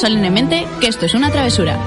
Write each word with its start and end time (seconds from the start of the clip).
solemnemente 0.00 0.66
que 0.80 0.86
esto 0.86 1.04
es 1.04 1.14
una 1.14 1.30
travesura. 1.30 1.78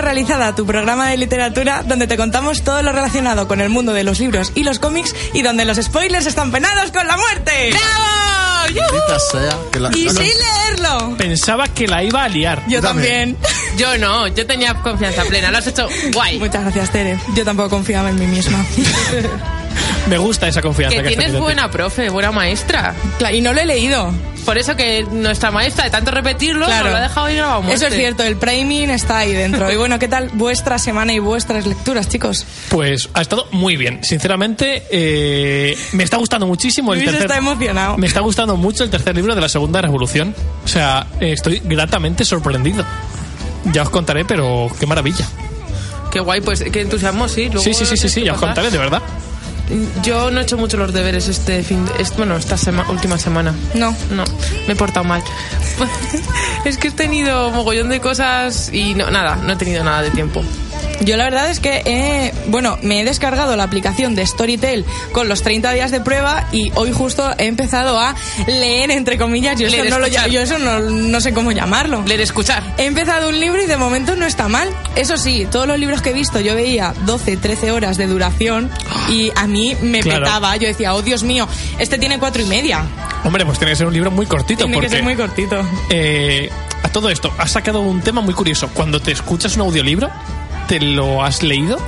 Bienvenida 0.00 0.36
a 0.36 0.46
Travesura 0.46 0.46
Realizada, 0.46 0.54
tu 0.54 0.64
programa 0.66 1.10
de 1.10 1.16
literatura 1.16 1.82
donde 1.84 2.06
te 2.06 2.16
contamos 2.16 2.62
todo 2.62 2.82
lo 2.82 2.92
relacionado 2.92 3.48
con 3.48 3.60
el 3.60 3.68
mundo 3.68 3.92
de 3.92 4.04
los 4.04 4.20
libros 4.20 4.52
y 4.54 4.62
los 4.62 4.78
cómics 4.78 5.14
y 5.32 5.42
donde 5.42 5.64
los 5.64 5.76
spoilers 5.78 6.26
están 6.26 6.50
penados 6.52 6.92
con 6.92 7.06
la 7.06 7.16
muerte. 7.16 7.70
¡Bravo! 7.70 8.68
Maldita 8.68 9.18
sea, 9.18 9.58
que 9.72 9.80
la- 9.80 9.90
Y 9.96 10.04
la- 10.04 10.12
sin 10.12 10.30
leerlo. 10.38 11.16
Pensaba 11.16 11.66
que 11.68 11.88
la 11.88 12.04
iba 12.04 12.22
a 12.22 12.28
liar. 12.28 12.62
Yo 12.68 12.80
también. 12.80 13.36
Yo 13.76 13.96
no, 13.98 14.28
yo 14.28 14.46
tenía 14.46 14.74
confianza 14.74 15.24
plena, 15.24 15.50
lo 15.50 15.58
has 15.58 15.66
hecho 15.66 15.88
guay. 16.12 16.38
Muchas 16.38 16.62
gracias, 16.62 16.90
Tere. 16.90 17.18
Yo 17.34 17.44
tampoco 17.44 17.68
confiaba 17.70 18.10
en 18.10 18.18
mí 18.20 18.26
misma. 18.26 18.64
Me 20.08 20.18
gusta 20.18 20.48
esa 20.48 20.62
confianza 20.62 20.96
Que 20.96 21.02
que, 21.02 21.08
tienes 21.08 21.26
tenido. 21.26 21.42
buena 21.42 21.70
profe, 21.70 22.08
buena 22.08 22.32
maestra. 22.32 22.94
Claro, 23.18 23.36
y 23.36 23.40
no 23.40 23.52
lo 23.52 23.60
he 23.60 23.66
leído. 23.66 24.12
Por 24.46 24.56
eso 24.56 24.74
que 24.76 25.02
nuestra 25.10 25.50
maestra, 25.50 25.84
de 25.84 25.90
tanto 25.90 26.10
repetirlo, 26.10 26.64
Claro. 26.64 26.84
nos 26.84 26.92
lo 26.92 26.96
ha 26.96 27.00
dejado 27.02 27.26
grabado 27.26 27.54
a 27.58 27.60
muerte. 27.60 27.74
Eso 27.76 27.86
es 27.88 27.94
cierto, 28.00 28.22
el 28.22 28.36
priming 28.36 28.88
está 28.88 29.18
ahí 29.18 29.32
dentro. 29.32 29.70
Y 29.70 29.76
bueno, 29.76 29.98
¿qué 29.98 30.08
tal 30.08 30.30
vuestra 30.32 30.78
semana 30.78 31.12
y 31.12 31.18
vuestras 31.18 31.66
lecturas, 31.66 32.08
chicos? 32.08 32.46
Pues 32.70 33.10
ha 33.12 33.20
estado 33.20 33.46
muy 33.50 33.76
bien. 33.76 34.02
Sinceramente, 34.02 34.84
eh, 34.90 35.76
me 35.92 36.02
está 36.04 36.16
gustando 36.16 36.46
muchísimo 36.46 36.94
el 36.94 37.00
Luis 37.00 37.10
tercer... 37.10 37.26
está 37.26 37.36
emocionado. 37.36 37.98
Me 37.98 38.06
está 38.06 38.20
gustando 38.20 38.56
mucho 38.56 38.84
el 38.84 38.90
tercer 38.90 39.14
libro 39.14 39.34
de 39.34 39.40
la 39.42 39.50
Segunda 39.50 39.82
Revolución. 39.82 40.34
O 40.64 40.68
sea, 40.68 41.06
eh, 41.20 41.32
estoy 41.32 41.60
gratamente 41.64 42.24
sorprendido. 42.24 42.86
Ya 43.72 43.82
os 43.82 43.90
contaré, 43.90 44.24
pero 44.24 44.70
qué 44.80 44.86
maravilla. 44.86 45.26
Qué 46.10 46.20
guay, 46.20 46.40
pues 46.40 46.64
qué 46.72 46.80
entusiasmo, 46.80 47.28
sí. 47.28 47.46
luego 47.46 47.60
Sí, 47.60 47.74
sí, 47.74 47.84
sí, 47.84 47.98
sí, 47.98 48.08
sí, 48.08 48.22
ya 48.24 48.32
os 48.32 48.40
contaré, 48.40 48.70
de 48.70 48.78
verdad. 48.78 49.02
Yo 50.02 50.30
no 50.30 50.40
he 50.40 50.42
hecho 50.42 50.56
mucho 50.56 50.76
los 50.76 50.92
deberes 50.92 51.28
este 51.28 51.62
fin, 51.62 51.84
es- 51.98 52.16
bueno, 52.16 52.36
esta 52.36 52.56
sema- 52.56 52.88
última 52.88 53.18
semana. 53.18 53.54
No. 53.74 53.94
No, 54.10 54.24
me 54.66 54.72
he 54.72 54.76
portado 54.76 55.04
mal. 55.04 55.22
es 56.64 56.78
que 56.78 56.88
he 56.88 56.90
tenido 56.90 57.50
mogollón 57.50 57.88
de 57.88 58.00
cosas 58.00 58.70
y 58.72 58.94
no, 58.94 59.10
nada, 59.10 59.36
no 59.36 59.52
he 59.52 59.56
tenido 59.56 59.84
nada 59.84 60.02
de 60.02 60.10
tiempo. 60.10 60.42
Yo 61.00 61.16
la 61.16 61.24
verdad 61.24 61.50
es 61.50 61.60
que, 61.60 61.82
he- 61.84 62.32
bueno, 62.48 62.78
me 62.82 63.00
he 63.00 63.04
descargado 63.04 63.56
la 63.56 63.64
aplicación 63.64 64.14
de 64.14 64.26
Storytel 64.26 64.84
con 65.12 65.28
los 65.28 65.42
30 65.42 65.72
días 65.72 65.90
de 65.90 66.00
prueba 66.00 66.46
y 66.52 66.70
hoy 66.74 66.92
justo 66.92 67.30
he 67.38 67.46
empezado 67.46 67.98
a 67.98 68.14
leer, 68.46 68.90
entre 68.90 69.18
comillas, 69.18 69.58
yo 69.58 69.66
eso, 69.68 69.76
Leer, 69.76 69.90
no, 69.90 69.98
lo, 69.98 70.06
escuchar. 70.06 70.30
yo 70.30 70.40
eso 70.40 70.58
no, 70.58 70.80
no 70.80 71.20
sé 71.20 71.32
cómo 71.32 71.52
llamarlo. 71.52 72.02
Leer, 72.06 72.20
escuchar. 72.20 72.62
He 72.78 72.86
empezado 72.86 73.28
un 73.28 73.38
libro 73.38 73.62
y 73.62 73.66
de 73.66 73.76
momento 73.76 74.16
no 74.16 74.26
está 74.26 74.48
mal. 74.48 74.68
Eso 74.96 75.16
sí, 75.16 75.46
todos 75.50 75.66
los 75.66 75.78
libros 75.78 76.02
que 76.02 76.10
he 76.10 76.14
visto 76.14 76.40
yo 76.40 76.54
veía 76.54 76.94
12, 77.06 77.36
13 77.36 77.70
horas 77.70 77.96
de 77.96 78.06
duración 78.06 78.70
y 79.10 79.30
a 79.36 79.46
mí 79.46 79.76
me 79.82 80.00
Claro. 80.00 80.24
petaba. 80.24 80.56
Yo 80.56 80.66
decía, 80.68 80.94
oh 80.94 81.02
Dios 81.02 81.22
mío, 81.22 81.48
este 81.78 81.98
tiene 81.98 82.18
cuatro 82.18 82.42
y 82.42 82.46
media. 82.46 82.84
Hombre, 83.24 83.44
pues 83.44 83.58
tiene 83.58 83.72
que 83.72 83.76
ser 83.76 83.86
un 83.86 83.92
libro 83.94 84.10
muy 84.10 84.26
cortito. 84.26 84.58
Tiene 84.64 84.74
porque, 84.74 84.88
que 84.88 84.94
ser 84.94 85.02
muy 85.02 85.16
cortito. 85.16 85.60
eh, 85.90 86.50
a 86.82 86.88
todo 86.90 87.10
esto, 87.10 87.32
has 87.38 87.50
sacado 87.50 87.80
un 87.80 88.00
tema 88.00 88.20
muy 88.20 88.34
curioso. 88.34 88.68
Cuando 88.72 89.00
te 89.00 89.10
escuchas 89.12 89.56
un 89.56 89.62
audiolibro, 89.62 90.08
¿te 90.68 90.78
lo 90.80 91.24
has 91.24 91.42
leído? 91.42 91.78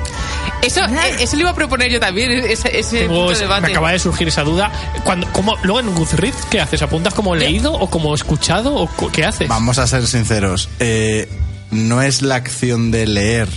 Eso, 0.63 0.81
eh, 0.85 1.17
eso 1.21 1.37
lo 1.37 1.43
iba 1.43 1.51
a 1.51 1.55
proponer 1.55 1.91
yo 1.91 2.01
también, 2.01 2.31
ese, 2.33 2.79
ese 2.79 3.01
Tengo 3.03 3.15
punto 3.15 3.29
de 3.29 3.35
esa- 3.35 3.43
debate. 3.45 3.61
me 3.63 3.69
acaba 3.69 3.93
de 3.93 3.99
surgir 3.99 4.29
esa 4.29 4.43
duda. 4.43 4.71
Cuando, 5.05 5.27
¿cómo, 5.33 5.57
luego 5.63 5.81
en 5.81 5.95
Goodreads, 5.95 6.47
¿qué 6.51 6.61
haces? 6.61 6.83
¿Apuntas 6.83 7.15
como 7.15 7.35
leído 7.37 7.73
o 7.73 7.89
como 7.89 8.15
escuchado 8.15 8.75
o 8.75 8.89
qué 9.13 9.25
haces? 9.25 9.49
Vamos 9.49 9.79
a 9.79 9.87
ser 9.87 10.07
sinceros. 10.07 10.69
eh, 10.81 11.29
no 11.71 12.03
es 12.03 12.21
la 12.23 12.35
acción 12.35 12.91
de 12.91 13.07
leer 13.07 13.49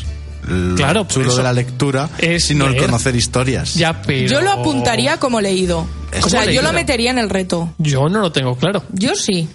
lo 0.48 0.76
Claro, 0.76 1.08
chulo 1.08 1.30
eso. 1.30 1.38
de 1.38 1.44
la 1.44 1.52
lectura, 1.54 2.10
Es 2.20 2.46
sino 2.46 2.68
el 2.68 2.78
conocer 2.78 3.16
historias. 3.16 3.74
Ya, 3.76 4.02
pero... 4.04 4.28
Yo 4.30 4.42
lo 4.42 4.52
apuntaría 4.52 5.18
como 5.18 5.42
leído. 5.42 5.88
O 6.22 6.30
sea, 6.30 6.46
yo 6.46 6.62
lo 6.62 6.72
metería 6.74 7.10
en 7.12 7.18
el 7.18 7.30
reto. 7.30 7.74
Yo 7.80 8.08
no 8.10 8.20
lo 8.20 8.32
tengo 8.32 8.56
claro. 8.56 8.84
Yo 8.92 9.16
sí. 9.16 9.50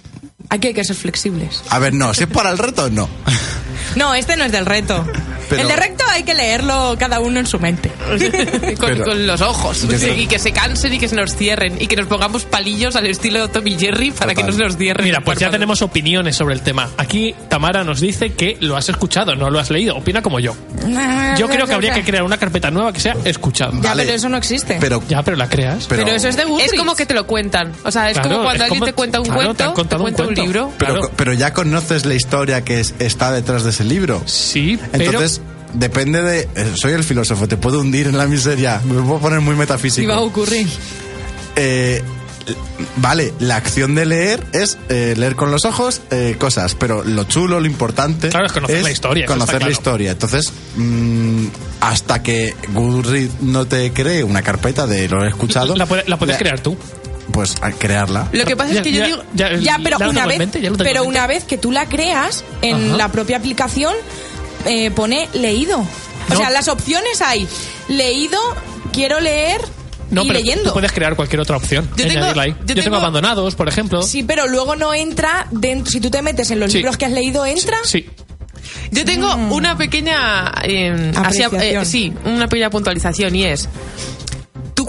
Aquí 0.49 0.67
hay 0.69 0.73
que 0.73 0.83
ser 0.83 0.95
flexibles. 0.95 1.63
A 1.69 1.79
ver, 1.79 1.93
no, 1.93 2.13
si 2.13 2.23
es 2.23 2.29
para 2.29 2.49
el 2.49 2.57
reto, 2.57 2.89
no. 2.89 3.07
No, 3.95 4.13
este 4.15 4.35
no 4.35 4.43
es 4.45 4.51
del 4.51 4.65
reto. 4.65 5.05
Pero- 5.49 5.61
El 5.63 5.67
de 5.67 5.75
recto 5.75 6.03
hay 6.11 6.23
que 6.23 6.33
leerlo 6.33 6.95
cada 6.99 7.19
uno 7.19 7.39
en 7.39 7.45
su 7.45 7.59
mente. 7.59 7.89
con, 8.79 8.89
Pero- 8.89 9.05
con 9.05 9.27
los 9.27 9.41
ojos. 9.41 9.85
Creo- 9.87 10.15
Y 10.15 10.27
que 10.27 10.39
se 10.39 10.51
cansen 10.51 10.93
y 10.93 10.99
que 10.99 11.07
se 11.07 11.15
nos 11.15 11.35
cierren. 11.35 11.81
Y 11.81 11.87
que 11.87 11.95
nos 11.95 12.07
pongamos 12.07 12.45
palillos 12.45 12.95
al 12.95 13.05
estilo 13.07 13.47
Tom 13.49 13.65
y 13.67 13.77
Jerry 13.77 14.11
para 14.11 14.33
que 14.35 14.43
no 14.43 14.51
se 14.51 14.59
nos 14.59 14.77
cierren. 14.77 15.05
Mira, 15.05 15.21
pues 15.21 15.39
ya 15.39 15.49
tenemos 15.49 15.81
opiniones 15.81 16.35
sobre 16.35 16.53
el 16.53 16.61
tema. 16.61 16.89
Aquí 16.97 17.35
Tamara 17.49 17.83
nos 17.83 17.99
dice 17.99 18.33
que 18.33 18.57
lo 18.59 18.77
has 18.77 18.89
escuchado, 18.89 19.35
no 19.35 19.49
lo 19.49 19.59
has 19.59 19.69
leído. 19.69 19.95
Opina 19.95 20.21
como 20.21 20.39
yo. 20.39 20.55
Yo 21.37 21.47
creo 21.47 21.65
que 21.67 21.73
habría 21.73 21.93
que 21.93 22.03
crear 22.03 22.23
una 22.23 22.37
carpeta 22.37 22.71
nueva 22.71 22.93
que 22.93 22.99
sea 22.99 23.15
escuchado. 23.25 23.73
Ya, 23.81 23.89
Vale. 23.89 24.03
pero 24.03 24.15
eso 24.15 24.29
no 24.29 24.37
existe. 24.37 24.77
Pero, 24.79 25.01
Ya, 25.07 25.23
pero 25.23 25.37
la 25.37 25.47
creas. 25.49 25.85
pero, 25.87 26.03
Pero 26.03 26.15
eso 26.15 26.27
es 26.27 26.35
de 26.37 26.45
Goodreads. 26.45 26.73
Es 26.73 26.79
como 26.79 26.95
que 26.95 27.05
te 27.05 27.13
lo 27.13 27.25
cuentan. 27.27 27.71
O 27.83 27.91
sea, 27.91 28.09
es 28.09 28.13
Claro, 28.13 28.29
como 28.29 28.43
cuando 28.43 28.55
es 28.55 28.61
alguien 28.63 28.79
como- 28.79 28.85
te 28.85 28.93
cuenta 28.93 29.19
un 29.19 29.25
claro, 29.25 29.39
te 29.39 29.45
cuento, 29.45 29.63
han 29.63 29.73
contado 29.73 30.03
un 30.03 30.03
cuenta 30.03 30.21
un, 30.23 30.27
cuento. 30.27 30.41
libro. 30.43 30.73
pero, 30.77 30.93
claro. 30.93 31.11
pero 31.15 31.33
ya 31.33 31.53
conoces 31.53 32.05
la 32.05 32.13
historia 32.15 32.63
que 32.63 32.79
es- 32.79 32.93
está 32.99 33.31
detrás 33.31 33.63
de 33.63 33.69
ese 33.71 33.83
libro. 33.83 34.21
Sí, 34.25 34.79
pero... 34.91 35.05
Entonces, 35.05 35.38
depende 35.73 36.21
de. 36.21 36.39
eh, 36.55 36.71
Soy 36.75 36.93
el 36.93 37.03
filósofo, 37.03 37.47
te 37.47 37.57
puedo 37.57 37.79
hundir 37.79 38.07
en 38.07 38.17
la 38.17 38.25
miseria. 38.27 38.81
Me 38.85 39.01
puedo 39.01 39.19
poner 39.19 39.41
muy 39.41 39.55
metafísico. 39.55 40.03
Iba 40.03 40.15
a 40.15 40.19
ocurrir. 40.21 40.67
Eh, 41.55 42.01
vale, 42.97 43.33
la 43.39 43.57
acción 43.57 43.95
de 43.95 44.05
leer 44.05 44.43
es 44.53 44.77
eh, 44.89 45.13
leer 45.17 45.35
con 45.35 45.51
los 45.51 45.65
ojos 45.65 46.01
eh, 46.11 46.35
cosas, 46.39 46.75
pero 46.75 47.03
lo 47.03 47.25
chulo, 47.25 47.59
lo 47.59 47.65
importante 47.67 48.29
Claro, 48.29 48.45
es 48.47 48.51
conocer 48.53 48.81
la 48.83 48.91
historia, 48.91 49.25
Conocer 49.25 49.55
la 49.55 49.59
claro. 49.59 49.71
historia. 49.71 50.11
Entonces, 50.11 50.51
mm, 50.75 51.45
hasta 51.81 52.23
que 52.23 52.55
Goodreads 52.73 53.41
no 53.41 53.65
te 53.65 53.91
cree 53.93 54.23
una 54.23 54.41
carpeta 54.41 54.87
de 54.87 55.07
lo 55.09 55.23
he 55.25 55.27
escuchado, 55.27 55.75
la, 55.75 55.85
puede- 55.85 56.05
la 56.07 56.17
puedes 56.17 56.37
crear 56.37 56.59
tú. 56.59 56.77
Pues 57.31 57.55
a 57.61 57.71
crearla. 57.71 58.27
Lo 58.31 58.43
que 58.43 58.57
pasa 58.57 58.71
Ya- 58.73 58.79
es 58.79 58.83
que 58.83 58.91
yo 58.91 58.99
ya- 59.01 59.05
digo... 59.05 59.23
ya- 59.35 59.55
Ya, 59.57 59.79
pero 59.83 59.97
una 60.09 60.25
vez, 60.25 60.39
mente, 60.39 60.71
pero 60.79 61.03
una 61.03 61.27
vez 61.27 61.43
que 61.43 61.59
tú 61.59 61.71
la 61.71 61.85
creas 61.87 62.43
en 62.63 62.87
Ajá. 62.87 62.97
la 62.97 63.11
propia 63.11 63.37
aplicación 63.37 63.93
eh, 64.65 64.91
pone 64.91 65.29
leído. 65.33 65.79
O 66.31 66.35
sea, 66.35 66.49
las 66.51 66.67
opciones 66.67 67.21
hay 67.21 67.47
leído, 67.87 68.37
quiero 68.93 69.19
leer 69.19 69.61
No, 70.11 70.23
y 70.23 70.27
pero 70.27 70.39
leyendo. 70.39 70.63
tú 70.65 70.73
puedes 70.73 70.91
crear 70.91 71.15
cualquier 71.15 71.39
otra 71.41 71.57
opción. 71.57 71.89
Yo 71.95 72.05
tengo- 72.05 72.19
añadirla 72.19 72.43
ahí. 72.43 72.51
yo 72.51 72.57
Yo, 72.59 72.65
tengo, 72.67 72.81
tengo- 72.83 72.97
abandonados, 72.97 73.55
por 73.55 73.67
ejemplo. 73.67 74.03
Sí, 74.03 74.21
pero 74.23 74.47
luego 74.47 74.75
no 74.75 74.93
entra 74.93 75.47
dentro. 75.51 75.91
Si 75.91 75.99
tú 75.99 76.09
te 76.11 76.21
metes 76.21 76.51
en 76.51 76.59
los 76.59 76.71
Sí. 76.71 76.77
libros 76.77 76.97
que 76.97 77.05
has 77.05 77.11
leído, 77.11 77.45
entra. 77.45 77.77
Sí. 77.83 78.07
Yo 78.91 79.05
tengo 79.05 79.33
una 79.35 79.77
pequeña... 79.77 80.51
eh, 80.63 81.11
eh, 81.61 81.85
sí, 81.85 82.13
una 82.25 82.47
pequeña 82.47 82.69
puntualización 82.69 83.35
y 83.35 83.45
es... 83.45 83.67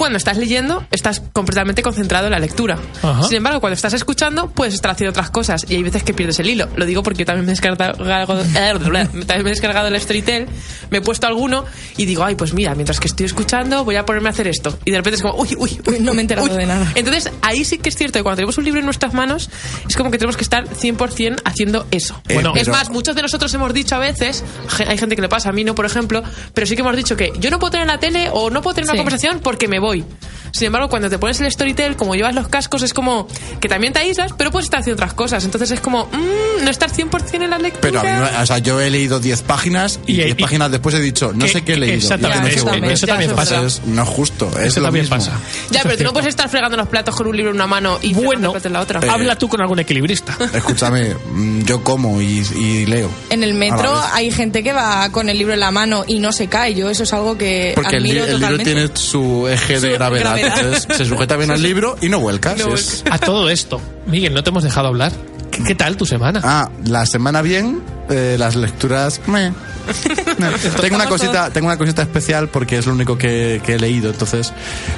Cuando 0.00 0.16
estás 0.16 0.38
leyendo 0.38 0.83
estás 0.91 1.21
completamente 1.34 1.83
concentrado 1.83 2.25
en 2.25 2.33
la 2.33 2.38
lectura. 2.38 2.78
Ajá. 3.03 3.25
Sin 3.25 3.37
embargo, 3.37 3.61
cuando 3.61 3.75
estás 3.75 3.93
escuchando 3.93 4.49
puedes 4.49 4.72
estar 4.72 4.91
haciendo 4.91 5.11
otras 5.11 5.28
cosas 5.31 5.66
y 5.69 5.75
hay 5.75 5.83
veces 5.83 6.03
que 6.05 6.15
pierdes 6.15 6.41
el 6.41 6.49
hilo. 6.49 6.69
Lo 6.75 6.87
digo 6.87 7.03
porque 7.03 7.19
yo 7.21 7.27
también 7.27 7.44
me 7.44 7.53
he 7.53 7.55
descargado, 7.55 7.99
también 8.55 9.22
me 9.28 9.41
he 9.41 9.43
descargado 9.50 9.88
el 9.88 10.00
Storytel, 10.00 10.47
me 10.91 10.99
he 10.99 11.00
puesto 11.03 11.27
alguno 11.27 11.66
y 11.99 12.06
digo, 12.06 12.25
ay, 12.25 12.35
pues 12.35 12.55
mira, 12.55 12.75
mientras 12.75 12.99
que 12.99 13.08
estoy 13.08 13.26
escuchando 13.26 13.85
voy 13.85 13.97
a 13.97 14.06
ponerme 14.06 14.31
a 14.31 14.32
hacer 14.32 14.49
esto. 14.49 14.79
Y 14.87 14.91
de 14.91 14.97
repente 14.97 15.17
es 15.17 15.23
como, 15.23 15.35
uy, 15.35 15.55
uy, 15.58 15.79
uy, 15.87 15.99
no 16.00 16.12
me 16.14 16.20
he 16.20 16.23
enterado 16.23 16.49
uy. 16.50 16.56
de 16.56 16.64
nada. 16.67 16.91
Entonces, 16.94 17.31
ahí 17.43 17.64
sí 17.67 17.76
que 17.76 17.91
es 17.91 17.96
cierto 17.96 18.19
que 18.19 18.23
cuando 18.23 18.37
tenemos 18.37 18.56
un 18.56 18.64
libro 18.64 18.81
en 18.81 18.87
nuestras 18.87 19.12
manos, 19.12 19.50
es 19.87 19.96
como 19.96 20.11
que 20.11 20.17
tenemos 20.17 20.38
que 20.38 20.44
estar 20.44 20.67
100% 20.67 21.43
haciendo 21.44 21.87
eso. 21.91 22.20
Eh, 22.26 22.35
Bueno, 22.35 22.55
es 22.56 22.62
pero- 22.64 22.73
más, 22.73 22.88
muchos 22.88 23.14
de 23.14 23.20
nosotros 23.20 23.53
hemos 23.53 23.75
dicho 23.75 23.96
a 23.96 23.99
veces, 23.99 24.44
hay 24.87 24.96
gente 24.96 25.14
que 25.14 25.23
le 25.23 25.29
pasa, 25.29 25.50
a 25.50 25.53
mí 25.53 25.62
no, 25.62 25.75
por 25.75 25.85
ejemplo, 25.85 26.23
pero 26.55 26.67
sí 26.67 26.75
que 26.75 26.81
hemos 26.81 26.96
dicho 26.96 27.17
que 27.17 27.32
yo 27.38 27.50
no 27.50 27.58
puedo 27.58 27.73
tener 27.73 27.87
la 27.87 27.99
tele 27.99 28.31
o 28.32 28.49
no 28.49 28.62
puedo 28.62 28.75
tener 28.75 28.87
una 28.88 28.94
Sí. 28.94 28.99
conversación 28.99 29.41
porque 29.43 29.69
me 29.69 29.79
voy 29.79 29.89
hoy. 29.90 30.04
Sin 30.52 30.67
embargo, 30.67 30.88
cuando 30.88 31.08
te 31.11 31.19
pones 31.19 31.41
el 31.41 31.50
Storytel, 31.50 31.97
como 31.97 32.14
llevas 32.14 32.35
los 32.35 32.49
cascos, 32.49 32.82
es 32.82 32.93
como 32.94 33.26
que 33.61 33.69
también 33.69 33.93
te 33.93 34.00
aíslas, 34.00 34.32
pero 34.37 34.50
puedes 34.50 34.67
estar 34.67 34.81
haciendo 34.81 35.00
otras 35.02 35.14
cosas. 35.14 35.44
Entonces 35.44 35.70
es 35.70 35.81
como, 35.81 36.06
mm, 36.06 36.64
no 36.64 36.70
estar 36.70 36.91
100% 36.91 37.44
en 37.44 37.50
la 37.50 37.58
lectura. 37.58 37.81
Pero 37.82 38.00
a 38.00 38.02
mí, 38.02 38.11
me- 38.11 38.43
o 38.43 38.47
sea, 38.47 38.58
yo 38.58 38.81
he 38.81 38.91
leído 38.91 39.20
10 39.20 39.43
páginas 39.43 40.00
y 40.06 40.12
Y- 40.12 40.17
10 40.17 40.31
y- 40.31 40.43
páginas 40.43 40.70
después 40.70 40.94
he 40.94 41.00
dicho, 41.00 41.32
no 41.32 41.44
que- 41.47 41.52
sé 41.52 41.62
qué 41.62 41.75
he 41.75 41.76
leído. 41.76 41.97
exactamente, 41.97 42.55
eso 42.55 42.64
también- 42.67 42.93
eso 42.93 43.06
también 43.06 43.35
pasa. 43.35 43.61
no 43.87 44.02
es 44.02 44.08
justo, 44.08 44.50
es 44.58 44.67
Eso 44.69 44.81
lo 44.81 44.87
también 44.87 45.05
mismo. 45.05 45.17
pasa. 45.17 45.31
Ya, 45.70 45.79
Eso 45.81 45.82
pero 45.82 45.93
es 45.93 45.99
tú 45.99 46.05
no 46.05 46.12
puedes 46.12 46.29
estar 46.29 46.49
fregando 46.49 46.76
los 46.76 46.88
platos 46.88 47.14
con 47.14 47.26
un 47.26 47.37
libro 47.37 47.50
en 47.50 47.56
una 47.56 47.67
mano 47.67 47.99
y 48.03 48.12
Bueno, 48.14 48.43
los 48.43 48.53
platos 48.53 48.67
en 48.67 48.73
la 48.75 48.81
otra. 48.81 49.00
Eh, 49.03 49.08
habla 49.11 49.37
tú 49.37 49.49
con 49.49 49.61
algún 49.61 49.79
equilibrista. 49.79 50.37
Escúchame, 50.55 51.14
mm, 51.14 51.62
yo 51.64 51.82
como 51.85 52.20
y, 52.20 52.44
y 52.56 52.87
leo. 52.87 53.11
En 53.31 53.43
el 53.43 53.55
metro 53.55 53.94
hay 54.12 54.31
gente 54.31 54.62
que 54.62 54.73
va 54.73 55.11
con 55.11 55.29
el 55.29 55.38
libro 55.38 55.55
en 55.55 55.61
la 55.61 55.70
mano 55.70 56.05
y 56.06 56.19
no 56.19 56.32
se 56.32 56.49
cae. 56.49 56.75
Yo 56.75 56.91
eso 56.91 57.05
es 57.05 57.12
algo 57.12 57.37
que 57.38 57.73
Porque 57.75 57.96
el, 57.96 58.03
li- 58.03 58.11
admiro 58.11 58.25
el 58.25 58.31
libro 58.32 58.49
totalmente. 58.56 58.73
tiene 58.75 58.91
su 58.96 59.49
eje 59.49 59.81
de 59.81 59.88
Su 59.88 59.94
gravedad, 59.94 60.37
Entonces, 60.46 60.87
se 60.96 61.04
sujeta 61.04 61.37
bien 61.37 61.50
al 61.50 61.62
libro 61.62 61.96
y 62.00 62.08
no 62.08 62.20
vuelca. 62.20 62.54
No 62.56 62.75
es- 62.75 63.02
A 63.10 63.19
todo 63.19 63.48
esto, 63.50 63.81
Miguel, 64.06 64.34
no 64.34 64.42
te 64.42 64.50
hemos 64.50 64.62
dejado 64.64 64.88
hablar. 64.88 65.12
¿Qué, 65.50 65.62
qué 65.64 65.75
tal 65.75 65.96
tu 65.96 66.06
semana? 66.06 66.40
Ah, 66.44 66.70
la 66.84 67.06
semana 67.06 67.42
bien, 67.42 67.82
eh, 68.08 68.37
las 68.38 68.54
lecturas. 68.56 69.20
meh. 69.26 69.52
Tengo 70.81 70.97
una 70.97 71.06
cosita, 71.06 71.50
tengo 71.50 71.67
una 71.67 71.79
cosita 71.79 72.03
especial 72.03 72.49
porque 72.49 72.79
es 72.79 72.87
lo 72.87 72.93
único 72.93 73.17
que, 73.19 73.61
que 73.65 73.75
he 73.75 73.79
leído, 73.79 74.11
entonces 74.11 74.53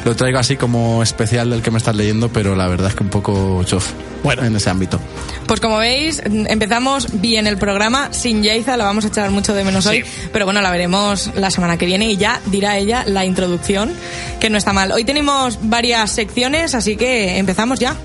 lo 0.04 0.14
traigo 0.14 0.38
así 0.38 0.56
como 0.56 1.02
especial 1.02 1.50
del 1.50 1.62
que 1.62 1.70
me 1.70 1.78
estás 1.78 1.96
leyendo, 1.96 2.28
pero 2.28 2.54
la 2.56 2.66
verdad 2.68 2.88
es 2.88 2.94
que 2.94 3.02
un 3.02 3.10
poco 3.10 3.62
chof 3.64 3.90
Bueno. 4.22 4.44
en 4.44 4.56
ese 4.56 4.70
ámbito. 4.70 5.00
Pues 5.46 5.60
como 5.60 5.78
veis, 5.78 6.22
empezamos 6.24 7.20
bien 7.20 7.46
el 7.46 7.58
programa 7.58 8.12
sin 8.12 8.42
Yaiza, 8.42 8.76
la 8.76 8.84
vamos 8.84 9.04
a 9.04 9.08
echar 9.08 9.30
mucho 9.30 9.54
de 9.54 9.64
menos 9.64 9.86
hoy, 9.86 10.04
pero 10.32 10.44
bueno, 10.44 10.60
la 10.60 10.70
veremos 10.70 11.30
la 11.34 11.50
semana 11.50 11.76
que 11.76 11.86
viene 11.86 12.10
y 12.10 12.16
ya 12.16 12.40
dirá 12.46 12.78
ella 12.78 13.04
la 13.06 13.24
introducción, 13.24 13.92
que 14.40 14.50
no 14.50 14.58
está 14.58 14.72
mal. 14.72 14.92
Hoy 14.92 15.04
tenemos 15.04 15.58
varias 15.62 16.10
secciones, 16.12 16.74
así 16.74 16.96
que 16.96 17.38
empezamos 17.38 17.78
ya. 17.78 17.96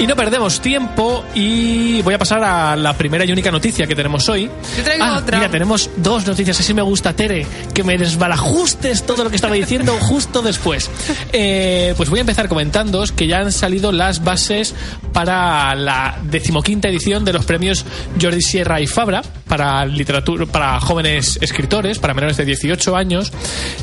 Y 0.00 0.06
no 0.06 0.16
perdemos 0.16 0.62
tiempo 0.62 1.22
y 1.34 2.00
voy 2.00 2.14
a 2.14 2.18
pasar 2.18 2.42
a 2.42 2.74
la 2.74 2.94
primera 2.96 3.22
y 3.26 3.32
única 3.32 3.50
noticia 3.50 3.86
que 3.86 3.94
tenemos 3.94 4.26
hoy. 4.30 4.50
Yo 4.78 4.82
traigo 4.82 5.04
Ah, 5.04 5.18
otra. 5.18 5.36
Mira, 5.36 5.50
tenemos 5.50 5.90
dos 5.98 6.26
noticias. 6.26 6.58
Así 6.58 6.72
me 6.72 6.80
gusta, 6.80 7.14
Tere, 7.14 7.46
que 7.74 7.84
me 7.84 7.98
desbalajustes 7.98 9.04
todo 9.04 9.24
lo 9.24 9.28
que 9.30 9.36
estaba 9.36 9.54
diciendo 9.54 9.92
justo 10.00 10.40
después. 10.40 10.90
Eh, 11.34 11.92
pues 11.98 12.08
voy 12.08 12.20
a 12.20 12.22
empezar 12.22 12.48
comentándoos 12.48 13.12
que 13.12 13.26
ya 13.26 13.40
han 13.40 13.52
salido 13.52 13.92
las 13.92 14.24
bases 14.24 14.74
para 15.12 15.74
la 15.74 16.16
decimoquinta 16.22 16.88
edición 16.88 17.26
de 17.26 17.34
los 17.34 17.44
premios 17.44 17.84
Jordi 18.18 18.40
Sierra 18.40 18.80
y 18.80 18.86
Fabra 18.86 19.20
para 19.46 19.84
literatura 19.84 20.46
para 20.46 20.80
jóvenes 20.80 21.38
escritores, 21.42 21.98
para 21.98 22.14
menores 22.14 22.38
de 22.38 22.46
18 22.46 22.96
años, 22.96 23.32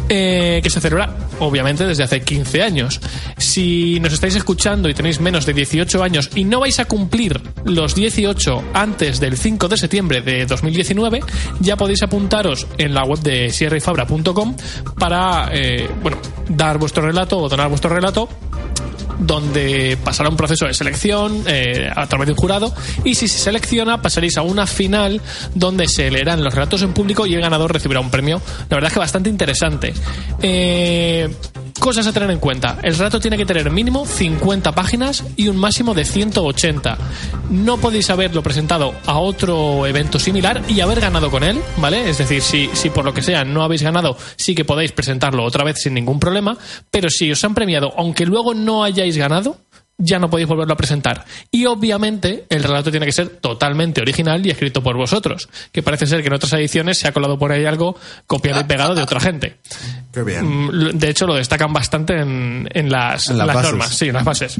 eh, 0.10 0.62
que 0.64 0.70
se 0.72 0.82
celebra 0.82 1.14
obviamente 1.40 1.86
desde 1.86 2.04
hace 2.04 2.22
15 2.22 2.64
años. 2.64 3.00
Si 3.38 4.00
nos 4.00 4.14
estáis 4.14 4.36
escuchando 4.36 4.90
y 4.90 4.96
tenéis 4.96 5.20
menos 5.20 5.46
de 5.46 5.54
18 5.54 6.02
años 6.02 6.07
y 6.36 6.44
no 6.44 6.60
vais 6.60 6.80
a 6.80 6.86
cumplir 6.86 7.42
los 7.66 7.96
18 7.96 8.64
antes 8.74 9.20
del 9.20 9.38
5 9.38 9.68
de 9.68 9.78
septiembre 9.78 10.22
de 10.22 10.46
2019, 10.46 11.22
ya 11.60 11.76
podéis 11.76 12.04
apuntaros 12.04 12.68
en 12.78 12.94
la 12.94 13.04
web 13.04 13.20
de 13.20 13.50
sierrayfabra.com 13.50 14.56
para 14.98 15.50
eh, 15.52 15.90
bueno, 16.02 16.18
dar 16.50 16.78
vuestro 16.78 17.06
relato 17.06 17.38
o 17.40 17.50
donar 17.50 17.70
vuestro 17.70 17.90
relato 17.90 18.30
donde 19.20 19.98
pasará 20.04 20.30
un 20.30 20.38
proceso 20.38 20.66
de 20.66 20.74
selección 20.74 21.44
eh, 21.48 21.90
a 21.94 22.08
través 22.08 22.28
de 22.28 22.34
un 22.34 22.38
jurado 22.38 22.74
y 23.04 23.16
si 23.16 23.28
se 23.28 23.40
selecciona 23.40 24.02
pasaréis 24.02 24.38
a 24.38 24.44
una 24.44 24.68
final 24.68 25.22
donde 25.56 25.88
se 25.88 26.12
leerán 26.12 26.44
los 26.44 26.54
relatos 26.54 26.82
en 26.84 26.94
público 26.94 27.26
y 27.26 27.34
el 27.34 27.42
ganador 27.42 27.74
recibirá 27.74 28.00
un 28.00 28.12
premio. 28.12 28.42
La 28.70 28.78
verdad 28.78 28.90
es 28.90 28.94
que 28.94 29.00
bastante 29.00 29.30
interesante. 29.30 29.94
Eh, 30.42 31.30
cosas 31.78 32.08
a 32.08 32.14
tener 32.14 32.30
en 32.32 32.40
cuenta. 32.40 32.78
El 32.84 32.96
relato 32.96 33.20
tiene 33.20 33.38
que 33.38 33.46
tener 33.46 33.70
mínimo 33.72 34.06
50 34.06 34.72
páginas 34.74 35.24
y 35.36 35.48
un 35.48 35.58
máximo 35.58 35.94
de 35.94 36.06
180 36.06 36.98
no 37.50 37.78
podéis 37.78 38.10
haberlo 38.10 38.44
presentado 38.44 38.94
a 39.06 39.20
otro 39.20 39.86
evento 39.86 40.20
similar 40.20 40.62
y 40.68 40.82
haber 40.82 41.00
ganado 41.00 41.32
con 41.32 41.44
él 41.44 41.60
vale 41.78 42.10
es 42.10 42.18
decir 42.18 42.42
si, 42.42 42.70
si 42.74 42.90
por 42.90 43.06
lo 43.06 43.14
que 43.14 43.22
sea 43.22 43.46
no 43.46 43.64
habéis 43.64 43.84
ganado 43.84 44.18
sí 44.36 44.54
que 44.54 44.66
podéis 44.66 44.92
presentarlo 44.92 45.44
otra 45.44 45.64
vez 45.64 45.82
sin 45.82 45.94
ningún 45.94 46.20
problema 46.20 46.58
pero 46.92 47.10
si 47.10 47.32
os 47.32 47.44
han 47.44 47.56
premiado 47.56 47.94
aunque 47.98 48.26
luego 48.26 48.54
no 48.54 48.84
hayáis 48.84 49.18
ganado 49.18 49.58
ya 49.98 50.20
no 50.20 50.30
podéis 50.30 50.48
volverlo 50.48 50.74
a 50.74 50.78
presentar. 50.78 51.26
Y 51.52 51.66
obviamente 51.66 52.46
el 52.50 52.64
relato 52.64 52.92
tiene 52.92 53.06
que 53.06 53.12
ser 53.12 53.30
totalmente 53.30 54.02
original 54.02 54.46
y 54.46 54.52
escrito 54.52 54.84
por 54.84 54.96
vosotros, 54.96 55.50
que 55.72 55.82
parece 55.82 56.06
ser 56.06 56.22
que 56.22 56.28
en 56.28 56.34
otras 56.34 56.54
ediciones 56.54 56.98
se 56.98 57.08
ha 57.08 57.12
colado 57.12 57.38
por 57.38 57.52
ahí 57.52 57.66
algo 57.66 57.98
copiado 58.28 58.62
y 58.62 58.66
pegado 58.66 58.96
de 58.96 59.02
otra 59.02 59.20
gente. 59.20 59.58
Qué 60.14 60.24
bien. 60.24 60.46
Mm, 60.46 60.98
De 60.98 61.10
hecho, 61.10 61.26
lo 61.26 61.36
destacan 61.36 61.74
bastante 61.74 62.20
en, 62.20 62.70
en 62.74 62.90
las, 62.90 63.30
En 63.30 63.38
las 63.38 63.54
normas, 63.54 63.96
sí, 63.96 64.08
en 64.08 64.14
las 64.14 64.24
bases. 64.24 64.60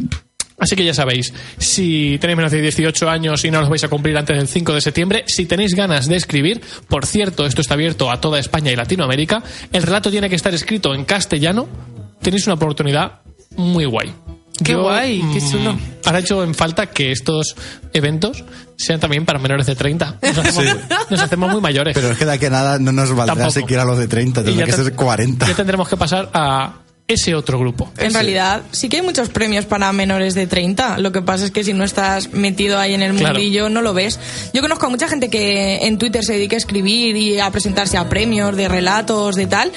Así 0.60 0.76
que 0.76 0.84
ya 0.84 0.94
sabéis, 0.96 1.32
si 1.60 2.18
tenéis 2.20 2.38
menos 2.38 2.52
de 2.52 2.60
18 2.62 3.08
años 3.08 3.46
y 3.46 3.52
no 3.52 3.60
los 3.60 3.70
vais 3.70 3.84
a 3.84 3.90
cumplir 3.90 4.18
antes 4.18 4.36
del 4.36 4.48
5 4.48 4.74
de 4.74 4.82
septiembre, 4.82 5.24
si 5.28 5.46
tenéis 5.46 5.76
ganas 5.76 6.08
de 6.08 6.16
escribir, 6.16 6.62
por 6.88 7.06
cierto, 7.06 7.46
esto 7.46 7.62
está 7.62 7.76
abierto 7.76 8.10
a 8.10 8.20
toda 8.20 8.40
España 8.40 8.72
y 8.72 8.76
Latinoamérica, 8.76 9.44
el 9.72 9.84
relato 9.84 10.10
tiene 10.10 10.30
que 10.30 10.36
estar 10.36 10.56
escrito 10.56 10.96
en 10.96 11.06
castellano, 11.06 11.68
tenéis 12.24 12.48
una 12.48 12.56
oportunidad 12.56 13.22
muy 13.56 13.86
guay. 13.86 14.12
Qué 14.64 14.76
guay, 14.76 15.20
qué 15.34 15.40
mm, 15.40 15.52
chulo. 15.52 15.78
Ahora 16.06 16.20
he 16.20 16.22
hecho 16.22 16.44
en 16.44 16.54
falta 16.56 16.88
que 16.88 17.12
estos 17.12 17.56
eventos 17.94 18.44
sean 18.78 19.00
también 19.00 19.26
para 19.26 19.40
menores 19.40 19.66
de 19.66 19.76
30. 19.76 20.18
Nos 20.22 20.38
hacemos, 20.38 20.56
muy, 20.56 20.84
nos 21.10 21.20
hacemos 21.22 21.52
muy 21.52 21.62
mayores. 21.62 21.94
Pero 21.94 22.12
es 22.12 22.18
que 22.18 22.26
de 22.26 22.34
aquí 22.34 22.46
a 22.48 22.50
nada 22.50 22.80
no 22.80 22.92
nos 22.92 23.10
valdrá 23.10 23.36
Tampoco. 23.36 23.52
siquiera 23.52 23.86
los 23.86 23.98
de 23.98 24.08
30, 24.08 24.42
Y 24.42 24.44
tendrá 24.46 24.66
que 24.66 24.72
ser 24.72 24.94
40. 24.94 25.48
Ya 25.48 25.56
tendremos 25.56 25.88
que 25.88 25.98
pasar 25.98 26.30
a 26.34 26.74
ese 27.08 27.36
otro 27.36 27.58
grupo. 27.58 27.90
En 27.98 28.14
realidad, 28.14 28.64
sí 28.72 28.90
que 28.90 28.98
hay 28.98 29.02
muchos 29.02 29.30
premios 29.30 29.66
para 29.66 29.92
menores 29.94 30.36
de 30.36 30.46
30. 30.46 30.98
Lo 30.98 31.14
que 31.14 31.22
pasa 31.22 31.46
es 31.46 31.52
que 31.52 31.64
si 31.64 31.72
no 31.74 31.86
estás 31.86 32.34
metido 32.34 32.80
ahí 32.80 32.94
en 32.94 33.02
el 33.02 33.16
Claro. 33.16 33.36
mundillo, 33.36 33.70
no 33.70 33.82
lo 33.82 33.94
ves. 33.94 34.20
Yo 34.54 34.62
conozco 34.62 34.88
a 34.88 34.90
mucha 34.90 35.08
gente 35.08 35.30
que 35.30 35.86
en 35.88 35.98
Twitter 35.98 36.24
se 36.26 36.34
dedica 36.34 36.56
a 36.56 36.60
escribir 36.60 37.16
y 37.16 37.40
a 37.40 37.50
presentarse 37.50 37.98
a 37.98 38.10
premios 38.10 38.58
de 38.58 38.68
relatos, 38.68 39.36
de 39.38 39.48
tal. 39.48 39.72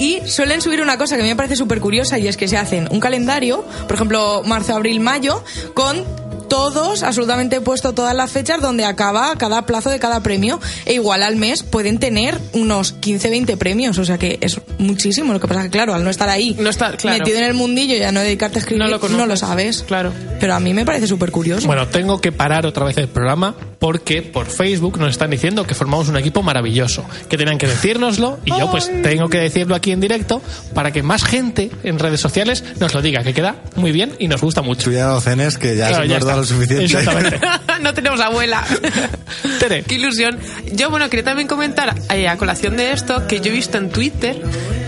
Y 0.00 0.18
suelen 0.26 0.60
subir 0.60 0.80
una 0.82 0.98
cosa 0.98 1.14
que 1.14 1.22
a 1.22 1.24
mí 1.24 1.30
me 1.30 1.36
parece 1.36 1.54
súper 1.54 1.80
curiosa 1.80 2.18
y 2.18 2.26
es 2.26 2.36
que 2.36 2.48
se 2.48 2.56
hacen 2.56 2.88
un 2.90 2.98
calendario, 2.98 3.64
por 3.86 3.94
ejemplo, 3.94 4.42
marzo, 4.44 4.74
abril, 4.74 4.98
mayo, 4.98 5.44
con 5.74 6.04
todos, 6.52 7.02
absolutamente 7.02 7.62
puesto 7.62 7.94
todas 7.94 8.14
las 8.14 8.30
fechas 8.30 8.60
donde 8.60 8.84
acaba 8.84 9.34
cada 9.38 9.64
plazo 9.64 9.88
de 9.88 9.98
cada 9.98 10.22
premio. 10.22 10.60
E 10.84 10.92
igual 10.92 11.22
al 11.22 11.36
mes 11.36 11.62
pueden 11.62 11.98
tener 11.98 12.38
unos 12.52 12.92
15, 12.92 13.30
20 13.30 13.56
premios. 13.56 13.96
O 13.96 14.04
sea 14.04 14.18
que 14.18 14.36
es 14.42 14.60
muchísimo. 14.76 15.32
Lo 15.32 15.40
que 15.40 15.48
pasa 15.48 15.60
es 15.60 15.66
que, 15.68 15.70
claro, 15.70 15.94
al 15.94 16.04
no 16.04 16.10
estar 16.10 16.28
ahí 16.28 16.54
No 16.60 16.68
está- 16.68 16.94
claro. 16.98 17.18
metido 17.18 17.38
en 17.38 17.44
el 17.44 17.54
mundillo 17.54 17.96
y 17.96 18.02
a 18.02 18.12
no 18.12 18.20
dedicarte 18.20 18.58
a 18.58 18.60
escribir, 18.60 18.84
No 18.86 18.98
no 19.08 19.26
lo 19.26 19.36
sabes. 19.38 19.82
Claro. 19.88 20.12
Pero 20.40 20.54
a 20.54 20.60
mí 20.60 20.74
me 20.74 20.84
parece 20.84 21.06
súper 21.06 21.30
curioso. 21.30 21.66
Bueno, 21.66 21.88
tengo 21.88 22.20
que 22.20 22.32
parar 22.32 22.66
otra 22.66 22.84
vez 22.84 22.98
el 22.98 23.08
programa 23.08 23.54
porque 23.82 24.22
por 24.22 24.46
Facebook 24.46 24.96
nos 25.00 25.10
están 25.10 25.30
diciendo 25.30 25.66
que 25.66 25.74
formamos 25.74 26.08
un 26.08 26.16
equipo 26.16 26.40
maravilloso, 26.40 27.04
que 27.28 27.36
tenían 27.36 27.58
que 27.58 27.66
decírnoslo 27.66 28.38
y 28.44 28.50
yo 28.50 28.70
pues 28.70 28.88
tengo 29.02 29.28
que 29.28 29.38
decirlo 29.38 29.74
aquí 29.74 29.90
en 29.90 29.98
directo 29.98 30.40
para 30.72 30.92
que 30.92 31.02
más 31.02 31.24
gente 31.24 31.68
en 31.82 31.98
redes 31.98 32.20
sociales 32.20 32.62
nos 32.78 32.94
lo 32.94 33.02
diga, 33.02 33.24
que 33.24 33.34
queda 33.34 33.56
muy 33.74 33.90
bien 33.90 34.12
y 34.20 34.28
nos 34.28 34.40
gusta 34.40 34.62
mucho. 34.62 34.84
Cuidado, 34.84 35.20
Cenes, 35.20 35.58
que 35.58 35.74
ya 35.76 35.88
Claro, 35.88 36.04
se 36.04 36.14
nos 36.14 36.24
da 36.24 36.36
lo 36.36 36.44
suficiente. 36.44 36.84
Exactamente. 36.84 37.40
no 37.82 37.92
tenemos 37.92 38.20
abuela. 38.20 38.64
Tere. 39.58 39.82
Qué 39.82 39.96
ilusión. 39.96 40.38
Yo, 40.74 40.88
bueno, 40.88 41.10
quería 41.10 41.24
también 41.24 41.48
comentar 41.48 41.92
eh, 42.14 42.28
a 42.28 42.36
colación 42.36 42.76
de 42.76 42.92
esto 42.92 43.26
que 43.26 43.40
yo 43.40 43.50
he 43.50 43.54
visto 43.54 43.78
en 43.78 43.90
Twitter 43.90 44.40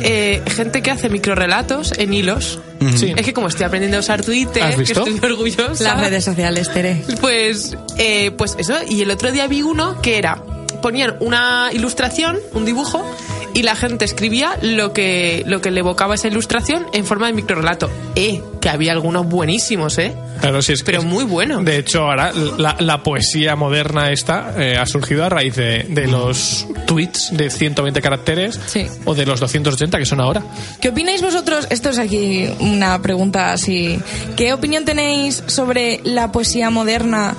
eh, 0.07 0.43
gente 0.47 0.83
que 0.83 0.91
hace 0.91 1.09
microrelatos 1.09 1.93
en 1.99 2.13
hilos. 2.13 2.61
Sí. 2.97 3.13
Es 3.17 3.25
que 3.25 3.33
como 3.33 3.49
estoy 3.49 3.65
aprendiendo 3.67 3.97
a 3.97 4.01
usar 4.01 4.23
Twitter, 4.25 4.63
¿Has 4.63 4.77
visto? 4.77 5.05
que 5.05 5.11
estoy 5.11 5.21
muy 5.21 5.31
orgullosa. 5.33 5.85
Las 5.85 6.01
redes 6.01 6.25
sociales, 6.25 6.71
Tere. 6.73 7.05
Pues, 7.21 7.77
eh, 7.99 8.31
pues 8.33 8.57
eso. 8.59 8.75
Y 8.89 9.03
el 9.03 9.11
otro 9.11 9.33
día 9.33 9.47
vi 9.47 9.63
uno 9.63 10.01
que 10.03 10.19
era 10.19 10.43
ponían 10.85 11.17
una 11.21 11.71
ilustración, 11.73 12.39
un 12.53 12.67
dibujo, 12.67 13.03
y 13.55 13.63
la 13.63 13.75
gente 13.77 14.05
escribía 14.05 14.59
lo 14.63 14.93
que 14.93 15.43
lo 15.47 15.61
que 15.61 15.71
le 15.71 15.81
evocaba 15.81 16.15
esa 16.17 16.29
ilustración 16.29 16.87
en 16.93 17.05
forma 17.07 17.27
de 17.29 17.33
microrelato. 17.33 17.91
Eh, 18.17 18.43
que 18.61 18.69
había 18.71 18.93
algunos 18.93 19.27
buenísimos, 19.27 19.99
eh. 19.99 20.15
Claro, 20.41 20.63
sí, 20.63 20.73
es 20.73 20.81
que 20.81 20.87
Pero 20.87 20.99
es- 21.01 21.05
muy 21.05 21.25
bueno. 21.25 21.63
De 21.63 21.77
hecho, 21.79 22.03
ahora 22.05 22.33
la, 22.33 22.77
la 22.81 23.03
poesía 23.03 23.57
moderna 23.57 24.11
esta 24.11 24.55
eh, 24.59 24.77
ha 24.79 24.87
surgido 24.87 25.25
a 25.25 25.29
raíz 25.29 25.55
de, 25.55 25.85
de 25.89 26.07
los 26.07 26.67
tweets 26.87 27.37
de 27.37 27.51
120 27.51 28.01
caracteres 28.01 28.59
Sí. 28.67 28.87
o 29.05 29.15
de 29.15 29.27
los 29.27 29.39
280 29.41 29.99
que 29.99 30.07
son 30.07 30.21
ahora. 30.21 30.43
¿Qué 30.81 30.89
opináis 30.89 31.21
vosotros? 31.23 31.67
Esto 31.71 31.91
es 31.91 31.99
aquí 31.99 32.49
una 32.59 33.01
pregunta 33.03 33.53
así. 33.53 33.99
¿Qué 34.37 34.53
opinión 34.55 34.85
tenéis 34.87 35.43
sobre 35.47 36.01
la 36.05 36.33
poesía 36.33 36.71
moderna? 36.71 37.35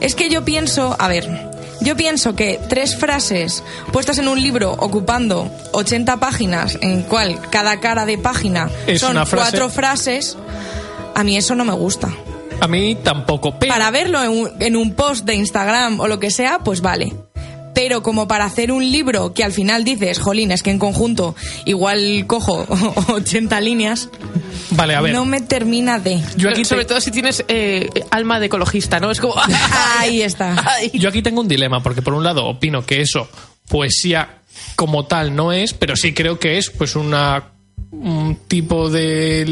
Es 0.00 0.14
que 0.16 0.28
yo 0.28 0.44
pienso, 0.44 0.96
a 0.98 1.06
ver, 1.08 1.28
yo 1.84 1.96
pienso 1.96 2.34
que 2.34 2.58
tres 2.68 2.96
frases 2.96 3.62
puestas 3.92 4.18
en 4.18 4.28
un 4.28 4.40
libro 4.42 4.72
ocupando 4.72 5.50
80 5.72 6.16
páginas, 6.18 6.78
en 6.80 7.02
cual 7.02 7.38
cada 7.50 7.78
cara 7.80 8.06
de 8.06 8.18
página 8.18 8.70
Es 8.86 9.00
son 9.00 9.14
frase. 9.14 9.36
cuatro 9.36 9.68
frases, 9.68 10.36
a 11.14 11.22
mí 11.22 11.36
eso 11.36 11.54
no 11.54 11.64
me 11.64 11.74
gusta. 11.74 12.12
A 12.60 12.68
mí 12.68 12.96
tampoco, 12.96 13.58
pero... 13.58 13.72
Para 13.72 13.90
verlo 13.90 14.22
en 14.22 14.30
un, 14.30 14.50
en 14.60 14.76
un 14.76 14.94
post 14.94 15.24
de 15.24 15.34
Instagram 15.34 16.00
o 16.00 16.08
lo 16.08 16.18
que 16.18 16.30
sea, 16.30 16.60
pues 16.60 16.80
vale. 16.80 17.12
Pero 17.74 18.02
como 18.02 18.28
para 18.28 18.44
hacer 18.44 18.70
un 18.72 18.90
libro 18.90 19.34
que 19.34 19.42
al 19.44 19.52
final 19.52 19.84
dices, 19.84 20.18
jolín, 20.20 20.52
es 20.52 20.62
que 20.62 20.70
en 20.70 20.78
conjunto 20.78 21.34
igual 21.64 22.24
cojo 22.26 22.64
80 23.12 23.60
líneas, 23.60 24.08
Vale, 24.70 24.94
a 24.94 25.00
ver. 25.00 25.12
no 25.12 25.24
me 25.24 25.40
termina 25.40 25.98
de. 25.98 26.20
Yo 26.36 26.50
aquí, 26.50 26.64
Sobre 26.64 26.84
te- 26.84 26.88
todo 26.90 27.00
si 27.00 27.10
tienes 27.10 27.44
eh, 27.48 27.88
alma 28.10 28.38
de 28.40 28.46
ecologista, 28.46 29.00
¿no? 29.00 29.10
Es 29.10 29.20
como... 29.20 29.34
Ahí 29.98 30.22
está. 30.22 30.56
Ay. 30.66 30.90
yo 30.94 31.08
aquí 31.08 31.20
tengo 31.22 31.40
un 31.40 31.48
dilema, 31.48 31.82
porque 31.82 32.00
por 32.02 32.14
un 32.14 32.24
lado 32.24 32.46
opino 32.46 32.86
que 32.86 33.00
eso, 33.00 33.28
poesía 33.68 34.38
como 34.76 35.06
tal 35.06 35.34
no 35.34 35.52
es, 35.52 35.74
pero 35.74 35.96
sí 35.96 36.12
creo 36.14 36.38
que 36.38 36.58
es 36.58 36.70
pues 36.70 36.94
una 36.96 37.50
un 37.92 38.36
tipo 38.48 38.90
de 38.90 39.44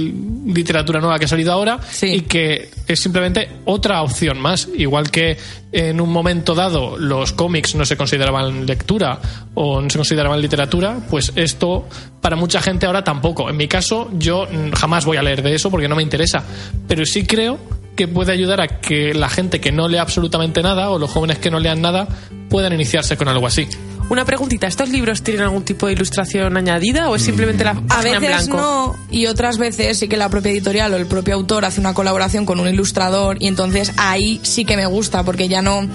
literatura 0.46 1.00
nueva 1.00 1.18
que 1.18 1.24
ha 1.26 1.28
salido 1.28 1.52
ahora 1.52 1.78
Sí. 1.90 2.06
y 2.06 2.20
que 2.22 2.70
es 2.86 3.00
simplemente 3.00 3.48
otra 3.64 4.02
opción 4.02 4.40
más. 4.40 4.68
Igual 4.76 5.10
que 5.10 5.36
en 5.70 6.00
un 6.00 6.10
momento 6.10 6.54
dado 6.54 6.98
los 6.98 7.32
cómics 7.32 7.74
no 7.76 7.84
se 7.86 7.96
consideraban 7.96 8.66
lectura 8.66 9.20
o 9.54 9.80
no 9.80 9.88
se 9.88 9.96
consideraban 9.98 10.40
literatura, 10.42 10.98
pues 11.08 11.32
esto 11.36 11.86
para 12.20 12.36
mucha 12.36 12.60
gente 12.60 12.86
ahora 12.86 13.04
tampoco. 13.04 13.48
En 13.48 13.56
mi 13.56 13.68
caso, 13.68 14.10
yo 14.18 14.46
jamás 14.74 15.04
voy 15.04 15.16
a 15.16 15.22
leer 15.22 15.42
de 15.42 15.54
eso 15.54 15.70
porque 15.70 15.88
no 15.88 15.96
me 15.96 16.02
interesa. 16.02 16.42
Pero 16.88 17.06
sí 17.06 17.24
creo 17.24 17.58
que 17.96 18.08
puede 18.08 18.32
ayudar 18.32 18.60
a 18.60 18.80
que 18.80 19.14
la 19.14 19.28
gente 19.28 19.60
que 19.60 19.70
no 19.70 19.86
lee 19.88 19.98
absolutamente 19.98 20.62
nada 20.62 20.90
o 20.90 20.98
los 20.98 21.10
jóvenes 21.10 21.38
que 21.38 21.50
no 21.50 21.60
lean 21.60 21.80
nada 21.80 22.08
puedan 22.48 22.72
iniciarse 22.72 23.16
con 23.16 23.28
algo 23.28 23.46
así. 23.46 23.68
Una 24.08 24.24
preguntita, 24.26 24.66
¿estos 24.66 24.90
libros 24.90 25.22
tienen 25.22 25.42
algún 25.42 25.64
tipo 25.64 25.86
de 25.86 25.94
ilustración 25.94 26.56
añadida 26.56 27.08
o 27.08 27.16
es 27.16 27.22
simplemente 27.22 27.64
la 27.64 27.70
A 27.70 27.74
página 27.80 28.16
en 28.16 28.20
veces 28.22 28.46
blanco? 28.48 28.56
no, 28.56 28.96
y 29.10 29.26
otras 29.26 29.56
veces 29.56 29.98
sí 29.98 30.06
que 30.08 30.18
la 30.18 30.28
propia 30.28 30.52
editorial 30.52 30.92
o 30.92 30.96
el 30.96 31.06
propio 31.06 31.34
autor 31.34 31.64
hace 31.64 31.80
una 31.80 31.94
colaboración 31.94 32.44
con 32.44 32.60
un 32.60 32.68
ilustrador 32.68 33.38
y 33.40 33.46
entonces 33.46 33.92
ahí 33.96 34.38
sí 34.42 34.64
que 34.66 34.76
me 34.76 34.84
gusta 34.86 35.22
porque 35.24 35.48
ya 35.48 35.62
no 35.62 35.88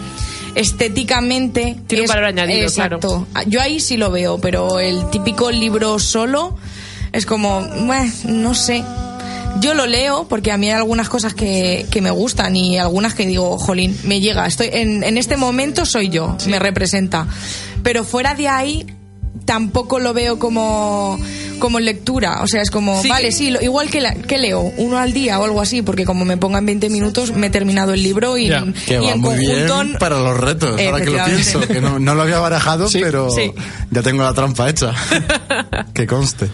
estéticamente 0.55 1.77
Tiene 1.87 2.03
un 2.03 2.07
valor 2.07 2.25
añadido, 2.25 2.63
exacto. 2.67 3.27
Yo 3.45 3.61
ahí 3.61 3.79
sí 3.79 3.97
lo 3.97 4.09
veo, 4.11 4.39
pero 4.39 4.79
el 4.79 5.09
típico 5.11 5.51
libro 5.51 5.99
solo 5.99 6.55
es 7.11 7.25
como, 7.25 7.61
"Bueh, 7.85 8.11
no 8.25 8.55
sé. 8.55 8.83
Yo 9.59 9.73
lo 9.73 9.85
leo 9.87 10.27
porque 10.27 10.51
a 10.51 10.57
mí 10.57 10.67
hay 10.67 10.73
algunas 10.75 11.09
cosas 11.09 11.33
que, 11.33 11.85
que 11.89 12.01
me 12.01 12.11
gustan 12.11 12.55
y 12.55 12.77
algunas 12.77 13.13
que 13.15 13.25
digo, 13.25 13.57
jolín, 13.57 13.97
me 14.03 14.19
llega. 14.19 14.45
Estoy 14.45 14.69
en, 14.71 15.03
en 15.03 15.17
este 15.17 15.37
momento 15.37 15.85
soy 15.85 16.09
yo, 16.09 16.35
me 16.47 16.59
representa. 16.59 17.27
Pero 17.83 18.03
fuera 18.03 18.33
de 18.35 18.47
ahí 18.47 18.85
tampoco 19.45 19.99
lo 19.99 20.13
veo 20.13 20.39
como 20.39 21.17
como 21.59 21.79
lectura, 21.79 22.41
o 22.43 22.47
sea, 22.47 22.61
es 22.61 22.69
como, 22.69 23.01
Sí. 23.01 23.09
vale, 23.09 23.31
sí, 23.31 23.49
lo- 23.49 23.59
igual 23.63 23.89
que, 23.89 23.99
la- 23.99 24.13
que 24.13 24.37
leo, 24.37 24.61
uno 24.77 24.99
al 24.99 25.11
día 25.11 25.39
o 25.39 25.43
algo 25.43 25.59
así, 25.59 25.81
porque 25.81 26.05
como 26.05 26.23
me 26.23 26.37
pongan 26.37 26.67
20 26.67 26.87
minutos 26.91 27.31
me 27.33 27.47
he 27.47 27.49
terminado 27.49 27.93
el 27.95 28.03
libro 28.03 28.37
y, 28.37 28.47
Ya. 28.49 28.63
Que 28.85 28.93
y 28.95 28.97
va 28.97 29.11
en 29.13 29.21
muy 29.21 29.35
conjunto 29.35 29.83
bien 29.83 29.97
para 29.97 30.19
los 30.19 30.37
retos, 30.39 30.79
ahora 30.79 31.03
que 31.03 31.09
lo 31.09 31.25
pienso. 31.25 31.59
Que 31.61 31.81
no, 31.81 31.97
no 31.97 32.13
lo 32.13 32.21
había 32.21 32.37
barajado, 32.37 32.87
Sí, 32.87 32.99
pero 33.01 33.31
sí. 33.31 33.51
ya 33.89 34.03
tengo 34.03 34.21
la 34.21 34.35
trampa 34.35 34.69
hecha. 34.69 34.93
que 35.95 36.05
conste. 36.05 36.47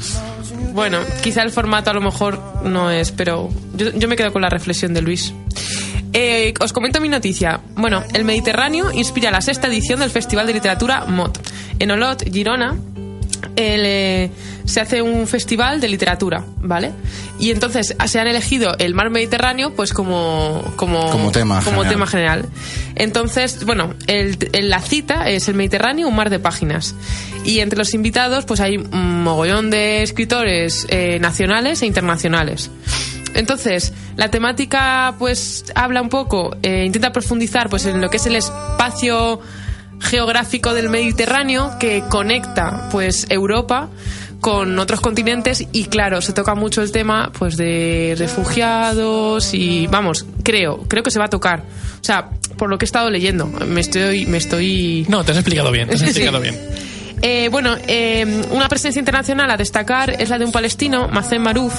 Bueno, 0.74 1.00
quizá 1.22 1.44
el 1.44 1.52
formato 1.52 1.92
a 1.92 1.94
lo 1.94 2.02
mejor 2.02 2.40
no 2.64 2.90
es, 2.90 3.12
pero 3.12 3.50
yo, 3.76 3.92
yo 3.92 4.08
me 4.08 4.16
quedo 4.16 4.34
con 4.34 4.42
la 4.42 4.50
reflexión 4.50 4.94
de 4.94 5.02
Luis. 5.02 5.34
Eh, 6.14 6.54
os 6.60 6.74
comento 6.74 7.00
mi 7.00 7.10
noticia. 7.10 7.60
Bueno, 7.76 8.04
el 8.14 8.24
Mediterráneo 8.24 8.92
inspira 8.92 9.32
la 9.32 9.42
sexta 9.42 9.68
edición 9.68 10.00
del 10.00 10.10
Festival 10.10 10.46
de 10.46 10.54
Literatura 10.54 11.06
MOT. 11.06 11.40
En 11.80 11.92
Olot, 11.92 12.24
Girona, 12.32 12.76
el, 13.56 13.82
eh, 13.86 14.32
se 14.66 14.80
hace 14.82 15.02
un 15.02 15.28
festival 15.28 15.82
de 15.82 15.88
literatura, 15.90 16.44
¿vale? 16.62 16.92
Y 17.40 17.52
entonces 17.52 17.96
se 18.06 18.20
han 18.20 18.28
elegido 18.28 18.76
el 18.80 18.94
mar 18.94 19.10
Mediterráneo 19.10 19.74
pues 19.76 19.94
como 19.94 20.64
como, 20.76 21.10
Como 21.12 21.32
tema 21.32 21.56
como 21.64 21.78
general. 21.82 21.90
tema 21.94 22.08
general. 22.08 22.46
Entonces, 22.96 23.66
bueno, 23.66 23.94
el- 24.08 24.38
el- 24.54 24.70
la 24.70 24.80
cita 24.82 25.30
es 25.30 25.48
el 25.50 25.56
Mediterráneo, 25.56 26.08
un 26.08 26.16
mar 26.16 26.30
de 26.30 26.40
páginas. 26.40 26.96
Y 27.44 27.60
entre 27.60 27.78
los 27.78 27.94
invitados 27.94 28.46
pues 28.46 28.60
hay 28.62 28.78
un 28.78 29.24
mogollón 29.24 29.70
de 29.70 30.02
escritores 30.04 30.86
eh, 30.90 31.18
nacionales 31.20 31.82
e 31.82 31.86
internacionales. 31.86 32.70
Entonces, 33.36 33.94
la 34.16 34.30
temática 34.30 35.16
pues 35.18 35.66
habla 35.76 36.02
un 36.02 36.10
poco, 36.10 36.56
eh, 36.62 36.84
intenta 36.86 37.12
profundizar 37.12 37.68
pues 37.70 37.86
en 37.86 38.00
lo 38.00 38.10
que 38.10 38.18
es 38.18 38.26
el 38.28 38.36
espacio 38.36 39.42
geográfico 40.00 40.74
del 40.74 40.90
Mediterráneo 40.90 41.72
que 41.80 42.04
conecta 42.10 42.90
pues 42.92 43.26
Europa 43.30 43.90
con 44.44 44.78
otros 44.78 45.00
continentes 45.02 45.66
y 45.72 45.86
claro, 45.86 46.22
se 46.22 46.34
toca 46.34 46.54
mucho 46.54 46.82
el 46.84 46.92
tema 46.92 47.32
pues 47.40 47.56
de 47.58 48.14
refugiados 48.18 49.54
y 49.54 49.88
vamos, 49.88 50.26
creo, 50.44 50.82
creo 50.88 51.02
que 51.02 51.10
se 51.12 51.18
va 51.18 51.26
a 51.26 51.30
tocar. 51.30 51.62
O 51.62 52.04
sea, 52.04 52.30
por 52.58 52.70
lo 52.70 52.78
que 52.78 52.84
he 52.84 52.88
estado 52.88 53.10
leyendo, 53.10 53.48
me 53.48 53.80
estoy 53.82 54.26
me 54.26 54.38
estoy 54.38 55.06
No, 55.08 55.24
te 55.24 55.32
has 55.32 55.38
explicado 55.38 55.72
bien, 55.72 55.88
te 55.88 55.96
has 55.96 56.02
Sí. 56.02 56.08
explicado 56.08 56.40
bien. 56.42 56.60
eh, 57.22 57.48
bueno, 57.50 57.76
eh, 57.88 58.44
una 58.52 58.68
presencia 58.68 59.00
internacional 59.00 59.50
a 59.50 59.56
destacar 59.58 60.10
es 60.22 60.30
la 60.30 60.38
de 60.38 60.46
un 60.46 60.52
palestino, 60.52 61.08
Mazen 61.08 61.42
Marouf, 61.42 61.74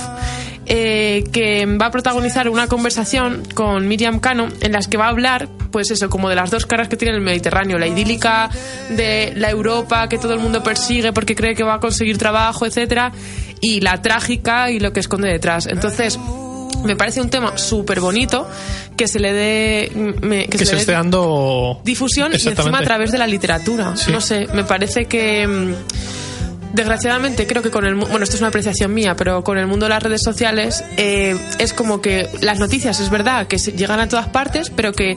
eh, 0.67 1.25
que 1.33 1.67
va 1.67 1.87
a 1.87 1.91
protagonizar 1.91 2.49
una 2.49 2.67
conversación 2.69 3.43
con 3.55 3.87
Miriam 3.89 4.21
Cano 4.21 4.49
en 4.61 4.73
las 4.73 4.89
que 4.89 4.97
va 4.97 5.07
a 5.07 5.09
hablar, 5.11 5.49
pues 5.71 5.91
eso, 5.91 6.09
como 6.09 6.29
de 6.29 6.37
las 6.37 6.51
dos 6.51 6.67
caras 6.67 6.89
que 6.89 6.97
tiene 6.97 7.15
el 7.15 7.21
Mediterráneo, 7.21 7.79
la 7.79 7.87
idílica 7.87 8.49
de 8.91 9.33
la 9.37 9.51
Europa 9.51 10.09
que 10.09 10.19
todo 10.19 10.33
el 10.35 10.41
mundo 10.41 10.63
persigue 10.63 11.13
porque 11.13 11.35
cree 11.35 11.55
que 11.55 11.65
va 11.65 11.75
a 11.75 11.81
conseguir 11.81 12.17
trabajo, 12.19 12.67
etcétera, 12.67 13.13
y 13.61 13.81
la 13.81 14.01
trágica 14.03 14.71
y 14.71 14.79
lo 14.81 14.93
que 14.93 15.01
esconde 15.01 15.29
detrás. 15.29 15.67
Entonces, 15.67 16.19
me 16.85 16.97
parece 16.97 17.21
un 17.21 17.31
tema 17.31 17.57
súper 17.57 18.01
bonito 18.01 18.47
que 18.97 19.09
se 19.09 19.19
le 19.19 19.33
dé 19.33 19.91
me- 20.23 20.47
Que, 20.49 20.59
le 20.59 20.67
se 20.67 20.75
dé 20.75 20.81
esté 20.83 20.93
dando 20.93 21.81
difusión 21.83 22.33
y 22.33 22.35
encima 22.49 22.79
a 22.79 22.83
través 22.83 23.11
de 23.11 23.19
la 23.19 23.27
literatura. 23.27 23.97
Sí. 23.97 24.13
No 24.13 24.21
sé, 24.21 24.47
me 24.53 24.65
parece 24.65 25.07
que 25.07 25.47
mm, 25.47 25.73
desgraciadamente 26.75 27.47
creo 27.47 27.63
que 27.63 27.71
con 27.71 27.85
el 27.87 27.95
bueno 27.95 28.25
esto 28.25 28.37
es 28.37 28.41
una 28.41 28.49
apreciación 28.49 28.93
mía 28.93 29.15
pero 29.17 29.45
con 29.45 29.59
el 29.59 29.67
mundo 29.67 29.87
de 29.87 29.91
las 29.91 30.03
redes 30.03 30.23
sociales 30.23 30.85
eh, 30.97 31.37
es 31.59 31.73
como 31.73 32.01
que 32.01 32.29
las 32.43 32.59
noticias 32.59 33.01
es 33.01 33.11
verdad 33.11 33.47
que 33.47 33.59
llegan 33.59 34.01
a 34.01 34.09
todas 34.09 34.29
partes 34.29 34.71
pero 34.71 34.93
que 34.93 35.17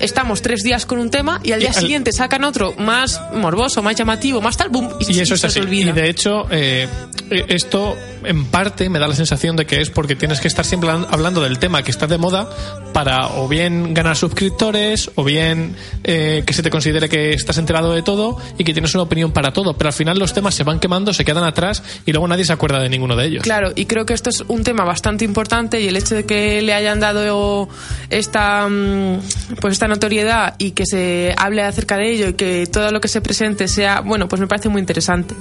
estamos 0.00 0.42
tres 0.42 0.62
días 0.62 0.86
con 0.86 0.98
un 0.98 1.10
tema 1.10 1.40
y 1.42 1.52
al 1.52 1.58
Y 1.60 1.62
día 1.62 1.70
al- 1.70 1.80
siguiente 1.80 2.12
sacan 2.12 2.44
otro 2.44 2.74
más 2.78 3.20
morboso 3.34 3.82
más 3.82 3.96
llamativo 3.96 4.40
más 4.40 4.56
tal 4.56 4.68
boom 4.70 4.90
y, 5.00 5.16
Y 5.16 5.20
eso 5.20 5.34
es 5.34 5.40
se 5.40 5.46
así. 5.48 5.60
olvida 5.60 5.90
Y 5.90 5.92
de 5.92 6.08
hecho, 6.08 6.46
eh, 6.50 6.88
eh, 7.30 7.44
esto 7.48 7.96
en 8.24 8.46
parte 8.46 8.88
me 8.90 8.98
da 8.98 9.06
la 9.08 9.14
sensación 9.14 9.56
de 9.56 9.66
que 9.66 9.80
es 9.80 9.90
porque 9.90 10.16
tienes 10.16 10.40
que 10.40 10.48
estar 10.48 10.64
siempre 10.64 10.90
hablan- 10.90 11.06
hablando 11.10 11.40
del 11.40 11.58
tema 11.58 11.82
que 11.82 11.90
está 11.90 12.06
de 12.06 12.18
moda 12.18 12.48
para 12.92 13.28
o 13.28 13.48
bien 13.48 13.94
ganar 13.94 14.16
suscriptores 14.16 15.10
o 15.14 15.24
bien 15.24 15.74
eh, 16.04 16.42
que 16.46 16.52
se 16.52 16.62
te 16.62 16.70
considere 16.70 17.08
que 17.08 17.32
estás 17.32 17.58
enterado 17.58 17.92
de 17.92 18.02
todo 18.02 18.38
y 18.56 18.64
que 18.64 18.72
tienes 18.72 18.94
una 18.94 19.02
opinión 19.04 19.32
para 19.32 19.52
todo. 19.52 19.76
Pero 19.76 19.88
al 19.88 19.94
final 19.94 20.18
los 20.18 20.32
temas 20.32 20.54
se 20.54 20.64
van 20.64 20.80
quemando, 20.80 21.12
se 21.12 21.24
quedan 21.24 21.44
atrás 21.44 21.82
y 22.06 22.12
luego 22.12 22.26
nadie 22.28 22.44
se 22.44 22.52
acuerda 22.52 22.80
de 22.80 22.88
ninguno 22.88 23.16
de 23.16 23.26
ellos. 23.26 23.42
Claro, 23.42 23.72
y 23.74 23.86
creo 23.86 24.06
que 24.06 24.14
esto 24.14 24.30
es 24.30 24.42
un 24.48 24.64
tema 24.64 24.84
bastante 24.84 25.24
importante 25.24 25.80
y 25.80 25.88
el 25.88 25.96
hecho 25.96 26.14
de 26.14 26.24
que 26.26 26.62
le 26.62 26.72
hayan 26.74 27.00
dado 27.00 27.68
esta 28.10 28.68
mm, 28.68 29.18
pues 29.60 29.72
esta 29.72 29.87
notoriedad 29.88 30.54
y 30.58 30.72
que 30.72 30.86
se 30.86 31.34
hable 31.36 31.62
acerca 31.62 31.96
de 31.96 32.10
ello 32.10 32.28
y 32.28 32.34
que 32.34 32.66
todo 32.66 32.90
lo 32.92 33.00
que 33.00 33.08
se 33.08 33.20
presente 33.20 33.68
sea, 33.68 34.00
bueno, 34.00 34.28
pues 34.28 34.40
me 34.40 34.46
parece 34.46 34.68
muy 34.68 34.80
interesante. 34.80 35.34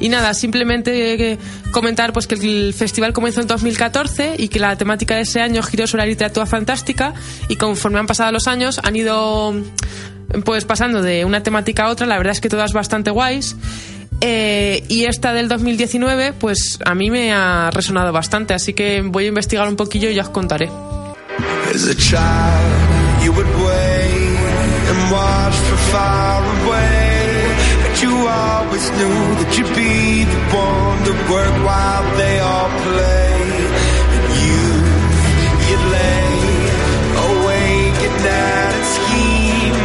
Y 0.00 0.08
nada, 0.08 0.34
simplemente 0.34 1.32
eh, 1.32 1.38
comentar 1.70 2.12
pues 2.12 2.26
que 2.26 2.34
el 2.34 2.74
festival 2.74 3.12
comenzó 3.12 3.40
en 3.40 3.46
2014 3.46 4.34
y 4.38 4.48
que 4.48 4.58
la 4.58 4.76
temática 4.76 5.14
de 5.14 5.22
ese 5.22 5.40
año 5.40 5.62
giró 5.62 5.86
sobre 5.86 6.04
la 6.04 6.06
literatura 6.06 6.46
fantástica 6.46 7.14
y 7.48 7.56
conforme 7.56 7.98
han 7.98 8.06
pasado 8.06 8.32
los 8.32 8.48
años 8.48 8.80
han 8.82 8.96
ido 8.96 9.54
pues 10.44 10.64
pasando 10.64 11.02
de 11.02 11.24
una 11.24 11.42
temática 11.42 11.84
a 11.84 11.88
otra, 11.88 12.06
la 12.06 12.16
verdad 12.16 12.32
es 12.32 12.40
que 12.40 12.48
todas 12.48 12.72
bastante 12.72 13.10
guays. 13.10 13.56
Eh, 14.20 14.84
y 14.88 15.04
esta 15.04 15.32
del 15.32 15.48
2019, 15.48 16.34
pues 16.34 16.78
a 16.84 16.94
mí 16.94 17.10
me 17.10 17.32
ha 17.32 17.70
resonado 17.72 18.12
bastante, 18.12 18.52
así 18.52 18.74
que 18.74 19.02
voy 19.02 19.24
a 19.24 19.28
investigar 19.28 19.66
un 19.66 19.76
poquillo 19.76 20.10
y 20.10 20.14
ya 20.14 20.22
os 20.22 20.28
contaré. 20.28 20.68
As 21.74 21.86
a 21.86 21.94
child, 21.94 23.24
you 23.24 23.32
would 23.32 23.46
far 25.92 26.42
away. 26.42 27.10
But 27.82 27.94
you 28.02 28.12
always 28.28 28.86
knew 28.98 29.18
that 29.40 29.50
you'd 29.56 29.74
be 29.74 30.24
the 30.24 30.40
one 30.54 30.98
to 31.08 31.12
work 31.32 31.54
while 31.66 32.04
they 32.16 32.38
all 32.40 32.70
play. 32.86 33.34
And 34.14 34.26
you, 34.44 34.62
you'd 35.68 35.86
lay 35.98 36.28
awake 37.28 37.98
at 38.08 38.16
night 38.30 38.74
and 38.78 38.88
scheme 38.96 39.84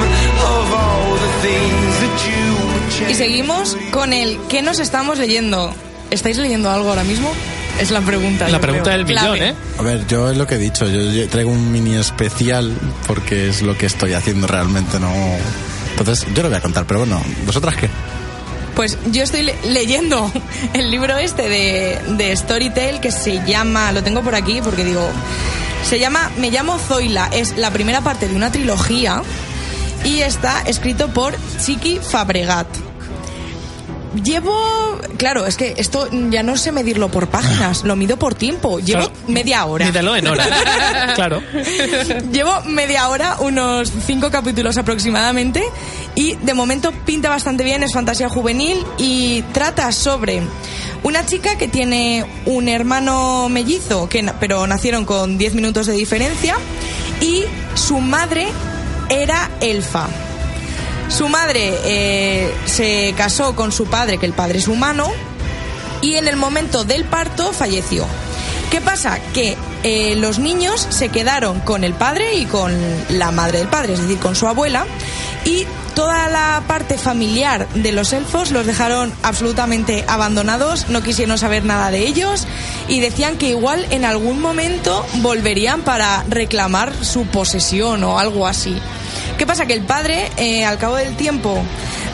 of 0.53 0.65
all 0.81 1.09
the 1.25 1.31
things 1.45 1.93
that 2.03 2.15
you 2.29 2.45
would 2.71 2.87
change. 2.95 3.11
Y 3.11 3.15
seguimos 3.15 3.77
con 3.91 4.13
el 4.13 4.37
¿qué 4.49 4.61
nos 4.61 4.79
estamos 4.79 5.17
leyendo? 5.17 5.73
¿Estáis 6.11 6.37
leyendo 6.37 6.69
algo 6.69 6.89
ahora 6.89 7.03
mismo? 7.03 7.31
Es 7.79 7.91
la 7.91 8.01
pregunta. 8.01 8.47
La 8.47 8.59
pregunta 8.59 8.91
creo. 8.91 9.05
del 9.05 9.05
millón. 9.05 9.37
¿eh? 9.37 9.53
A 9.77 9.81
ver, 9.81 10.07
yo 10.07 10.31
es 10.31 10.37
lo 10.37 10.47
que 10.47 10.55
he 10.55 10.57
dicho, 10.57 10.87
yo 10.87 11.27
traigo 11.27 11.51
un 11.51 11.71
mini 11.73 11.95
especial 11.95 12.73
porque 13.05 13.49
es 13.49 13.61
lo 13.61 13.77
que 13.77 13.85
estoy 13.85 14.13
haciendo 14.13 14.47
realmente, 14.47 14.97
no... 14.99 15.11
Entonces, 15.97 16.25
yo 16.33 16.43
lo 16.43 16.49
voy 16.49 16.57
a 16.57 16.61
contar, 16.61 16.85
pero 16.85 16.99
bueno, 17.01 17.21
¿vosotras 17.45 17.75
qué? 17.75 17.89
Pues 18.75 18.97
yo 19.11 19.23
estoy 19.23 19.43
le- 19.43 19.55
leyendo 19.69 20.29
el 20.73 20.91
libro 20.91 21.17
este 21.17 21.47
de, 21.49 21.99
de 22.17 22.35
Storytel 22.35 22.99
que 22.99 23.11
se 23.11 23.41
llama, 23.45 23.91
lo 23.93 24.03
tengo 24.03 24.21
por 24.21 24.35
aquí 24.35 24.59
porque 24.61 24.83
digo, 24.83 25.07
se 25.87 25.97
llama 25.99 26.29
Me 26.37 26.51
llamo 26.51 26.77
Zoila, 26.77 27.29
es 27.31 27.57
la 27.57 27.71
primera 27.71 28.01
parte 28.01 28.27
de 28.27 28.35
una 28.35 28.51
trilogía 28.51 29.21
y 30.03 30.19
está 30.21 30.61
escrito 30.63 31.07
por 31.07 31.33
Chiqui 31.63 31.99
Fabregat. 31.99 32.67
Llevo. 34.23 34.53
Claro, 35.17 35.45
es 35.45 35.57
que 35.57 35.73
esto 35.77 36.09
ya 36.29 36.43
no 36.43 36.57
sé 36.57 36.71
medirlo 36.71 37.09
por 37.09 37.27
páginas, 37.27 37.83
lo 37.83 37.95
mido 37.95 38.17
por 38.17 38.35
tiempo. 38.35 38.79
Llevo 38.79 39.01
Claro. 39.09 39.13
media 39.27 39.65
hora. 39.65 39.85
Mídelo 39.85 40.15
en 40.15 40.27
horas. 40.27 40.49
claro. 41.15 41.41
Llevo 42.31 42.61
media 42.65 43.09
hora, 43.09 43.37
unos 43.39 43.91
cinco 44.05 44.29
capítulos 44.31 44.77
aproximadamente, 44.77 45.63
y 46.15 46.35
de 46.35 46.53
momento 46.53 46.91
pinta 47.05 47.29
bastante 47.29 47.63
bien, 47.63 47.83
es 47.83 47.93
fantasía 47.93 48.29
juvenil 48.29 48.77
y 48.97 49.41
trata 49.53 49.91
sobre 49.91 50.41
una 51.03 51.25
chica 51.25 51.57
que 51.57 51.67
tiene 51.67 52.25
un 52.45 52.67
hermano 52.67 53.47
mellizo, 53.49 54.09
que, 54.09 54.23
pero 54.39 54.65
nacieron 54.67 55.05
con 55.05 55.37
10 55.37 55.53
minutos 55.53 55.85
de 55.87 55.93
diferencia, 55.93 56.55
y 57.21 57.43
su 57.75 57.99
madre 57.99 58.47
era 59.09 59.49
elfa. 59.61 60.07
Su 61.09 61.29
madre 61.29 61.73
eh, 61.83 62.53
se 62.65 63.13
casó 63.17 63.55
con 63.55 63.71
su 63.71 63.85
padre, 63.85 64.17
que 64.17 64.25
el 64.25 64.33
padre 64.33 64.59
es 64.59 64.67
humano, 64.67 65.11
y 66.01 66.15
en 66.15 66.27
el 66.27 66.35
momento 66.35 66.83
del 66.83 67.05
parto 67.05 67.53
falleció. 67.53 68.05
¿Qué 68.71 68.81
pasa? 68.81 69.19
Que 69.33 69.55
eh, 69.83 70.15
los 70.15 70.39
niños 70.39 70.85
se 70.89 71.09
quedaron 71.09 71.59
con 71.61 71.83
el 71.83 71.93
padre 71.93 72.35
y 72.35 72.45
con 72.45 72.73
la 73.09 73.31
madre 73.31 73.59
del 73.59 73.67
padre, 73.67 73.93
es 73.93 74.01
decir, 74.01 74.17
con 74.19 74.35
su 74.35 74.47
abuela, 74.47 74.85
y 75.45 75.65
toda 75.93 76.27
la 76.27 76.63
parte 76.67 76.97
familiar 76.97 77.67
de 77.69 77.91
los 77.91 78.11
elfos 78.11 78.51
los 78.51 78.65
dejaron 78.65 79.13
absolutamente 79.23 80.03
abandonados, 80.07 80.89
no 80.89 81.01
quisieron 81.01 81.37
saber 81.37 81.63
nada 81.63 81.91
de 81.91 81.99
ellos 81.99 82.45
y 82.89 82.99
decían 82.99 83.37
que 83.37 83.49
igual 83.49 83.85
en 83.91 84.03
algún 84.03 84.41
momento 84.41 85.05
volverían 85.21 85.81
para 85.81 86.23
reclamar 86.27 86.93
su 87.05 87.25
posesión 87.27 88.03
o 88.03 88.19
algo 88.19 88.45
así. 88.45 88.75
¿Qué 89.37 89.45
pasa? 89.45 89.65
Que 89.65 89.73
el 89.73 89.81
padre, 89.81 90.31
eh, 90.37 90.63
al 90.63 90.77
cabo 90.77 90.95
del 90.95 91.15
tiempo, 91.17 91.61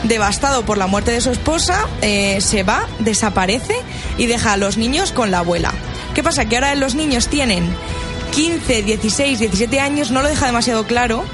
devastado 0.02 0.64
por 0.64 0.76
la 0.76 0.88
muerte 0.88 1.12
de 1.12 1.20
su 1.20 1.30
esposa, 1.30 1.86
eh, 2.00 2.40
se 2.40 2.64
va, 2.64 2.88
desaparece 2.98 3.76
y 4.18 4.26
deja 4.26 4.54
a 4.54 4.56
los 4.56 4.76
niños 4.76 5.12
con 5.12 5.30
la 5.30 5.38
abuela. 5.38 5.72
¿Qué 6.14 6.22
pasa? 6.24 6.46
Que 6.46 6.56
ahora 6.56 6.74
los 6.74 6.96
niños 6.96 7.28
tienen 7.28 7.72
15, 8.32 8.82
16, 8.82 9.38
17 9.38 9.78
años, 9.78 10.10
no 10.10 10.22
lo 10.22 10.28
deja 10.28 10.46
demasiado 10.46 10.84
claro. 10.84 11.24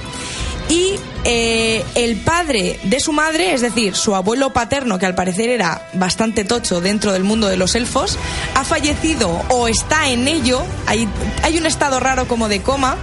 Y 0.68 0.96
eh, 1.24 1.82
el 1.94 2.16
padre 2.16 2.78
de 2.82 3.00
su 3.00 3.14
madre, 3.14 3.54
es 3.54 3.62
decir, 3.62 3.96
su 3.96 4.14
abuelo 4.14 4.52
paterno, 4.52 4.98
que 4.98 5.06
al 5.06 5.14
parecer 5.14 5.48
era 5.48 5.88
bastante 5.94 6.44
tocho 6.44 6.82
dentro 6.82 7.14
del 7.14 7.24
mundo 7.24 7.48
de 7.48 7.56
los 7.56 7.74
elfos, 7.74 8.18
ha 8.54 8.64
fallecido 8.64 9.30
o 9.48 9.68
está 9.68 10.10
en 10.10 10.28
ello. 10.28 10.62
Hay, 10.86 11.08
hay 11.42 11.56
un 11.56 11.64
estado 11.64 11.98
raro 11.98 12.28
como 12.28 12.48
de 12.48 12.60
coma. 12.60 12.96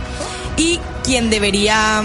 Y 0.58 0.80
quien 1.04 1.30
debería. 1.30 2.04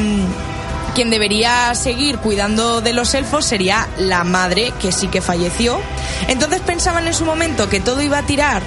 Quien 0.94 1.10
debería 1.10 1.74
seguir 1.74 2.18
cuidando 2.18 2.80
de 2.80 2.92
los 2.92 3.14
elfos 3.14 3.44
sería 3.44 3.88
la 3.98 4.24
madre, 4.24 4.72
que 4.80 4.92
sí 4.92 5.08
que 5.08 5.20
falleció. 5.20 5.80
Entonces 6.28 6.60
pensaban 6.60 7.06
en 7.06 7.14
su 7.14 7.24
momento 7.24 7.68
que 7.68 7.80
todo 7.80 8.02
iba 8.02 8.18
a 8.18 8.26
tirar 8.26 8.62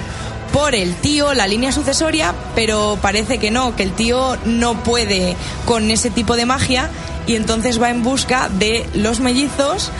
por 0.54 0.76
el 0.76 0.94
tío, 0.96 1.34
la 1.34 1.48
línea 1.48 1.72
sucesoria, 1.72 2.34
pero 2.54 2.98
parece 3.02 3.40
que 3.40 3.50
no, 3.50 3.76
que 3.76 3.84
el 3.84 3.92
tío 3.92 4.38
no 4.46 4.84
puede 4.84 5.36
con 5.66 5.90
ese 5.90 6.12
tipo 6.12 6.36
de 6.36 6.46
magia 6.46 6.90
y 7.26 7.36
entonces 7.36 7.82
va 7.82 7.90
en 7.90 8.04
busca 8.04 8.50
de 8.50 8.86
los 8.94 9.20
mellizos 9.20 9.92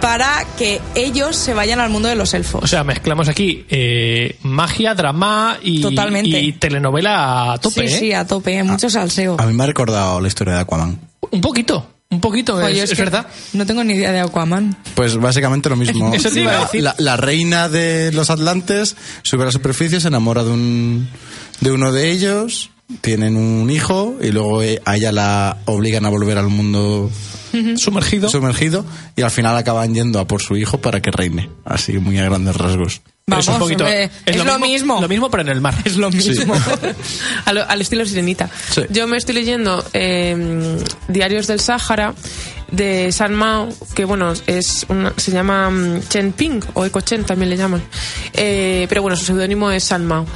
para 0.00 0.44
que 0.56 0.80
ellos 0.94 1.34
se 1.36 1.54
vayan 1.54 1.80
al 1.80 1.90
mundo 1.90 2.08
de 2.08 2.14
los 2.14 2.34
elfos. 2.34 2.62
O 2.62 2.66
sea, 2.66 2.84
mezclamos 2.84 3.28
aquí 3.28 3.64
eh, 3.68 4.36
magia, 4.42 4.94
drama 4.94 5.58
y, 5.62 5.80
Totalmente. 5.80 6.40
y 6.40 6.52
telenovela 6.52 7.54
a 7.54 7.58
tope, 7.58 7.88
sí, 7.88 7.94
¿eh? 7.94 7.98
sí, 7.98 8.12
a 8.12 8.26
tope, 8.26 8.62
mucho 8.62 8.88
salseo. 8.88 9.36
A 9.38 9.46
mí 9.46 9.54
me 9.54 9.64
ha 9.64 9.66
recordado 9.66 10.20
la 10.20 10.28
historia 10.28 10.54
de 10.54 10.60
Aquaman. 10.60 11.00
Un 11.30 11.40
poquito, 11.40 11.86
un 12.10 12.20
poquito, 12.20 12.54
Oye, 12.54 12.82
es, 12.82 12.96
verdad. 12.96 13.26
No 13.52 13.66
tengo 13.66 13.82
ni 13.82 13.94
idea 13.94 14.12
de 14.12 14.20
Aquaman. 14.20 14.76
Pues 14.94 15.16
básicamente 15.16 15.68
lo 15.68 15.76
mismo. 15.76 16.12
Eso 16.14 16.30
te 16.30 16.40
iba 16.40 16.56
a 16.56 16.60
decir. 16.60 16.82
La, 16.82 16.94
la 16.98 17.16
reina 17.16 17.68
de 17.68 18.12
los 18.12 18.30
Atlantes 18.30 18.96
sube 19.22 19.42
a 19.42 19.46
la 19.46 19.52
superficie, 19.52 20.00
se 20.00 20.08
enamora 20.08 20.44
de 20.44 20.50
un 20.50 21.08
de 21.60 21.70
uno 21.72 21.92
de 21.92 22.10
ellos, 22.10 22.70
tienen 23.00 23.36
un 23.36 23.70
hijo 23.70 24.16
y 24.20 24.30
luego 24.30 24.62
eh, 24.62 24.80
a 24.84 24.96
ella 24.96 25.12
la 25.12 25.58
obligan 25.64 26.04
a 26.06 26.10
volver 26.10 26.38
al 26.38 26.48
mundo 26.48 27.10
Sumergido. 27.76 28.28
sumergido 28.28 28.84
y 29.16 29.22
al 29.22 29.30
final 29.30 29.56
acaban 29.56 29.94
yendo 29.94 30.20
a 30.20 30.26
por 30.26 30.42
su 30.42 30.56
hijo 30.56 30.78
para 30.78 31.00
que 31.00 31.10
reine. 31.10 31.50
Así 31.64 31.98
muy 31.98 32.18
a 32.18 32.24
grandes 32.24 32.56
rasgos. 32.56 33.00
Pero 33.28 33.40
es 33.40 33.48
un 33.48 33.54
Vamos, 33.54 33.66
poquito. 33.66 33.84
es 33.88 34.44
lo 34.44 34.58
mismo. 34.60 35.00
Lo 35.00 35.08
mismo, 35.08 35.28
pero 35.28 35.40
en 35.42 35.48
el 35.48 35.60
mar. 35.60 35.74
Es 35.84 35.96
lo 35.96 36.12
mismo. 36.12 36.54
Al 37.44 37.80
estilo 37.80 38.06
Sirenita. 38.06 38.48
Sí. 38.70 38.82
Yo 38.90 39.08
me 39.08 39.16
estoy 39.16 39.34
leyendo 39.34 39.84
eh, 39.94 40.78
Diarios 41.08 41.48
del 41.48 41.58
Sáhara 41.58 42.14
de 42.70 43.12
San 43.12 43.34
Mao, 43.34 43.68
que 43.94 44.04
bueno, 44.04 44.32
es 44.46 44.86
una- 44.88 45.12
se 45.16 45.30
llama 45.30 45.70
mm, 45.70 46.00
Chen 46.08 46.32
Ping 46.32 46.60
o 46.74 46.84
Eco 46.84 47.00
Chen 47.00 47.24
también 47.24 47.50
le 47.50 47.56
llaman. 47.56 47.82
Eh, 48.32 48.86
pero 48.88 49.02
bueno, 49.02 49.16
su 49.16 49.24
seudónimo 49.24 49.70
es 49.70 49.84
San 49.84 50.04
Mao. 50.06 50.26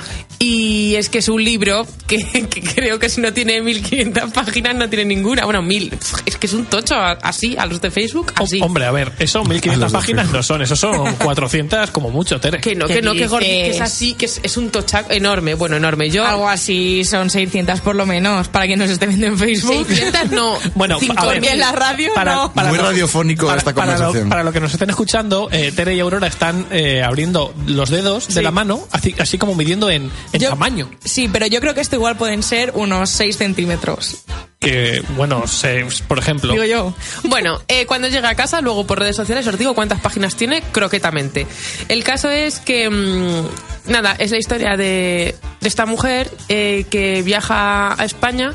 Y 0.42 0.94
es 0.94 1.10
que 1.10 1.18
es 1.18 1.28
un 1.28 1.44
libro 1.44 1.86
que, 2.06 2.16
que 2.50 2.62
creo 2.62 2.98
que 2.98 3.10
si 3.10 3.20
no 3.20 3.30
tiene 3.34 3.60
1500 3.60 4.32
páginas 4.32 4.74
no 4.74 4.88
tiene 4.88 5.04
ninguna. 5.04 5.44
Bueno, 5.44 5.60
1000. 5.60 5.98
Es 6.24 6.36
que 6.38 6.46
es 6.46 6.54
un 6.54 6.64
tocho 6.64 6.94
a- 6.94 7.12
así, 7.12 7.56
a 7.58 7.66
los 7.66 7.80
de 7.82 7.90
Facebook, 7.90 8.32
Oh, 8.40 8.44
así. 8.44 8.58
Hombre, 8.62 8.86
a 8.86 8.90
ver, 8.90 9.12
eso 9.18 9.40
A 9.40 9.44
1500 9.44 9.78
los 9.80 9.92
de 9.92 9.98
páginas 9.98 10.30
no 10.32 10.42
son, 10.42 10.62
eso 10.62 10.76
son 10.76 11.14
400 11.16 11.90
como 11.90 12.08
mucho, 12.10 12.40
Tere. 12.40 12.58
Que 12.60 12.74
no, 12.74 12.86
¿Qué 12.86 12.94
que 12.94 13.02
no, 13.02 13.12
que, 13.12 13.28
gordi- 13.28 13.40
que 13.40 13.70
es 13.70 13.80
así, 13.82 14.14
que 14.14 14.24
es, 14.26 14.40
es 14.42 14.56
un 14.56 14.70
tochaco 14.70 15.12
enorme. 15.12 15.52
Bueno, 15.54 15.76
enorme. 15.76 16.08
Yo. 16.08 16.24
Algo 16.24 16.48
así 16.48 17.04
son 17.04 17.28
600 17.28 17.80
por 17.82 17.94
lo 17.96 18.06
menos, 18.06 18.48
para 18.48 18.64
quien 18.66 18.78
nos 18.78 18.88
esté 18.88 19.06
viendo 19.06 19.26
en 19.26 19.36
Facebook. 19.38 19.86
600 19.88 20.30
no. 20.30 20.54
Bueno, 20.74 20.96
a 20.96 21.00
5000. 21.00 21.40
ver, 21.40 21.52
en 21.52 21.58
la 21.60 21.72
radio 21.72 22.10
para, 22.20 22.34
no. 22.36 22.52
para 22.52 22.68
Muy 22.68 22.78
lo- 22.78 22.84
radiofónico 22.84 23.46
para- 23.46 23.58
esta 23.58 23.74
para 23.74 23.86
lo- 23.92 23.96
conversación. 23.98 24.28
Para 24.28 24.42
lo 24.44 24.52
que 24.52 24.60
nos 24.60 24.72
estén 24.72 24.90
escuchando, 24.90 25.48
eh, 25.50 25.72
Tere 25.74 25.94
y 25.94 26.00
Aurora 26.00 26.26
están 26.26 26.66
eh, 26.70 27.02
abriendo 27.02 27.52
los 27.66 27.90
dedos 27.90 28.28
de 28.28 28.34
Sí. 28.34 28.42
la 28.42 28.50
mano, 28.50 28.86
así, 28.92 29.14
así 29.18 29.38
como 29.38 29.54
midiendo 29.54 29.90
en, 29.90 30.10
en 30.32 30.40
Yo- 30.40 30.50
tamaño. 30.50 30.90
Sí, 31.04 31.28
pero 31.28 31.46
yo 31.46 31.60
creo 31.60 31.74
que 31.74 31.80
esto 31.80 31.96
igual 31.96 32.16
pueden 32.16 32.42
ser 32.42 32.72
unos 32.74 33.10
6 33.10 33.36
centímetros. 33.36 34.24
Que, 34.60 35.02
bueno, 35.16 35.46
se- 35.46 35.86
por 36.06 36.18
ejemplo, 36.18 36.52
Digo 36.52 36.64
yo. 36.66 36.94
Bueno, 37.24 37.62
eh, 37.66 37.86
cuando 37.86 38.08
llegue 38.08 38.26
a 38.26 38.34
casa, 38.34 38.60
luego 38.60 38.86
por 38.86 38.98
redes 38.98 39.16
sociales 39.16 39.46
os 39.46 39.56
digo 39.58 39.74
cuántas 39.74 40.00
páginas 40.00 40.36
tiene 40.36 40.60
croquetamente. 40.60 41.46
El 41.88 42.04
caso 42.04 42.28
es 42.30 42.58
que, 42.60 42.90
mm, 42.90 43.90
nada, 43.90 44.14
es 44.18 44.30
la 44.32 44.36
historia 44.38 44.76
de, 44.76 45.34
de 45.62 45.68
esta 45.68 45.86
mujer 45.86 46.30
eh, 46.50 46.84
que 46.90 47.22
viaja 47.22 47.94
a 47.98 48.04
España, 48.04 48.52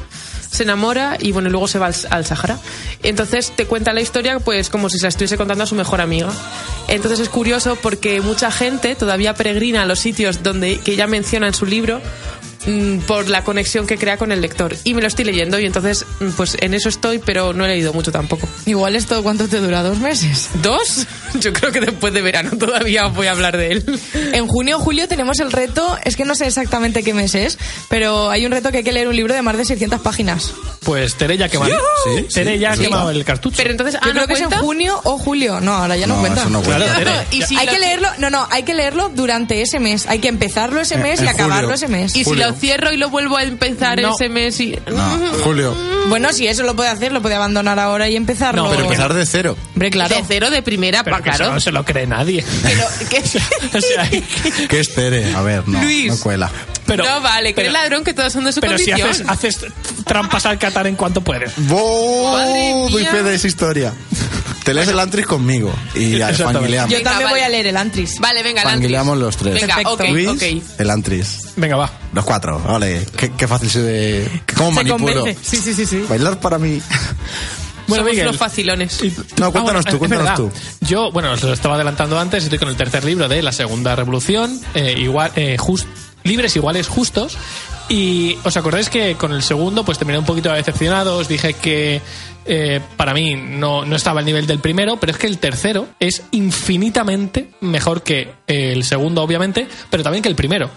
se 0.55 0.63
enamora 0.63 1.17
y 1.19 1.31
bueno, 1.31 1.49
luego 1.49 1.67
se 1.67 1.79
va 1.79 1.87
al, 1.87 2.25
Sahara. 2.25 2.59
Entonces 3.03 3.51
te 3.55 3.65
cuenta 3.65 3.93
la 3.93 4.01
historia 4.01 4.39
pues 4.39 4.69
como 4.69 4.89
si 4.89 4.97
se 4.97 5.03
la 5.03 5.09
estuviese 5.09 5.37
contando 5.37 5.63
a 5.63 5.67
su 5.67 5.75
mejor 5.75 6.01
amiga. 6.01 6.29
Entonces 6.87 7.19
es 7.19 7.29
curioso 7.29 7.77
porque 7.81 8.21
mucha 8.21 8.51
gente 8.51 8.95
todavía 8.95 9.33
peregrina 9.33 9.83
a 9.83 9.85
los 9.85 9.99
sitios 9.99 10.43
donde 10.43 10.79
que 10.79 10.93
ella 10.93 11.07
menciona 11.07 11.47
en 11.47 11.53
su 11.53 11.65
libro 11.65 12.01
mm, 12.65 12.99
por 12.99 13.30
la 13.30 13.43
conexión 13.43 13.88
que 13.88 13.97
crea 13.97 14.17
con 14.17 14.32
el 14.32 14.41
lector. 14.41 14.75
Y 14.84 14.93
me 14.93 15.01
lo 15.01 15.08
estoy 15.08 15.25
leyendo 15.25 15.60
y 15.60 15.65
entonces 15.65 16.06
mm, 16.19 16.30
pues 16.32 16.58
en 16.60 16.73
eso 16.73 16.89
estoy, 16.89 17.19
pero 17.19 17.54
no 17.54 17.65
he 17.65 17.69
leído 17.69 17.93
mucho 17.93 18.12
tampoco. 18.12 18.47
Igual 18.65 18.95
esto, 18.95 19.21
¿cuánto 19.23 19.47
te 19.47 19.60
dura? 19.60 19.84
¿Dos 19.84 19.99
meses? 19.99 20.49
¿Dos? 20.62 21.06
Yo 21.39 21.51
creo 21.54 21.71
que 21.71 21.82
después 21.82 22.13
de 22.13 22.21
verano 22.21 22.51
todavía 22.58 23.08
voy 23.08 23.28
a 23.28 23.32
hablar 23.32 23.58
de 23.58 23.71
él. 23.71 23.99
En 24.34 24.47
junio 24.47 24.78
o 24.78 24.80
julio 24.80 25.08
tenemos 25.08 25.39
el 25.39 25.51
reto, 25.51 25.97
es 26.04 26.15
que 26.15 26.25
no 26.25 26.36
sé 26.36 26.47
exactamente 26.47 27.04
qué 27.04 27.13
mes 27.13 27.36
es, 27.36 27.58
pero 27.89 28.30
hay 28.30 28.45
un 28.45 28.51
reto 28.51 28.71
que 28.71 28.78
hay 28.78 28.84
que 28.84 28.91
leer 28.93 29.08
un 29.08 29.15
libro 29.15 29.34
de 29.34 29.41
más 29.41 29.58
de 29.58 29.65
600 29.65 30.01
páginas. 30.01 30.54
pues 30.82 31.15
Tere 31.15 31.38
ya 31.38 31.45
ha 31.45 31.49
quemado, 31.49 31.73
Sí, 32.06 32.23
Tere 32.34 32.54
sí, 32.54 32.60
ya 32.60 32.73
ha 32.73 32.78
quemado 32.78 33.10
el 33.12 33.23
cartucho. 33.25 33.58
Pero 33.58 33.71
entonces, 33.71 33.95
Yo 33.95 33.99
ah, 34.01 34.10
creo 34.12 34.21
¿no 34.21 34.28
que 34.28 34.34
es 34.34 34.41
en 34.41 34.49
junio 34.51 34.99
o 35.04 35.17
julio. 35.17 35.60
No, 35.60 35.73
ahora 35.73 35.95
ya 35.97 36.08
no, 36.08 36.15
No, 36.15 36.21
cuenta. 36.21 36.41
eso 36.41 36.49
no 36.49 36.62
cuenta. 36.62 36.86
Claro, 36.86 36.99
Tere. 36.99 37.12
Y 37.32 37.41
si 37.43 37.58
hay 37.58 37.65
lo- 37.65 37.71
que 37.73 37.80
leerlo, 37.80 38.08
no, 38.19 38.30
no, 38.30 38.47
hay 38.51 38.63
que 38.63 38.73
leerlo 38.73 39.10
durante 39.10 39.62
ese 39.62 39.80
mes. 39.80 40.06
Hay 40.08 40.19
que 40.19 40.28
empezarlo 40.30 40.80
ese 40.82 40.95
En- 40.95 41.04
mes 41.04 41.19
en 41.19 41.25
y 41.25 41.30
acabarlo 41.30 41.69
julio. 41.69 41.75
ese 41.75 41.88
mes. 41.88 42.12
Y 42.15 42.19
si 42.19 42.23
Julio. 42.23 42.54
Cierro 42.55 42.91
y 42.91 42.97
lo 42.97 43.09
vuelvo 43.09 43.37
a 43.37 43.43
empezar 43.43 44.01
No. 44.01 44.13
ese 44.15 44.29
mes 44.29 44.59
y... 44.59 44.77
No, 44.87 45.19
Julio. 45.43 45.75
Bueno, 46.09 46.31
si 46.33 46.47
eso 46.47 46.63
lo 46.63 46.75
puede 46.75 46.89
hacer, 46.89 47.11
lo 47.11 47.21
puede 47.21 47.35
abandonar 47.35 47.79
ahora 47.79 48.07
y 48.09 48.15
empezarlo. 48.15 48.63
No, 48.63 48.69
Pero 48.69 48.83
empezar 48.83 49.13
de 49.13 49.25
cero. 49.25 49.57
Hombre, 49.73 49.89
claro. 49.91 50.15
De 50.15 50.23
cero 50.27 50.49
de 50.49 50.61
primera, 50.61 51.03
Pero 51.03 51.17
pa, 51.17 51.23
que 51.23 51.29
eso 51.29 51.37
claro. 51.39 51.53
no 51.53 51.59
se 51.59 51.71
lo 51.71 51.83
cree 51.85 52.07
nadie. 52.07 52.43
Que 52.43 52.75
no- 52.75 53.09
que- 53.09 53.77
o 53.77 53.81
sea, 53.81 54.09
¿Qué 54.67 54.79
es 54.79 54.93
Tere? 54.93 55.33
A 55.35 55.41
ver, 55.41 55.67
no, 55.67 55.81
Luis. 55.81 56.07
no 56.11 56.19
cuela. 56.19 56.51
pero, 56.85 57.03
no 57.03 57.21
vale, 57.21 57.49
que 57.49 57.55
pero- 57.55 57.69
eres 57.69 57.73
ladrón, 57.81 58.03
que 58.03 58.13
todos 58.13 58.31
son 58.31 58.43
de 58.45 58.51
su 58.53 58.59
Pero 58.61 58.77
si 58.77 58.91
condición. 58.91 59.09
haces, 59.29 59.55
haces 59.57 59.73
trampas 60.05 60.45
al 60.45 60.59
Qatar 60.59 60.85
en 60.87 60.95
cuanto 60.95 61.21
puedes. 61.21 61.51
¡Wow! 61.57 62.33
Madre 62.33 62.73
Doy 62.91 63.05
fe 63.05 63.23
de 63.23 63.35
esa 63.35 63.47
historia. 63.47 63.93
Te 64.65 64.73
lees 64.73 64.88
el 64.89 64.99
Antris 64.99 65.25
conmigo 65.28 65.71
y 65.93 66.17
ya, 66.17 66.34
fanguileamos. 66.34 66.91
Yo 66.91 66.97
Venga, 66.97 67.12
también 67.12 67.30
vale. 67.30 67.39
voy 67.39 67.45
a 67.45 67.49
leer 67.49 67.67
el 67.67 67.78
Antris. 67.78 68.19
Vale, 68.19 68.41
venga, 68.43 68.63
el 68.63 68.67
Antris. 68.67 68.91
los 69.19 69.38
tres. 69.38 69.54
Venga, 69.62 69.78
ok, 69.86 70.04
Luis, 70.10 70.28
ok. 70.28 70.80
el 70.80 70.89
Antris. 70.89 71.39
Venga, 71.56 71.75
va. 71.78 71.91
Los 72.12 72.25
cuatro, 72.25 72.62
ole. 72.67 73.06
Qué, 73.15 73.32
qué 73.32 73.47
fácil 73.47 73.69
se 73.69 73.82
de... 73.82 74.41
¿Cómo 74.58 74.69
Se 74.71 74.75
manipulo? 74.84 75.15
convence. 75.21 75.39
Sí, 75.43 75.58
sí, 75.58 75.73
sí, 75.75 75.86
sí. 75.86 76.04
Bailar 76.10 76.39
para 76.39 76.58
mí. 76.58 76.82
Bueno, 77.88 78.01
Somos 78.01 78.12
Miguel. 78.13 78.28
unos 78.30 78.38
facilones. 78.39 79.04
Y- 79.04 79.13
No, 79.39 79.51
cuéntanos 79.51 79.86
tú, 79.86 79.91
es 79.91 79.97
cuéntanos 79.99 80.34
tú. 80.34 80.51
Yo, 80.82 81.12
bueno, 81.12 81.32
os 81.34 81.43
lo 81.43 81.54
estaba 81.54 81.75
adelantando 81.75 82.19
antes, 82.19 82.43
estoy 82.43 82.58
con 82.58 82.69
el 82.69 82.75
tercer 82.75 83.04
libro 83.06 83.28
de 83.30 83.43
La 83.43 83.51
Segunda 83.51 83.95
Revolución, 83.95 84.60
eh, 84.73 84.95
igual, 84.97 85.32
eh, 85.36 85.58
jus- 85.60 85.86
Libres, 86.23 86.56
Iguales, 86.56 86.88
Justos, 86.88 87.38
Y 87.87 88.37
os 88.43 88.57
acordáis 88.57 88.89
que 88.89 89.15
con 89.15 89.31
el 89.31 89.43
segundo 89.43 89.85
pues 89.85 89.97
terminé 89.97 90.17
un 90.17 90.25
poquito 90.25 90.51
decepcionado, 90.51 91.17
os 91.17 91.27
dije 91.27 91.53
que 91.53 92.01
eh, 92.45 92.81
para 92.97 93.13
mí 93.13 93.35
no, 93.35 93.85
no 93.85 93.95
estaba 93.95 94.19
al 94.19 94.25
nivel 94.25 94.47
del 94.47 94.59
primero, 94.59 94.97
pero 94.97 95.11
es 95.11 95.17
que 95.17 95.27
el 95.27 95.37
tercero 95.37 95.87
es 95.99 96.23
infinitamente 96.31 97.51
mejor 97.61 98.03
que 98.03 98.33
el 98.47 98.83
segundo, 98.83 99.21
obviamente, 99.21 99.67
pero 99.89 100.03
también 100.03 100.23
que 100.23 100.29
el 100.29 100.35
primero. 100.35 100.69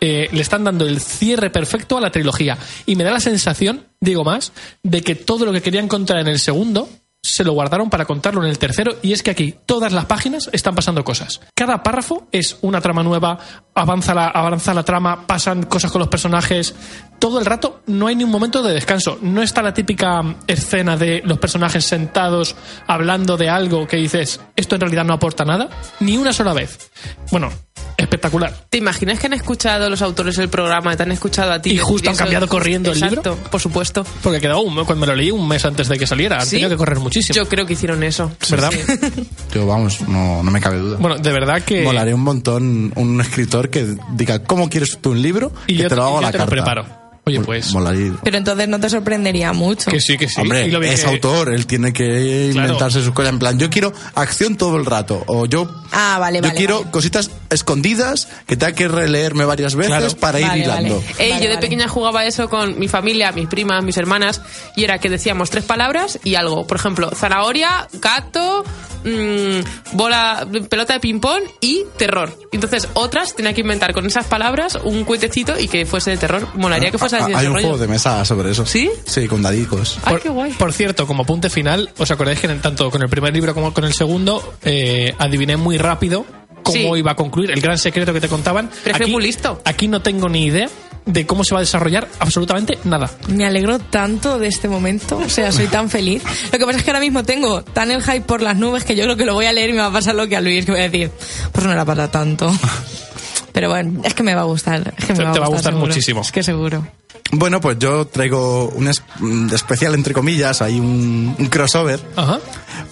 Eh, 0.00 0.28
le 0.30 0.42
están 0.42 0.62
dando 0.62 0.86
el 0.86 1.00
cierre 1.00 1.48
perfecto 1.50 1.96
a 1.96 2.00
la 2.00 2.10
trilogía. 2.10 2.58
Y 2.84 2.96
me 2.96 3.04
da 3.04 3.12
la 3.12 3.20
sensación, 3.20 3.86
digo 3.98 4.24
más, 4.24 4.52
de 4.82 5.02
que 5.02 5.14
todo 5.14 5.46
lo 5.46 5.52
que 5.52 5.62
querían 5.62 5.88
contar 5.88 6.18
en 6.18 6.28
el 6.28 6.38
segundo 6.38 6.88
se 7.26 7.44
lo 7.44 7.52
guardaron 7.52 7.90
para 7.90 8.04
contarlo 8.04 8.42
en 8.42 8.50
el 8.50 8.58
tercero 8.58 8.96
y 9.02 9.12
es 9.12 9.22
que 9.22 9.30
aquí 9.30 9.56
todas 9.66 9.92
las 9.92 10.04
páginas 10.06 10.48
están 10.52 10.74
pasando 10.74 11.04
cosas. 11.04 11.40
Cada 11.54 11.82
párrafo 11.82 12.28
es 12.32 12.58
una 12.62 12.80
trama 12.80 13.02
nueva, 13.02 13.38
avanza 13.74 14.14
la, 14.14 14.28
avanza 14.28 14.74
la 14.74 14.84
trama, 14.84 15.26
pasan 15.26 15.64
cosas 15.64 15.90
con 15.90 15.98
los 15.98 16.08
personajes. 16.08 16.74
Todo 17.18 17.38
el 17.38 17.46
rato 17.46 17.82
no 17.86 18.06
hay 18.06 18.16
ni 18.16 18.24
un 18.24 18.30
momento 18.30 18.62
de 18.62 18.72
descanso. 18.72 19.18
No 19.22 19.42
está 19.42 19.62
la 19.62 19.74
típica 19.74 20.22
escena 20.46 20.96
de 20.96 21.22
los 21.24 21.38
personajes 21.38 21.84
sentados 21.84 22.54
hablando 22.86 23.36
de 23.36 23.48
algo 23.48 23.86
que 23.86 23.96
dices, 23.96 24.40
esto 24.54 24.76
en 24.76 24.80
realidad 24.82 25.04
no 25.04 25.14
aporta 25.14 25.44
nada, 25.44 25.68
ni 26.00 26.16
una 26.16 26.32
sola 26.32 26.52
vez. 26.52 26.90
Bueno, 27.30 27.50
espectacular. 27.96 28.52
¿Te 28.70 28.78
imaginas 28.78 29.18
que 29.18 29.26
han 29.26 29.32
escuchado 29.32 29.88
los 29.90 30.02
autores 30.02 30.36
del 30.36 30.48
programa, 30.48 30.96
te 30.96 31.02
han 31.02 31.12
escuchado 31.12 31.52
a 31.52 31.60
ti? 31.62 31.70
Y 31.72 31.78
justo 31.78 32.08
han 32.08 32.14
eso- 32.14 32.24
cambiado 32.24 32.48
corriendo 32.48 32.92
el 32.92 33.00
libro? 33.00 33.20
Exacto, 33.20 33.50
por 33.50 33.60
supuesto. 33.60 34.04
Porque 34.22 34.40
quedaba 34.40 34.60
un, 34.60 34.74
cuando 34.74 34.96
me 34.96 35.06
lo 35.06 35.14
leí 35.16 35.30
un 35.30 35.46
mes 35.48 35.64
antes 35.64 35.88
de 35.88 35.98
que 35.98 36.06
saliera, 36.06 36.36
han 36.38 36.44
¿Sí? 36.46 36.50
tenido 36.52 36.70
que 36.70 36.76
correr 36.76 36.98
muchísimo. 37.00 37.34
Yo 37.34 37.48
creo 37.48 37.66
que 37.66 37.72
hicieron 37.74 38.02
eso. 38.02 38.30
¿Verdad? 38.50 38.70
Sí. 38.72 39.26
Yo, 39.54 39.66
vamos, 39.66 40.00
no, 40.08 40.42
no 40.42 40.50
me 40.50 40.60
cabe 40.60 40.78
duda. 40.78 40.98
Bueno, 40.98 41.16
de 41.18 41.32
verdad 41.32 41.62
que... 41.62 41.82
Molaría 41.84 42.14
un 42.14 42.22
montón 42.22 42.92
un 42.96 43.20
escritor 43.20 43.70
que 43.70 43.96
diga, 44.12 44.42
¿cómo 44.42 44.68
quieres 44.68 44.98
tú 45.00 45.10
un 45.12 45.22
libro? 45.22 45.52
y 45.66 45.76
que 45.76 45.82
yo 45.84 45.88
te 45.88 45.96
lo 45.96 46.04
hago 46.04 46.18
a 46.18 46.20
y 46.20 46.22
yo 46.22 46.26
la 46.26 46.32
te 46.32 46.38
carta. 46.38 46.44
lo 46.56 46.62
preparo. 46.62 47.05
Oye, 47.28 47.40
pues... 47.40 47.72
Molaría. 47.72 48.12
Pero 48.22 48.36
entonces 48.38 48.68
no 48.68 48.78
te 48.78 48.88
sorprendería 48.88 49.52
mucho. 49.52 49.90
Que 49.90 50.00
sí, 50.00 50.16
que 50.16 50.28
sí. 50.28 50.40
Hombre, 50.40 50.68
Y 50.68 50.70
lo 50.70 50.78
vi 50.78 50.86
es 50.90 51.02
que- 51.02 51.10
autor, 51.10 51.52
él 51.52 51.66
tiene 51.66 51.92
que 51.92 52.50
Claro. 52.52 52.68
inventarse 52.68 53.02
sus 53.02 53.12
cosas. 53.12 53.32
En 53.32 53.40
plan, 53.40 53.58
yo 53.58 53.68
quiero 53.68 53.92
acción 54.14 54.54
todo 54.56 54.76
el 54.76 54.86
rato. 54.86 55.24
O 55.26 55.44
yo, 55.46 55.68
Ah, 55.90 56.18
vale, 56.20 56.38
yo 56.38 56.42
vale, 56.42 56.54
quiero 56.54 56.78
vale. 56.80 56.90
cositas 56.92 57.32
escondidas 57.50 58.28
que 58.46 58.56
tenga 58.56 58.72
que 58.76 58.86
releerme 58.86 59.44
varias 59.44 59.74
veces 59.74 59.90
Claro. 59.96 60.16
para 60.20 60.38
ir 60.38 60.46
Vale, 60.46 60.60
hilando. 60.62 60.94
vale. 61.00 61.06
Ey, 61.18 61.30
Vale, 61.32 61.42
yo 61.42 61.48
de 61.48 61.54
vale. 61.56 61.66
pequeña 61.66 61.88
jugaba 61.88 62.24
eso 62.26 62.48
con 62.48 62.78
mi 62.78 62.86
familia, 62.86 63.32
mis 63.32 63.48
primas, 63.48 63.82
mis 63.82 63.96
hermanas, 63.96 64.40
y 64.76 64.84
era 64.84 64.98
que 64.98 65.10
decíamos 65.10 65.50
tres 65.50 65.64
palabras 65.64 66.20
y 66.22 66.36
algo. 66.36 66.64
Por 66.64 66.76
ejemplo, 66.76 67.10
zanahoria, 67.12 67.88
gato, 67.94 68.62
mm, 69.04 69.96
bola, 69.96 70.46
pelota 70.68 70.92
de 70.94 71.00
ping-pong 71.00 71.42
y 71.60 71.82
terror. 71.96 72.38
Entonces, 72.52 72.88
otras 72.94 73.34
tenía 73.34 73.52
que 73.52 73.62
inventar 73.62 73.92
con 73.94 74.06
esas 74.06 74.26
palabras 74.26 74.78
un 74.84 75.02
cuetecito 75.04 75.58
y 75.58 75.66
que 75.66 75.86
fuese 75.86 76.10
de 76.12 76.16
terror. 76.18 76.46
Molaría 76.54 76.90
que 76.92 76.98
fuese 76.98 77.15
Ah, 77.20 77.38
Hay 77.38 77.46
un 77.46 77.54
rollo. 77.54 77.66
juego 77.68 77.78
de 77.78 77.88
mesa 77.88 78.24
sobre 78.24 78.50
eso. 78.50 78.64
¿Sí? 78.66 78.90
Sí, 79.04 79.26
con 79.28 79.42
dadicos. 79.42 79.98
Ay, 80.04 80.12
Por, 80.14 80.22
qué 80.22 80.28
guay. 80.28 80.52
por 80.52 80.72
cierto, 80.72 81.06
como 81.06 81.22
apunte 81.22 81.50
final, 81.50 81.90
¿os 81.98 82.10
acordáis 82.10 82.40
que 82.40 82.46
en- 82.46 82.60
tanto 82.60 82.90
con 82.90 83.02
el 83.02 83.08
primer 83.08 83.32
libro 83.34 83.54
como 83.54 83.72
con 83.74 83.84
el 83.84 83.92
segundo 83.94 84.54
eh, 84.62 85.14
adiviné 85.18 85.56
muy 85.56 85.78
rápido 85.78 86.24
cómo 86.62 86.94
Sí. 86.94 86.98
iba 87.00 87.12
a 87.12 87.16
concluir 87.16 87.50
el 87.50 87.60
gran 87.60 87.78
secreto 87.78 88.12
que 88.12 88.20
te 88.20 88.28
contaban? 88.28 88.70
Pero 88.84 88.96
aquí, 88.96 89.10
muy 89.10 89.22
listo. 89.22 89.60
Aquí 89.64 89.88
no 89.88 90.02
tengo 90.02 90.28
ni 90.28 90.44
idea 90.46 90.68
de 91.04 91.24
cómo 91.24 91.44
se 91.44 91.54
va 91.54 91.60
a 91.60 91.62
desarrollar 91.62 92.08
absolutamente 92.18 92.78
nada. 92.82 93.08
Me 93.28 93.46
alegro 93.46 93.78
tanto 93.78 94.40
de 94.40 94.48
este 94.48 94.68
momento, 94.68 95.18
o 95.18 95.28
sea, 95.28 95.52
soy 95.52 95.68
tan 95.68 95.88
feliz. 95.88 96.24
Lo 96.52 96.58
que 96.58 96.66
pasa 96.66 96.78
es 96.78 96.84
que 96.84 96.90
ahora 96.90 96.98
mismo 97.00 97.22
tengo 97.22 97.62
tan 97.62 97.92
el 97.92 98.02
hype 98.02 98.22
por 98.22 98.42
las 98.42 98.56
nubes 98.56 98.82
que 98.82 98.96
yo 98.96 99.04
creo 99.04 99.16
que 99.16 99.24
lo 99.24 99.34
voy 99.34 99.46
a 99.46 99.52
leer 99.52 99.70
y 99.70 99.72
me 99.74 99.78
va 99.78 99.86
a 99.86 99.92
pasar 99.92 100.16
lo 100.16 100.26
que 100.26 100.36
a 100.36 100.40
Luis, 100.40 100.64
que 100.66 100.72
voy 100.72 100.80
a 100.80 100.88
decir, 100.88 101.12
pues 101.52 101.64
no 101.64 101.70
era 101.72 101.84
para 101.84 102.10
tanto. 102.10 102.52
Pero 103.52 103.70
bueno, 103.70 104.02
es 104.04 104.12
que 104.14 104.22
me 104.22 104.34
va 104.34 104.42
a 104.42 104.44
gustar. 104.44 104.92
Es 104.98 105.04
que 105.06 105.12
me 105.14 105.20
Te- 105.20 105.24
va, 105.24 105.32
te 105.32 105.38
va 105.40 105.46
a 105.46 105.48
gustar 105.48 105.72
seguro. 105.72 105.86
muchísimo. 105.86 106.20
Es 106.22 106.32
que 106.32 106.42
seguro. 106.42 106.86
Bueno, 107.32 107.60
pues 107.60 107.78
yo 107.78 108.06
traigo 108.06 108.68
un 108.68 108.88
es- 108.88 109.02
un 109.20 109.50
especial, 109.52 109.94
entre 109.94 110.14
comillas, 110.14 110.62
hay 110.62 110.78
un, 110.78 111.34
un 111.38 111.46
crossover, 111.46 112.00
Ajá. 112.16 112.38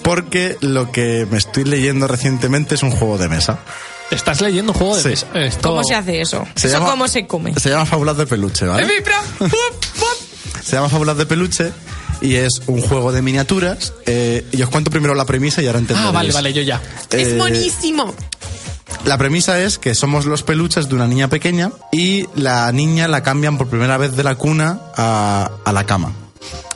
porque 0.02 0.56
lo 0.60 0.90
que 0.90 1.26
me 1.30 1.38
estoy 1.38 1.64
leyendo 1.64 2.08
recientemente 2.08 2.74
es 2.74 2.82
un 2.82 2.90
juego 2.90 3.16
de 3.16 3.28
mesa. 3.28 3.60
Estás 4.10 4.40
leyendo 4.40 4.72
un 4.72 4.78
juego 4.78 4.96
de 4.96 5.02
Sí. 5.02 5.08
mesa. 5.08 5.26
Esto- 5.34 5.68
¿Cómo 5.70 5.84
se 5.84 5.94
hace 5.94 6.20
eso? 6.20 6.46
Se 6.56 6.66
¿Eso 6.68 6.78
llama- 6.78 6.90
cómo 6.90 7.08
se 7.08 7.26
come? 7.26 7.54
Se 7.58 7.70
llama 7.70 7.86
Fábulas 7.86 8.16
de 8.16 8.26
Peluche, 8.26 8.66
¿vale? 8.66 8.86
Se 10.62 10.76
llama 10.76 10.88
Fábulas 10.88 11.16
de 11.18 11.26
Peluche 11.26 11.72
y 12.20 12.36
es 12.36 12.62
un 12.66 12.80
juego 12.80 13.12
de 13.12 13.22
miniaturas. 13.22 13.92
eh, 14.06 14.44
y 14.52 14.62
os 14.62 14.68
cuento 14.70 14.90
primero 14.90 15.14
la 15.14 15.24
premisa 15.26 15.62
y 15.62 15.66
ahora 15.66 15.78
entenderéis. 15.78 16.08
Ah, 16.08 16.12
vale, 16.12 16.32
vale, 16.32 16.52
yo 16.52 16.62
ya. 16.62 16.80
Es 17.10 17.28
Eh, 17.28 17.36
buenísimo. 17.36 18.14
La 19.04 19.18
premisa 19.18 19.60
es 19.60 19.78
que 19.78 19.94
somos 19.94 20.24
los 20.24 20.42
peluches 20.42 20.88
de 20.88 20.94
una 20.94 21.06
niña 21.06 21.28
pequeña 21.28 21.72
y 21.92 22.26
la 22.34 22.72
niña 22.72 23.06
la 23.08 23.22
cambian 23.22 23.58
por 23.58 23.68
primera 23.68 23.98
vez 23.98 24.16
de 24.16 24.24
la 24.24 24.34
cuna 24.34 24.80
a, 24.96 25.50
a 25.64 25.72
la 25.72 25.84
cama. 25.84 26.12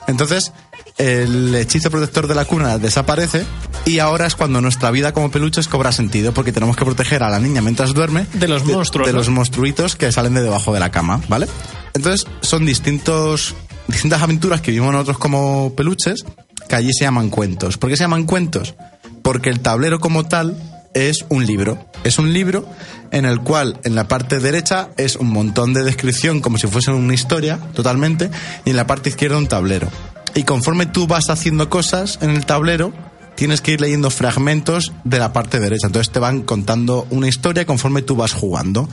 Entonces, 0.07 0.53
el 0.99 1.55
hechizo 1.55 1.91
protector 1.91 2.27
de 2.27 2.35
la 2.35 2.45
cuna 2.45 2.79
desaparece 2.79 3.45
y 3.87 4.01
ahora 4.01 4.27
es 4.27 4.35
cuando 4.35 4.61
nuestra 4.61 4.91
vida 4.91 5.13
como 5.13 5.31
peluches 5.31 5.69
cobra 5.69 5.93
sentido 5.93 6.35
porque 6.35 6.53
tenemos 6.53 6.77
que 6.77 6.85
proteger 6.85 7.23
a 7.23 7.31
la 7.31 7.39
niña 7.39 7.63
mientras 7.63 7.95
duerme 7.95 8.27
De 8.35 8.49
los 8.49 8.65
monstruos, 8.65 9.07
de 9.07 9.13
¿no? 9.13 9.19
los 9.19 9.29
monstruitos 9.29 9.97
que 9.97 10.11
salen 10.13 10.35
de 10.35 10.43
debajo 10.43 10.75
de 10.75 10.81
la 10.81 10.91
cama, 10.91 11.21
¿vale? 11.29 11.47
Entonces, 11.95 12.27
son 12.43 12.67
distintos 12.67 13.55
distintas 13.87 14.21
aventuras 14.21 14.61
que 14.61 14.71
vivimos 14.71 14.93
nosotros 14.93 15.19
como 15.19 15.73
peluches 15.75 16.25
que 16.69 16.77
allí 16.77 16.93
se 16.93 17.05
llaman 17.05 17.31
cuentos. 17.31 17.79
¿Por 17.79 17.89
qué 17.89 17.97
se 17.97 18.05
llaman 18.05 18.25
cuentos? 18.25 18.75
Porque 19.23 19.49
el 19.49 19.61
tablero 19.61 19.99
como 19.99 20.27
tal 20.27 20.78
es 20.95 21.25
un 21.29 21.47
libro. 21.47 21.79
Es 22.05 22.19
un 22.19 22.33
libro 22.33 22.69
en 23.11 23.25
el 23.25 23.41
cual 23.41 23.81
en 23.85 23.95
la 23.95 24.09
parte 24.09 24.41
derecha 24.41 24.91
es 24.97 25.17
un 25.17 25.31
montón 25.31 25.75
de 25.75 25.83
descripción 25.83 26.41
como 26.41 26.59
si 26.59 26.67
fuese 26.67 26.91
una 26.91 27.15
historia 27.15 27.59
totalmente 27.75 28.31
y 28.65 28.71
en 28.71 28.77
la 28.77 28.87
parte 28.87 29.09
izquierda 29.09 29.39
un 29.39 29.49
tablero. 29.49 29.89
Y 30.35 30.45
conforme 30.45 30.87
tú 30.87 31.07
vas 31.07 31.31
haciendo 31.31 31.69
cosas 31.69 32.19
en 32.23 32.31
el 32.31 32.47
tablero, 32.47 32.93
tienes 33.35 33.61
que 33.61 33.73
ir 33.73 33.81
leyendo 33.81 34.11
fragmentos 34.11 34.93
de 35.05 35.19
la 35.19 35.33
parte 35.33 35.61
derecha. 35.61 35.87
Entonces 35.87 36.13
te 36.13 36.19
van 36.19 36.43
contando 36.43 37.07
una 37.11 37.29
historia 37.29 37.67
conforme 37.67 38.03
tú 38.03 38.17
vas 38.17 38.33
jugando. 38.33 38.89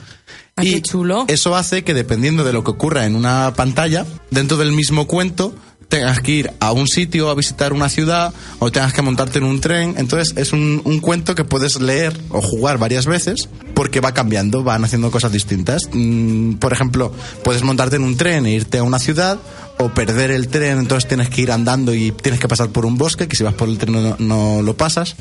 Ah, 0.54 0.62
qué 0.62 0.80
chulo. 0.80 1.24
Eso 1.28 1.56
hace 1.56 1.84
que 1.84 1.94
dependiendo 1.94 2.44
de 2.44 2.52
lo 2.52 2.64
que 2.64 2.70
ocurra 2.70 3.06
en 3.06 3.16
una 3.16 3.52
pantalla, 3.54 4.06
dentro 4.30 4.56
del 4.56 4.72
mismo 4.72 5.06
cuento, 5.06 5.54
tengas 5.88 6.20
que 6.20 6.32
ir 6.32 6.52
a 6.60 6.72
un 6.72 6.88
sitio 6.88 7.30
a 7.30 7.34
visitar 7.34 7.72
una 7.72 7.88
ciudad 7.88 8.32
o 8.58 8.70
tengas 8.70 8.92
que 8.92 9.02
montarte 9.02 9.38
en 9.38 9.44
un 9.44 9.60
tren. 9.60 9.94
Entonces 9.98 10.36
es 10.36 10.52
un, 10.52 10.80
cuento 11.00 11.34
que 11.34 11.44
puedes 11.44 11.80
leer 11.80 12.18
o 12.30 12.40
jugar 12.40 12.78
varias 12.78 13.06
veces 13.06 13.48
porque 13.74 14.00
va 14.00 14.12
cambiando, 14.12 14.64
van 14.64 14.84
haciendo 14.84 15.10
cosas 15.10 15.32
distintas. 15.32 15.88
Mm, 15.92 16.54
por 16.54 16.72
ejemplo, 16.72 17.12
puedes 17.44 17.62
montarte 17.62 17.96
en 17.96 18.02
un 18.02 18.16
tren 18.16 18.46
e 18.46 18.52
irte 18.52 18.78
a 18.78 18.82
una 18.82 18.98
ciudad 18.98 19.38
o 19.78 19.90
perder 19.90 20.30
el 20.30 20.48
tren, 20.48 20.78
entonces 20.78 21.06
tienes 21.06 21.28
que 21.28 21.42
ir 21.42 21.52
andando 21.52 21.94
y 21.94 22.10
tienes 22.10 22.40
que 22.40 22.48
pasar 22.48 22.70
por 22.70 22.86
un 22.86 22.96
bosque, 22.96 23.28
que 23.28 23.36
si 23.36 23.44
vas 23.44 23.52
por 23.52 23.68
el 23.68 23.76
tren 23.76 24.14
no 24.18 24.62
lo 24.62 24.76
pasas. 24.76 25.16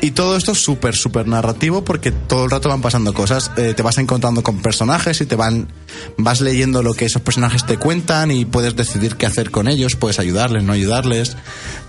Y 0.00 0.12
todo 0.12 0.36
esto 0.36 0.52
es 0.52 0.58
súper, 0.58 0.94
súper 0.94 1.26
narrativo 1.26 1.84
porque 1.84 2.12
todo 2.12 2.44
el 2.44 2.50
rato 2.50 2.68
van 2.68 2.80
pasando 2.80 3.12
cosas. 3.12 3.50
Eh, 3.56 3.74
te 3.74 3.82
vas 3.82 3.98
encontrando 3.98 4.42
con 4.44 4.62
personajes 4.62 5.20
y 5.20 5.26
te 5.26 5.34
van. 5.34 5.68
vas 6.16 6.40
leyendo 6.40 6.82
lo 6.84 6.94
que 6.94 7.04
esos 7.04 7.20
personajes 7.20 7.66
te 7.66 7.78
cuentan 7.78 8.30
y 8.30 8.44
puedes 8.44 8.76
decidir 8.76 9.16
qué 9.16 9.26
hacer 9.26 9.50
con 9.50 9.66
ellos. 9.66 9.96
Puedes 9.96 10.20
ayudarles, 10.20 10.62
no 10.62 10.72
ayudarles. 10.72 11.36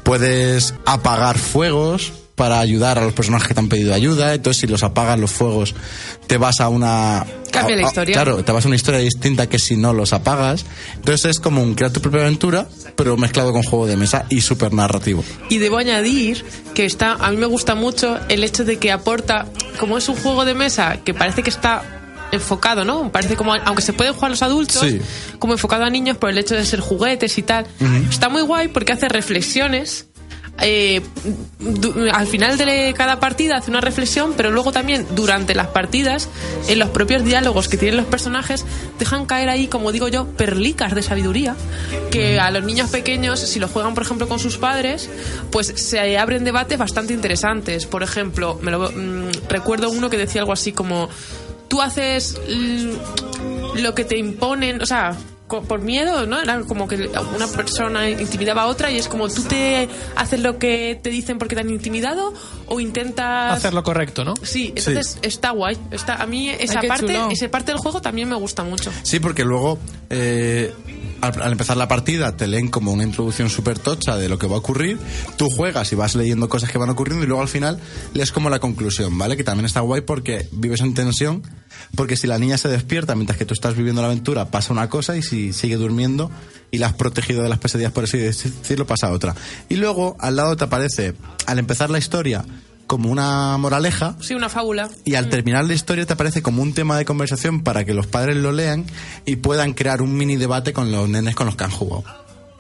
Puedes 0.04 0.74
apagar 0.86 1.38
fuegos 1.38 2.14
para 2.40 2.62
ayudar 2.62 2.98
a 2.98 3.02
los 3.04 3.12
personajes 3.12 3.50
que 3.50 3.54
te 3.54 3.60
han 3.60 3.68
pedido 3.68 3.94
ayuda. 3.94 4.34
Entonces, 4.34 4.62
si 4.62 4.68
los 4.68 4.82
apagas 4.82 5.20
los 5.20 5.30
fuegos, 5.30 5.76
te 6.26 6.38
vas 6.38 6.62
a 6.62 6.70
una. 6.70 7.26
Cambia 7.52 7.76
la 7.76 7.84
a- 7.84 7.88
historia. 7.88 8.14
Claro, 8.14 8.46
te 8.46 8.52
vas 8.54 8.64
a 8.64 8.68
una 8.70 8.78
historia 8.78 9.02
distinta 9.02 9.48
que 9.50 9.60
si 9.60 9.76
no 9.76 9.92
los 9.94 10.14
apagas. 10.14 10.66
Entonces, 10.96 11.32
es 11.32 11.40
como 11.42 11.62
un 11.62 11.76
crear 11.76 11.92
tu 11.92 12.00
propia 12.00 12.22
aventura, 12.22 12.66
pero 12.96 13.18
mezclado 13.18 13.52
con 13.52 13.64
juego 13.64 13.88
de 13.88 13.98
mesa 13.98 14.26
y 14.30 14.40
súper 14.40 14.72
narrativo. 14.74 15.22
Y 15.50 15.58
debo 15.58 15.78
añadir 15.80 16.46
que 16.74 16.86
está, 16.86 17.14
a 17.16 17.30
mí 17.32 17.36
me 17.38 17.46
gusta 17.48 17.76
mucho 17.76 18.18
el 18.30 18.46
hecho 18.46 18.64
de 18.64 18.78
que 18.78 18.92
aporta, 18.94 19.46
como 19.78 19.98
es 19.98 20.08
un 20.08 20.16
juego 20.16 20.46
de 20.46 20.54
mesa 20.54 20.98
que 21.04 21.14
parece 21.14 21.44
que 21.44 21.50
está 21.50 21.84
enfocado, 22.32 22.86
¿no? 22.86 23.12
Parece 23.12 23.36
como, 23.36 23.56
aunque 23.56 23.82
se 23.82 23.92
pueden 23.92 24.14
jugar 24.14 24.30
los 24.30 24.44
adultos, 24.44 24.80
Sí. 24.82 25.02
como 25.40 25.54
enfocado 25.54 25.84
a 25.84 25.90
niños 25.90 26.16
por 26.18 26.30
el 26.30 26.38
hecho 26.38 26.54
de 26.56 26.64
ser 26.64 26.80
juguetes 26.80 27.36
y 27.40 27.42
tal. 27.42 27.66
Está 28.10 28.30
muy 28.30 28.44
guay 28.44 28.68
porque 28.68 28.94
hace 28.94 29.10
reflexiones. 29.10 30.06
Eh, 30.62 31.02
al 32.14 32.28
final 32.28 32.58
de 32.58 32.94
cada 32.98 33.20
partida 33.20 33.58
hace 33.58 33.72
una 33.72 33.82
reflexión, 33.82 34.34
pero 34.36 34.52
luego 34.52 34.72
también 34.72 35.06
durante 35.12 35.56
las 35.56 35.68
partidas, 35.68 36.30
en 36.68 36.80
los 36.80 36.90
propios 36.90 37.24
diálogos 37.24 37.68
que 37.68 37.78
tienen 37.78 37.98
los 37.98 38.06
personajes, 38.06 38.66
dejan 38.98 39.26
caer 39.26 39.50
ahí, 39.50 39.68
como 39.68 39.92
digo 39.92 40.08
yo, 40.08 40.28
perlicas 40.28 40.96
de 40.96 41.04
sabiduría 41.04 41.56
que 42.12 42.40
a 42.40 42.52
los 42.52 42.64
niños 42.64 42.90
pequeños, 42.90 43.40
si 43.40 43.60
lo 43.60 43.68
juegan, 43.68 43.94
por 43.94 44.04
ejemplo, 44.04 44.28
con 44.28 44.40
sus 44.40 44.58
padres, 44.58 45.10
pues 45.52 45.68
se 45.68 46.18
abren 46.18 46.44
debates 46.44 46.78
bastante 46.78 47.14
interesantes. 47.14 47.86
Por 47.86 48.04
ejemplo, 48.04 48.60
me 48.62 48.72
lo, 48.72 48.92
mm, 48.92 49.32
recuerdo 49.48 49.90
uno 49.90 50.10
que 50.10 50.18
decía 50.18 50.42
algo 50.42 50.54
así 50.54 50.72
como, 50.72 51.10
tú 51.68 51.82
haces 51.82 52.40
lo 53.76 53.96
que 53.96 54.04
te 54.04 54.18
imponen, 54.18 54.82
o 54.82 54.86
sea, 54.86 55.16
por 55.50 55.82
miedo, 55.82 56.26
¿no? 56.26 56.40
Era 56.40 56.62
como 56.62 56.88
que 56.88 57.10
una 57.36 57.48
persona 57.48 58.10
intimidaba 58.10 58.64
a 58.64 58.68
otra 58.68 58.92
y 58.92 58.98
es 58.98 59.08
como 59.08 59.28
tú 59.28 59.44
te 59.44 59.90
haces 60.16 60.40
lo 60.40 60.58
que 60.58 61.00
te 61.02 61.10
dicen 61.10 61.38
porque 61.38 61.56
te 61.56 61.62
han 61.62 61.70
intimidado 61.70 62.34
o 62.68 62.80
intentas 62.80 63.58
Hacer 63.58 63.74
lo 63.74 63.84
correcto, 63.84 64.24
¿no? 64.24 64.36
Sí, 64.42 64.74
entonces 64.76 65.18
está 65.22 65.52
guay. 65.52 65.78
Está, 65.92 66.16
a 66.16 66.26
mí 66.26 66.50
esa 66.50 66.82
parte, 66.82 67.18
esa 67.32 67.50
parte 67.50 67.72
del 67.72 67.82
juego 67.82 68.02
también 68.02 68.30
me 68.30 68.36
gusta 68.36 68.64
mucho. 68.64 68.92
Sí, 69.04 69.20
porque 69.20 69.44
luego, 69.44 69.80
eh, 70.10 70.74
al, 71.22 71.52
empezar 71.52 71.78
la 71.78 71.88
partida, 71.88 72.36
te 72.36 72.48
leen 72.48 72.70
como 72.70 72.92
una 72.92 73.04
introducción 73.04 73.50
súper 73.50 73.80
tocha 73.80 74.18
de 74.18 74.30
lo 74.30 74.38
que 74.38 74.48
va 74.48 74.56
a 74.56 74.60
ocurrir. 74.60 74.98
Tú 75.38 75.50
juegas 75.50 75.92
y 75.92 75.96
vas 75.96 76.16
leyendo 76.16 76.50
cosas 76.50 76.72
que 76.72 76.78
van 76.78 76.90
ocurriendo 76.90 77.24
y 77.24 77.28
luego 77.28 77.42
al 77.42 77.48
final 77.48 77.80
lees 78.14 78.32
como 78.32 78.50
la 78.50 78.60
conclusión, 78.60 79.18
¿vale? 79.18 79.38
Que 79.38 79.44
también 79.44 79.66
está 79.66 79.82
guay 79.82 80.02
porque 80.02 80.48
vives 80.52 80.82
en 80.82 80.94
tensión. 80.94 81.44
Porque 81.96 82.18
si 82.18 82.28
la 82.28 82.38
niña 82.38 82.58
se 82.58 82.68
despierta 82.68 83.16
mientras 83.16 83.38
que 83.38 83.46
tú 83.46 83.54
estás 83.54 83.76
viviendo 83.76 84.02
la 84.02 84.08
aventura, 84.08 84.52
pasa 84.52 84.74
una 84.74 84.90
cosa 84.90 85.18
y 85.18 85.22
si 85.22 85.54
sigue 85.54 85.76
durmiendo 85.76 86.30
y 86.72 86.78
la 86.78 86.88
has 86.88 86.94
protegido 86.94 87.42
de 87.42 87.50
las 87.50 87.60
pesadillas, 87.60 87.92
por 87.92 88.04
así 88.04 88.18
decirlo, 88.18 88.86
pasa 88.86 89.12
otra. 89.12 89.36
Y 89.70 89.76
luego 89.76 90.16
al 90.20 90.36
lado 90.36 90.56
te 90.56 90.66
aparece, 90.66 91.16
al 91.46 91.60
empezar 91.60 91.90
la 91.90 91.98
historia, 91.98 92.46
como 92.90 93.12
una 93.12 93.56
moraleja 93.60 94.16
Sí, 94.20 94.34
una 94.34 94.50
fábula. 94.50 94.90
y 95.06 95.14
al 95.14 95.30
terminar 95.30 95.64
la 95.64 95.76
historia 95.76 96.08
te 96.08 96.14
aparece 96.14 96.42
como 96.42 96.64
un 96.64 96.74
tema 96.74 96.98
de 96.98 97.06
conversación 97.06 97.62
para 97.62 97.86
que 97.86 97.94
los 97.94 98.08
padres 98.08 98.36
lo 98.38 98.52
lean 98.52 98.84
y 99.26 99.36
puedan 99.36 99.74
crear 99.74 100.02
un 100.02 100.18
mini 100.18 100.38
debate 100.38 100.74
con 100.74 100.92
los 100.92 101.08
nenes 101.08 101.36
con 101.36 101.46
los 101.46 101.56
que 101.56 101.66
han 101.66 101.70
jugado. 101.72 102.04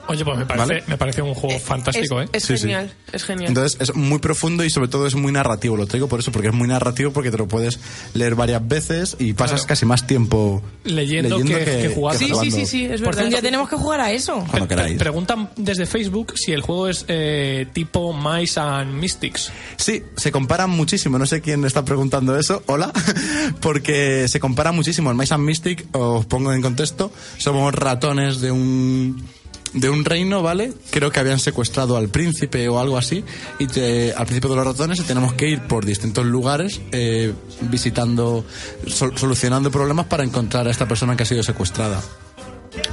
Oye, 0.09 0.25
pues 0.25 0.37
me 0.37 0.45
parece, 0.45 0.67
¿Vale? 0.67 0.83
me 0.87 0.97
parece 0.97 1.21
un 1.21 1.33
juego 1.35 1.59
fantástico, 1.59 2.19
es, 2.19 2.27
¿eh? 2.27 2.31
es 2.33 2.43
Sí, 2.43 2.55
sí. 2.57 2.61
genial, 2.63 2.91
es 3.13 3.23
genial. 3.23 3.47
Entonces 3.49 3.79
es 3.79 3.95
muy 3.95 4.19
profundo 4.19 4.63
y 4.63 4.69
sobre 4.69 4.87
todo 4.89 5.07
es 5.07 5.15
muy 5.15 5.31
narrativo. 5.31 5.77
Lo 5.77 5.85
traigo 5.87 6.07
por 6.07 6.19
eso, 6.19 6.31
porque 6.31 6.47
es 6.49 6.53
muy 6.53 6.67
narrativo, 6.67 7.11
porque 7.13 7.31
te 7.31 7.37
lo 7.37 7.47
puedes 7.47 7.79
leer 8.13 8.35
varias 8.35 8.67
veces 8.67 9.15
y 9.19 9.33
pasas 9.33 9.61
Claro. 9.61 9.67
casi 9.67 9.85
más 9.85 10.07
tiempo 10.07 10.61
Leyendo 10.83 11.37
que- 11.37 11.45
que 11.53 11.91
jugando. 11.95 12.19
sí, 12.19 12.31
sí, 12.41 12.51
sí, 12.51 12.65
sí, 12.65 12.85
es 12.85 13.01
Por 13.01 13.09
verdad. 13.11 13.23
Un 13.25 13.29
día 13.29 13.41
tenemos 13.41 13.69
que 13.69 13.75
jugar 13.75 14.01
a 14.01 14.11
eso. 14.11 14.33
Cuando 14.49 14.67
Pre- 14.67 14.75
queráis. 14.75 14.97
Preguntan 14.97 15.49
desde 15.55 15.85
Facebook 15.85 16.33
si 16.35 16.51
el 16.53 16.61
juego 16.61 16.87
es 16.87 17.05
eh, 17.07 17.67
tipo 17.71 18.11
Mice 18.13 18.59
and 18.59 18.93
Mystics. 18.93 19.51
Sí, 19.77 20.03
se 20.17 20.31
comparan 20.31 20.69
muchísimo. 20.71 21.19
No 21.19 21.25
sé 21.25 21.39
quién 21.41 21.63
está 21.65 21.85
preguntando 21.85 22.37
eso. 22.37 22.63
Hola. 22.65 22.91
Porque 23.61 24.27
se 24.27 24.39
compara 24.39 24.71
muchísimo. 24.71 25.11
El 25.11 25.17
Mice 25.17 25.33
and 25.33 25.43
Mystic, 25.43 25.85
os 25.91 26.25
pongo 26.25 26.51
en 26.53 26.61
contexto, 26.61 27.11
somos 27.37 27.73
ratones 27.73 28.41
de 28.41 28.51
un 28.51 29.23
de 29.73 29.89
un 29.89 30.03
reino, 30.05 30.41
¿vale? 30.41 30.73
Creo 30.89 31.11
que 31.11 31.19
habían 31.19 31.39
secuestrado 31.39 31.95
al 31.97 32.09
príncipe 32.09 32.67
o 32.69 32.79
algo 32.79 32.97
así 32.97 33.23
y 33.59 33.67
te- 33.67 34.13
al 34.13 34.25
principio 34.25 34.49
de 34.49 34.55
los 34.55 34.65
ratones 34.65 34.99
y 34.99 35.03
tenemos 35.03 35.33
que 35.33 35.47
ir 35.49 35.61
por 35.67 35.85
distintos 35.85 36.25
lugares 36.25 36.81
eh, 36.91 37.33
visitando, 37.61 38.43
sol- 38.87 39.13
solucionando 39.15 39.69
problemas 39.71 40.07
para 40.07 40.23
encontrar 40.23 40.67
a 40.67 40.71
esta 40.71 40.87
persona 40.87 41.15
que 41.15 41.23
ha 41.23 41.25
sido 41.27 41.43
secuestrada. 41.43 42.01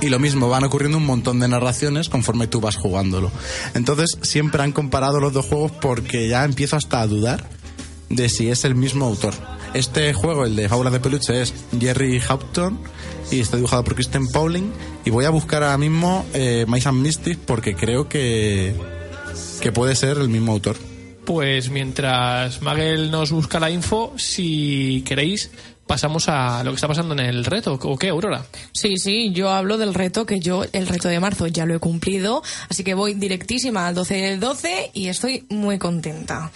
Y 0.00 0.08
lo 0.08 0.18
mismo, 0.18 0.48
van 0.48 0.64
ocurriendo 0.64 0.98
un 0.98 1.06
montón 1.06 1.38
de 1.38 1.48
narraciones 1.48 2.08
conforme 2.08 2.46
tú 2.46 2.60
vas 2.60 2.76
jugándolo. 2.76 3.30
Entonces, 3.74 4.18
siempre 4.22 4.62
han 4.62 4.72
comparado 4.72 5.20
los 5.20 5.32
dos 5.32 5.46
juegos 5.46 5.70
porque 5.80 6.28
ya 6.28 6.44
empiezo 6.44 6.76
hasta 6.76 7.00
a 7.02 7.06
dudar 7.06 7.44
de 8.08 8.28
si 8.28 8.50
es 8.50 8.64
el 8.64 8.74
mismo 8.74 9.04
autor. 9.06 9.34
Este 9.74 10.12
juego, 10.12 10.44
el 10.44 10.57
de 10.57 10.68
Fábulas 10.68 10.92
de 10.92 11.00
Peluche, 11.00 11.42
es 11.42 11.55
Jerry 11.79 12.20
Haupton 12.29 12.79
y 13.31 13.40
está 13.40 13.57
dibujado 13.57 13.85
por 13.85 13.94
Kristen 13.94 14.26
Pauling. 14.29 14.72
Y 15.05 15.11
voy 15.11 15.24
a 15.24 15.31
buscar 15.31 15.62
ahora 15.62 15.79
mismo 15.79 16.24
eh, 16.33 16.64
Mice 16.68 16.88
and 16.88 17.02
Mystic 17.02 17.38
porque 17.38 17.74
creo 17.74 18.09
que, 18.09 18.74
que 19.61 19.72
puede 19.72 19.94
ser 19.94 20.18
el 20.18 20.29
mismo 20.29 20.52
autor. 20.52 20.76
Pues 21.24 21.70
mientras 21.70 22.62
Magel 22.62 23.11
nos 23.11 23.33
busca 23.33 23.59
la 23.59 23.68
info, 23.68 24.12
si 24.16 25.02
queréis, 25.05 25.50
pasamos 25.87 26.29
a 26.29 26.62
lo 26.64 26.70
que 26.70 26.77
está 26.77 26.88
pasando 26.88 27.14
en 27.14 27.20
el 27.20 27.44
reto. 27.44 27.79
¿O 27.83 27.96
qué, 27.96 28.09
Aurora? 28.09 28.44
Sí, 28.72 28.96
sí, 28.96 29.33
yo 29.33 29.51
hablo 29.51 29.79
del 29.79 29.94
reto 29.94 30.27
que 30.27 30.40
yo, 30.40 30.64
el 30.72 30.87
reto 30.87 31.09
de 31.09 31.20
marzo, 31.20 31.46
ya 31.46 31.66
lo 31.66 31.75
he 31.75 31.79
cumplido, 31.79 32.42
así 32.68 32.85
que 32.85 32.94
voy 32.94 33.14
directísima 33.14 33.87
al 33.87 33.94
12 33.94 34.14
del 34.14 34.40
12 34.40 34.90
y 34.94 35.09
estoy 35.09 35.46
muy 35.49 35.79
contenta. 35.79 36.51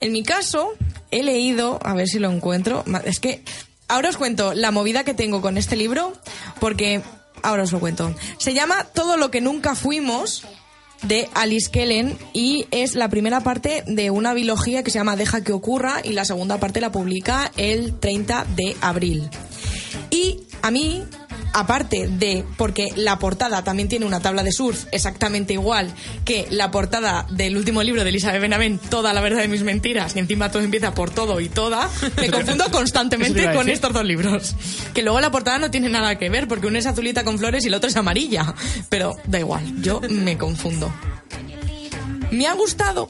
En 0.00 0.12
mi 0.12 0.22
caso, 0.22 0.72
he 1.10 1.22
leído, 1.22 1.78
a 1.82 1.94
ver 1.94 2.08
si 2.08 2.18
lo 2.18 2.30
encuentro, 2.30 2.84
es 3.04 3.20
que 3.20 3.42
ahora 3.88 4.10
os 4.10 4.16
cuento 4.16 4.54
la 4.54 4.70
movida 4.70 5.04
que 5.04 5.14
tengo 5.14 5.40
con 5.40 5.56
este 5.56 5.76
libro, 5.76 6.12
porque 6.60 7.02
ahora 7.42 7.62
os 7.62 7.72
lo 7.72 7.80
cuento. 7.80 8.14
Se 8.38 8.54
llama 8.54 8.84
Todo 8.84 9.16
lo 9.16 9.30
que 9.30 9.40
nunca 9.40 9.74
fuimos 9.74 10.44
de 11.06 11.28
Alice 11.34 11.70
Kellen 11.70 12.16
y 12.32 12.66
es 12.70 12.94
la 12.94 13.08
primera 13.08 13.40
parte 13.40 13.84
de 13.86 14.10
una 14.10 14.34
biología 14.34 14.82
que 14.82 14.90
se 14.90 14.98
llama 14.98 15.16
Deja 15.16 15.42
que 15.42 15.52
ocurra 15.52 16.00
y 16.02 16.12
la 16.12 16.24
segunda 16.24 16.58
parte 16.58 16.80
la 16.80 16.92
publica 16.92 17.52
el 17.56 17.98
30 17.98 18.46
de 18.56 18.76
abril. 18.80 19.28
Y 20.10 20.40
a 20.62 20.70
mí, 20.70 21.02
aparte 21.54 22.08
de, 22.08 22.44
porque 22.58 22.90
la 22.96 23.18
portada 23.18 23.64
también 23.64 23.88
tiene 23.88 24.04
una 24.04 24.20
tabla 24.20 24.42
de 24.42 24.52
surf 24.52 24.84
exactamente 24.92 25.54
igual 25.54 25.94
que 26.24 26.46
la 26.50 26.70
portada 26.70 27.26
del 27.30 27.56
último 27.56 27.82
libro 27.82 28.02
de 28.02 28.10
Elizabeth 28.10 28.42
Benavent, 28.42 28.82
Toda 28.90 29.14
la 29.14 29.20
verdad 29.20 29.38
de 29.38 29.48
mis 29.48 29.62
mentiras, 29.62 30.14
y 30.16 30.18
encima 30.18 30.50
todo 30.50 30.62
empieza 30.62 30.94
por 30.94 31.10
todo 31.10 31.40
y 31.40 31.48
toda, 31.48 31.88
me 32.20 32.30
confundo 32.30 32.64
constantemente 32.70 33.52
con 33.54 33.68
estos 33.68 33.92
dos 33.92 34.04
libros. 34.04 34.54
Que 34.92 35.02
luego 35.02 35.20
la 35.20 35.30
portada 35.30 35.58
no 35.58 35.70
tiene 35.70 35.88
nada 35.88 36.18
que 36.18 36.28
ver, 36.28 36.48
porque 36.48 36.66
uno 36.66 36.78
es 36.78 36.86
azulita 36.86 37.24
con 37.24 37.38
flores 37.38 37.64
y 37.64 37.68
el 37.68 37.74
otro 37.74 37.88
es 37.88 37.96
amarilla. 37.96 38.54
Pero 38.88 39.16
da 39.26 39.38
igual, 39.38 39.80
yo 39.80 40.00
me 40.10 40.36
confundo. 40.36 40.92
Me 42.30 42.46
ha 42.48 42.54
gustado 42.54 43.08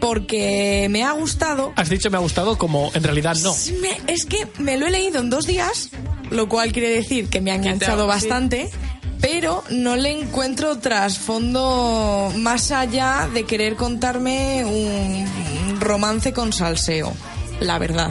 porque 0.00 0.86
me 0.90 1.04
ha 1.04 1.12
gustado 1.12 1.72
Has 1.76 1.88
dicho 1.88 2.10
me 2.10 2.16
ha 2.16 2.20
gustado 2.20 2.56
como 2.58 2.90
en 2.94 3.02
realidad 3.02 3.36
no. 3.42 3.54
me- 3.80 4.12
es 4.12 4.24
que 4.26 4.46
me 4.58 4.76
lo 4.76 4.86
he 4.86 4.90
leído 4.90 5.20
en 5.20 5.30
dos 5.30 5.46
días, 5.46 5.90
lo 6.30 6.48
cual 6.48 6.72
quiere 6.72 6.88
decir 6.90 7.28
que 7.28 7.40
me 7.40 7.50
ha 7.50 7.54
enganchado 7.56 8.02
sí. 8.04 8.08
bastante, 8.08 8.70
pero 9.20 9.62
no 9.70 9.96
le 9.96 10.10
encuentro 10.20 10.78
trasfondo 10.78 12.32
más 12.36 12.70
allá 12.70 13.28
de 13.32 13.44
querer 13.44 13.76
contarme 13.76 14.64
un, 14.64 15.26
un 15.72 15.80
romance 15.80 16.32
con 16.32 16.52
salseo, 16.52 17.12
la 17.60 17.78
verdad. 17.78 18.10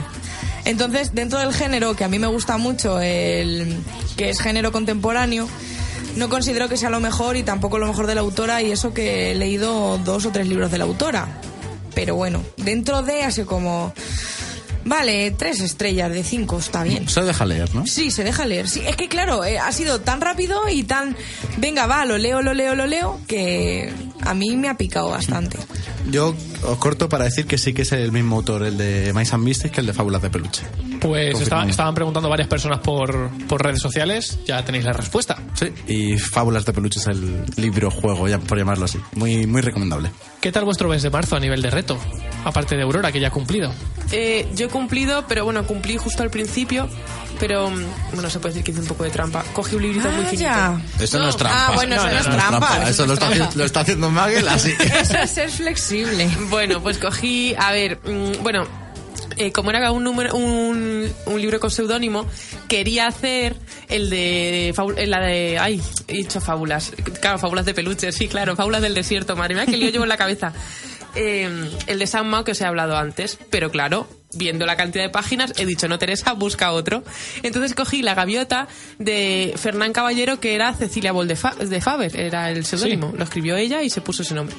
Entonces, 0.64 1.14
dentro 1.14 1.38
del 1.38 1.52
género 1.54 1.94
que 1.94 2.04
a 2.04 2.08
mí 2.08 2.18
me 2.18 2.26
gusta 2.26 2.58
mucho, 2.58 3.00
el 3.00 3.76
que 4.16 4.30
es 4.30 4.40
género 4.40 4.72
contemporáneo, 4.72 5.48
no 6.16 6.28
considero 6.28 6.68
que 6.68 6.76
sea 6.76 6.90
lo 6.90 6.98
mejor 6.98 7.36
y 7.36 7.42
tampoco 7.44 7.78
lo 7.78 7.86
mejor 7.86 8.06
de 8.06 8.14
la 8.16 8.22
autora 8.22 8.62
y 8.62 8.72
eso 8.72 8.92
que 8.92 9.30
he 9.30 9.34
leído 9.34 9.98
dos 9.98 10.26
o 10.26 10.30
tres 10.32 10.48
libros 10.48 10.70
de 10.72 10.78
la 10.78 10.84
autora. 10.84 11.28
Pero 11.96 12.14
bueno, 12.14 12.44
dentro 12.58 13.02
de 13.02 13.22
así 13.22 13.42
como... 13.44 13.92
Vale, 14.84 15.32
tres 15.32 15.60
estrellas 15.60 16.12
de 16.12 16.22
cinco, 16.22 16.58
está 16.58 16.84
bien. 16.84 17.08
Se 17.08 17.22
deja 17.22 17.44
leer, 17.44 17.74
¿no? 17.74 17.86
Sí, 17.86 18.12
se 18.12 18.22
deja 18.22 18.44
leer. 18.46 18.68
Sí, 18.68 18.82
es 18.86 18.94
que 18.94 19.08
claro, 19.08 19.44
eh, 19.44 19.58
ha 19.58 19.72
sido 19.72 20.00
tan 20.00 20.20
rápido 20.20 20.68
y 20.68 20.84
tan... 20.84 21.16
Venga, 21.56 21.86
va, 21.86 22.04
lo 22.04 22.18
leo, 22.18 22.42
lo 22.42 22.54
leo, 22.54 22.76
lo 22.76 22.86
leo, 22.86 23.18
que 23.26 23.92
a 24.20 24.34
mí 24.34 24.56
me 24.56 24.68
ha 24.68 24.76
picado 24.76 25.08
bastante. 25.08 25.58
Yo 26.10 26.36
os 26.62 26.78
corto 26.78 27.08
para 27.08 27.24
decir 27.24 27.46
que 27.46 27.58
sí 27.58 27.72
que 27.72 27.82
es 27.82 27.92
el 27.92 28.12
mismo 28.12 28.36
autor, 28.36 28.62
el 28.62 28.76
de 28.76 29.12
Mice 29.14 29.34
and 29.34 29.42
Mystic, 29.42 29.72
que 29.72 29.80
el 29.80 29.86
de 29.86 29.92
Fábulas 29.94 30.22
de 30.22 30.30
Peluche. 30.30 30.62
Pues 31.00 31.40
esta- 31.40 31.66
estaban 31.66 31.94
preguntando 31.94 32.28
varias 32.28 32.48
personas 32.48 32.80
por, 32.80 33.30
por 33.48 33.62
redes 33.62 33.80
sociales. 33.80 34.38
Ya 34.46 34.64
tenéis 34.64 34.84
la 34.84 34.92
respuesta. 34.92 35.36
Sí, 35.54 35.72
y 35.86 36.18
Fábulas 36.18 36.64
de 36.64 36.72
Peluche 36.72 36.98
es 37.00 37.06
el 37.06 37.44
libro 37.56 37.90
juego, 37.90 38.28
ya 38.28 38.38
por 38.38 38.58
llamarlo 38.58 38.84
así. 38.84 38.98
Muy, 39.14 39.46
muy 39.46 39.60
recomendable. 39.62 40.10
¿Qué 40.40 40.52
tal 40.52 40.64
vuestro 40.64 40.88
mes 40.88 41.02
de 41.02 41.10
marzo 41.10 41.36
a 41.36 41.40
nivel 41.40 41.60
de 41.62 41.70
reto? 41.70 41.98
Aparte 42.44 42.76
de 42.76 42.82
Aurora, 42.82 43.10
que 43.10 43.20
ya 43.20 43.28
ha 43.28 43.32
cumplido. 43.32 43.72
Eh, 44.12 44.48
yo 44.54 44.66
he 44.66 44.68
cumplido, 44.68 45.26
pero 45.26 45.44
bueno, 45.44 45.66
cumplí 45.66 45.96
justo 45.96 46.22
al 46.22 46.30
principio. 46.30 46.88
Pero 47.40 47.68
mm, 47.68 47.84
bueno, 48.14 48.30
se 48.30 48.38
puede 48.38 48.54
decir 48.54 48.64
que 48.64 48.70
hice 48.70 48.80
un 48.80 48.86
poco 48.86 49.04
de 49.04 49.10
trampa. 49.10 49.44
Cogí 49.52 49.76
un 49.76 49.82
librito 49.82 50.08
muy 50.10 50.22
Ah, 50.24 50.28
finito. 50.28 50.42
ya. 50.44 50.80
Eso 51.00 51.18
no, 51.18 51.28
es 51.28 51.36
trampa. 51.36 51.66
Ah, 51.68 51.72
bueno, 51.74 51.94
eso 51.96 52.04
no 52.08 52.16
es 52.18 52.24
trampa, 52.24 52.88
eso 52.88 53.12
está, 53.12 53.50
lo 53.56 53.64
está 53.64 53.80
haciendo 53.80 54.10
Magel 54.10 54.48
así. 54.48 54.72
Eso 55.00 55.18
es 55.18 55.30
ser 55.30 55.50
flexible. 55.50 56.30
Bueno, 56.48 56.80
pues 56.80 56.96
cogí, 56.98 57.54
a 57.58 57.72
ver, 57.72 57.98
mm, 58.06 58.42
bueno, 58.42 58.66
eh, 59.36 59.52
como 59.52 59.70
era 59.70 59.90
un 59.92 60.04
número, 60.04 60.34
un, 60.36 61.10
un 61.26 61.40
libro 61.40 61.60
con 61.60 61.70
seudónimo, 61.70 62.26
quería 62.68 63.06
hacer 63.06 63.56
el 63.88 64.10
de, 64.10 64.70
eh, 64.70 65.06
la 65.06 65.20
de, 65.20 65.58
ay, 65.58 65.80
he 66.08 66.14
dicho 66.18 66.40
fábulas, 66.40 66.92
claro, 67.20 67.38
fábulas 67.38 67.66
de 67.66 67.74
peluche, 67.74 68.12
sí, 68.12 68.28
claro, 68.28 68.56
fábulas 68.56 68.82
del 68.82 68.94
desierto, 68.94 69.36
madre 69.36 69.54
mía, 69.54 69.66
que 69.66 69.76
lío 69.76 69.90
llevo 69.90 70.04
en 70.04 70.08
la 70.08 70.16
cabeza. 70.16 70.52
Eh, 71.16 71.70
el 71.86 71.98
de 71.98 72.06
Sam 72.06 72.26
Mao 72.28 72.44
que 72.44 72.52
os 72.52 72.60
he 72.60 72.66
hablado 72.66 72.96
antes, 72.96 73.38
pero 73.50 73.70
claro, 73.70 74.06
viendo 74.34 74.66
la 74.66 74.76
cantidad 74.76 75.02
de 75.04 75.08
páginas, 75.10 75.52
he 75.56 75.64
dicho, 75.64 75.88
no, 75.88 75.98
Teresa, 75.98 76.34
busca 76.34 76.72
otro. 76.72 77.02
Entonces 77.42 77.74
cogí 77.74 78.02
La 78.02 78.14
Gaviota 78.14 78.68
de 78.98 79.54
Fernán 79.56 79.92
Caballero, 79.92 80.38
que 80.40 80.54
era 80.54 80.74
Cecilia 80.74 81.12
de, 81.12 81.36
Fa- 81.36 81.54
de 81.54 81.80
Faber, 81.80 82.14
era 82.16 82.50
el 82.50 82.64
seudónimo. 82.66 83.12
Lo 83.16 83.24
escribió 83.24 83.56
ella 83.56 83.82
y 83.82 83.88
se 83.90 84.00
puso 84.02 84.22
ese 84.22 84.34
nombre. 84.34 84.54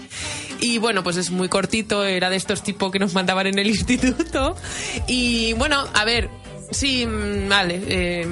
Y 0.60 0.80
bueno, 0.80 1.04
pues 1.04 1.18
es 1.18 1.30
muy 1.30 1.48
cortito, 1.50 2.04
era 2.04 2.30
de 2.32 2.38
estos 2.38 2.64
tipos 2.64 2.92
que 2.92 2.98
nos 3.00 3.14
mandaban 3.14 3.46
en 3.48 3.60
el 3.60 3.68
instituto. 3.76 4.56
Y 5.08 5.54
bueno, 5.54 5.86
a 5.94 6.06
ver. 6.06 6.30
Sí, 6.70 7.06
mm, 7.06 7.48
vale, 7.48 7.82
eh, 7.88 8.28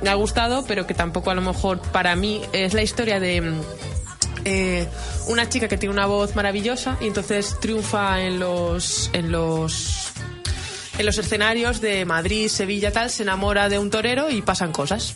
me 0.00 0.10
ha 0.10 0.14
gustado, 0.14 0.64
pero 0.64 0.86
que 0.86 0.94
tampoco 0.94 1.32
a 1.32 1.34
lo 1.34 1.40
mejor 1.42 1.80
para 1.90 2.14
mí 2.14 2.40
es 2.52 2.72
la 2.72 2.82
historia 2.82 3.18
de 3.18 3.40
mm, 3.40 3.60
eh, 4.44 4.86
una 5.28 5.48
chica 5.48 5.68
que 5.68 5.76
tiene 5.78 5.92
una 5.94 6.06
voz 6.06 6.34
maravillosa 6.34 6.96
y 7.00 7.06
entonces 7.06 7.56
triunfa 7.60 8.22
en 8.22 8.38
los 8.40 9.10
en 9.12 9.30
los 9.32 10.08
en 10.98 11.06
los 11.06 11.16
escenarios 11.16 11.80
de 11.80 12.04
Madrid, 12.04 12.48
Sevilla, 12.48 12.92
tal, 12.92 13.08
se 13.10 13.22
enamora 13.22 13.68
de 13.70 13.78
un 13.78 13.88
torero 13.90 14.28
y 14.30 14.42
pasan 14.42 14.70
cosas. 14.70 15.14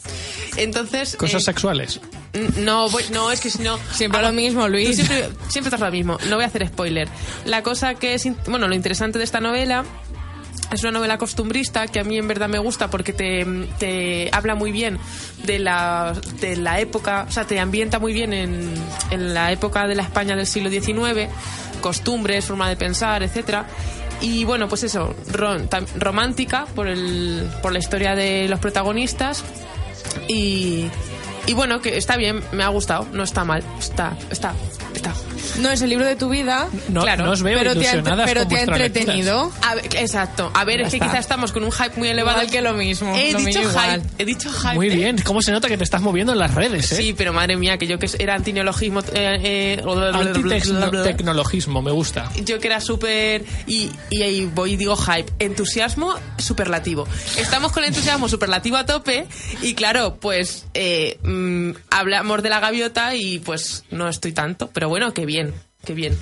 Entonces 0.57 1.15
Cosas 1.17 1.43
eh, 1.43 1.45
sexuales. 1.45 2.01
No, 2.57 2.89
voy- 2.89 3.05
no, 3.13 3.31
es 3.31 3.41
que 3.41 3.51
si 3.51 3.63
no... 3.63 3.79
Siempre 3.93 4.19
Ah, 4.21 4.23
lo 4.23 4.33
mismo, 4.33 4.67
Luis. 4.67 4.97
Siempre, 4.97 5.29
siempre 5.49 5.69
estás 5.69 5.81
lo 5.81 5.91
mismo. 5.91 6.17
No 6.31 6.37
voy 6.37 6.45
a 6.45 6.47
hacer 6.49 6.67
spoiler. 6.67 7.07
La 7.45 7.63
cosa 7.63 7.95
que 7.97 8.15
es... 8.15 8.27
Bueno, 8.47 8.67
lo 8.67 8.75
interesante 8.75 9.19
de 9.19 9.25
esta 9.25 9.41
novela 9.41 9.85
es 10.73 10.83
una 10.83 10.93
novela 10.93 11.19
costumbrista 11.19 11.87
que 11.87 12.01
a 12.01 12.05
mí 12.05 12.19
en 12.19 12.29
verdad 12.29 12.49
me 12.49 12.59
gusta 12.59 12.89
porque 12.89 13.13
te, 13.13 13.47
te 13.79 14.29
habla 14.33 14.55
muy 14.55 14.73
bien 14.73 14.99
de 15.45 15.59
la, 15.59 16.15
de 16.41 16.57
la 16.57 16.81
época, 16.81 17.27
o 17.29 17.33
sea, 17.33 17.45
te 17.45 17.59
ambienta 17.61 17.99
muy 17.99 18.13
bien 18.13 18.33
en, 18.33 18.75
en 19.11 19.35
la 19.35 19.53
época 19.53 19.87
de 19.87 19.95
la 19.95 20.03
España 20.03 20.37
del 20.37 20.47
siglo 20.47 20.71
XIX, 20.71 21.29
costumbres, 21.81 22.45
forma 22.47 22.69
de 22.69 22.77
pensar, 22.77 23.23
etcétera. 23.23 23.67
Y 24.21 24.45
bueno, 24.45 24.69
pues 24.69 24.85
eso, 24.85 25.15
romántica 25.99 26.67
por, 26.75 26.89
el, 26.89 27.49
por 27.63 27.73
la 27.73 27.79
historia 27.79 28.15
de 28.15 28.49
los 28.49 28.59
protagonistas 28.59 29.45
y, 30.29 30.87
y 31.47 31.55
bueno, 31.55 31.81
que 31.81 31.97
está 31.97 32.17
bien, 32.17 32.43
me 32.53 32.63
ha 32.63 32.69
gustado, 32.69 33.07
no 33.13 33.23
está 33.23 33.45
mal, 33.45 33.63
está, 33.79 34.17
está. 34.31 34.55
No 35.61 35.71
es 35.71 35.83
el 35.83 35.91
libro 35.91 36.05
de 36.05 36.17
tu 36.17 36.29
vida, 36.29 36.69
No, 36.89 37.03
Claro, 37.03 37.25
no 37.27 37.33
os 37.33 37.43
veo 37.43 37.59
pero 37.59 37.73
te 37.75 37.81
ha, 37.87 37.93
entre- 37.93 37.99
ilusionadas 37.99 38.27
pero 38.29 38.41
con 38.41 38.49
te 38.49 38.55
ha 38.55 38.59
vuestras 38.59 38.81
entretenido. 38.81 39.53
A 39.63 39.75
ver, 39.77 39.85
exacto. 39.97 40.51
A 40.55 40.65
ver, 40.65 40.81
Ya 40.81 40.87
es 40.87 40.93
que 40.93 41.01
quizás 41.01 41.21
estamos 41.21 41.53
con 41.53 41.65
un 41.65 41.73
hype 41.73 41.93
muy 41.97 42.09
elevado. 42.09 42.39
Igual 42.39 42.51
que 42.53 42.61
lo 42.61 42.73
mismo, 42.75 43.15
He 43.17 43.33
lo 43.33 43.39
dicho 43.39 43.61
mío 43.61 43.71
igual. 43.71 44.01
hype. 44.03 44.23
He 44.23 44.25
dicho 44.27 44.49
hype. 44.51 44.55
lecturas. 44.55 44.75
Muy 44.77 44.89
bien, 44.91 45.17
¿cómo 45.25 45.43
se 45.43 45.53
nota 45.53 45.69
que 45.69 45.77
te 45.77 45.85
estás 45.85 46.03
moviendo 46.03 46.33
en 46.33 46.39
las 46.39 46.55
redes, 46.55 46.91
eh? 46.93 46.97
Sí, 46.97 47.15
pero 47.17 47.33
madre 47.33 47.57
mía, 47.57 47.79
que 47.79 47.87
yo 47.87 47.99
que 47.99 48.09
era 48.19 48.35
antineologismo. 48.35 49.01
Eh, 49.13 49.81
eh, 49.83 49.83
Antitecnologismo, 50.75 51.83
me 51.83 51.91
gusta. 51.91 52.31
yo 52.45 52.59
que 52.61 52.67
era 52.69 52.81
súper. 52.81 53.45
Y, 53.67 53.91
y 54.11 54.23
ahí 54.23 54.51
voy 54.55 54.73
y 54.73 54.77
digo 54.77 54.97
hype. 54.97 55.33
Entusiasmo 55.39 56.15
superlativo. 56.39 57.07
Estamos 57.39 57.73
con 57.73 57.83
el 57.85 57.89
entusiasmo 57.91 58.29
superlativo 58.29 58.77
a 58.77 58.87
tope. 58.87 59.27
Y 59.63 59.75
claro, 59.75 60.17
pues 60.21 60.67
eh, 60.75 61.19
mm, 61.23 61.71
hablamos 61.91 62.43
de 62.43 62.49
la 62.51 62.61
gaviota 62.61 63.15
y 63.15 63.39
pues 63.39 63.85
no 63.91 64.09
estoy 64.09 64.33
tanto. 64.33 64.71
Pero 64.73 64.89
bueno, 64.89 65.13
qué 65.15 65.27
bien, 65.27 65.44
qué 65.85 65.95
bien. 65.95 66.17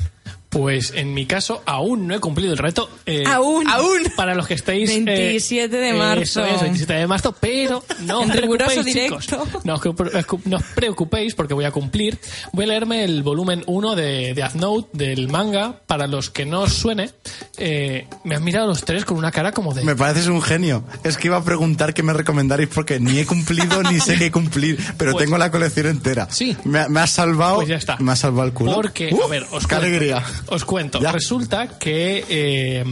Pues 0.53 0.93
en 0.95 1.15
mi 1.15 1.25
caso 1.25 1.63
aún 1.65 2.07
no 2.07 2.15
he 2.15 2.21
cumplido 2.21 2.53
el 2.53 2.59
reto. 2.59 2.89
eh, 3.07 3.25
Aún. 3.27 3.67
Aún. 3.69 4.03
Para 4.17 4.35
los 4.35 4.47
que 4.47 4.53
estéis... 4.55 4.91
eh, 4.91 5.01
27 5.03 5.75
de 5.75 5.89
eh, 5.89 5.95
marzo. 5.95 6.45
Eso 6.45 6.45
es, 6.45 6.61
27 6.61 6.93
de 6.93 7.07
marzo, 7.07 7.35
pero 7.41 7.83
no 8.01 8.21
os 8.21 8.31
preocupéis, 8.31 8.85
chicos. 8.85 9.27
No 9.65 9.75
os, 9.75 9.81
preocu- 9.81 10.41
no 10.45 10.59
os 10.59 10.63
preocupéis 10.75 11.35
porque 11.35 11.55
voy 11.55 11.65
a 11.65 11.71
cumplir. 11.71 12.19
Voy 12.53 12.65
a 12.65 12.69
leerme 12.69 13.03
el 13.05 13.23
volumen 13.23 13.65
1 13.67 13.95
de 13.95 14.35
Death 14.35 14.55
Note, 14.55 14.89
del 14.93 15.29
manga. 15.29 15.81
Para 15.87 16.07
los 16.07 16.29
que 16.29 16.45
no 16.45 16.61
os 16.63 16.75
suene, 16.75 17.11
eh, 17.57 18.07
me 18.25 18.35
han 18.35 18.45
mirado 18.45 18.67
los 18.67 18.85
tres 18.85 19.07
con 19.07 19.17
una 19.17 19.31
cara 19.33 19.53
como 19.53 19.73
de... 19.73 19.83
Me 19.85 19.97
pareces 19.97 20.27
un 20.27 20.43
genio. 20.43 20.85
Es 21.03 21.17
que 21.17 21.29
iba 21.29 21.39
a 21.39 21.45
preguntar 21.45 21.95
qué 21.95 22.03
me 22.03 22.13
recomendaréis 22.13 22.69
porque 22.69 23.01
ni 23.01 23.19
he 23.19 23.25
cumplido 23.27 23.83
ni 23.85 24.01
sé 24.01 24.17
qué 24.19 24.31
cumplir, 24.31 24.79
pero 24.99 25.13
Pues- 25.13 25.25
tengo 25.25 25.39
la 25.39 25.51
colección 25.51 25.87
entera. 25.87 26.29
Sí. 26.31 26.55
Me, 26.65 26.89
me 26.91 27.01
has 27.01 27.11
salvado. 27.11 27.57
Pues 27.57 27.69
ya 27.69 27.77
está. 27.77 27.97
Me 27.99 28.13
has 28.13 28.19
salvado 28.19 28.47
el 28.49 28.53
culo. 28.53 28.75
Porque, 28.75 29.09
Uh, 29.13 29.23
a 29.25 29.29
ver, 29.29 29.47
os 29.51 29.67
qué 29.67 29.75
alegría. 29.77 30.23
Os 30.49 30.65
cuento. 30.65 31.01
Ya. 31.01 31.13
Resulta 31.13 31.79
que 31.79 32.25
eh, 32.29 32.85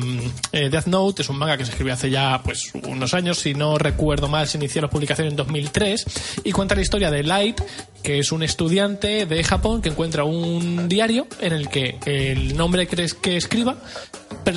eh, 0.53 0.69
Death 0.71 0.87
Note 0.87 1.23
es 1.23 1.29
un 1.29 1.37
manga 1.37 1.57
que 1.57 1.65
se 1.65 1.73
escribió 1.73 1.95
hace 1.95 2.11
ya 2.11 2.41
pues 2.43 2.73
unos 2.87 3.15
años, 3.15 3.39
si 3.39 3.55
no 3.55 3.79
recuerdo 3.79 4.29
mal, 4.29 4.47
se 4.47 4.59
inició 4.59 4.83
la 4.83 4.89
publicación 4.89 5.29
en 5.29 5.37
2003 5.37 6.07
y 6.45 6.53
cuenta 6.53 6.75
la 6.75 6.83
historia 6.83 7.11
de 7.11 7.23
Light, 7.23 7.61
que 8.03 8.19
es 8.19 8.33
un 8.33 8.43
estudiante 8.43 9.27
de 9.27 9.45
Japón 9.45 9.83
que 9.83 9.89
encuentra 9.91 10.25
un 10.25 10.89
diario 10.89 11.27
en 11.41 11.53
el 11.53 11.69
que 11.69 11.99
el 12.07 12.57
nombre 12.57 12.87
que, 12.87 13.03
es- 13.05 13.15
que 13.15 13.37
escriba 13.37 13.77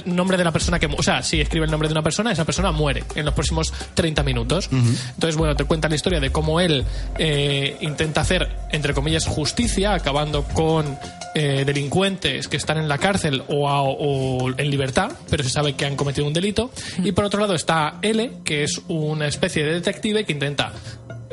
nombre 0.05 0.37
de 0.37 0.43
la 0.43 0.51
persona 0.51 0.79
que 0.79 0.85
o 0.87 1.03
sea 1.03 1.21
si 1.23 1.41
escribe 1.41 1.65
el 1.65 1.71
nombre 1.71 1.87
de 1.89 1.93
una 1.93 2.01
persona 2.01 2.31
esa 2.31 2.45
persona 2.45 2.71
muere 2.71 3.03
en 3.15 3.25
los 3.25 3.33
próximos 3.33 3.73
30 3.93 4.23
minutos. 4.23 4.69
Entonces 4.71 5.35
bueno 5.35 5.55
te 5.55 5.65
cuenta 5.65 5.89
la 5.89 5.95
historia 5.95 6.19
de 6.19 6.31
cómo 6.31 6.59
él 6.59 6.83
eh, 7.17 7.77
intenta 7.81 8.21
hacer 8.21 8.49
entre 8.71 8.93
comillas 8.93 9.25
justicia 9.27 9.93
acabando 9.93 10.43
con 10.43 10.97
eh, 11.35 11.63
delincuentes 11.65 12.47
que 12.47 12.57
están 12.57 12.77
en 12.77 12.87
la 12.87 12.97
cárcel 12.97 13.43
o, 13.47 13.67
a- 13.69 13.81
o 13.83 14.49
en 14.57 14.69
libertad 14.69 15.11
pero 15.29 15.43
se 15.43 15.49
sabe 15.49 15.73
que 15.73 15.85
han 15.85 15.95
cometido 15.95 16.25
un 16.27 16.33
delito. 16.33 16.71
Y 17.03 17.11
por 17.11 17.25
otro 17.25 17.39
lado 17.41 17.53
está 17.55 17.97
L 18.01 18.31
que 18.45 18.63
es 18.63 18.81
una 18.87 19.27
especie 19.27 19.63
de 19.63 19.73
detective 19.73 20.23
que 20.25 20.31
intenta 20.31 20.71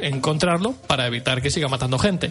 encontrarlo 0.02 0.72
para 0.86 1.06
evitar 1.06 1.40
que 1.42 1.50
siga 1.50 1.68
matando 1.68 1.98
gente. 1.98 2.30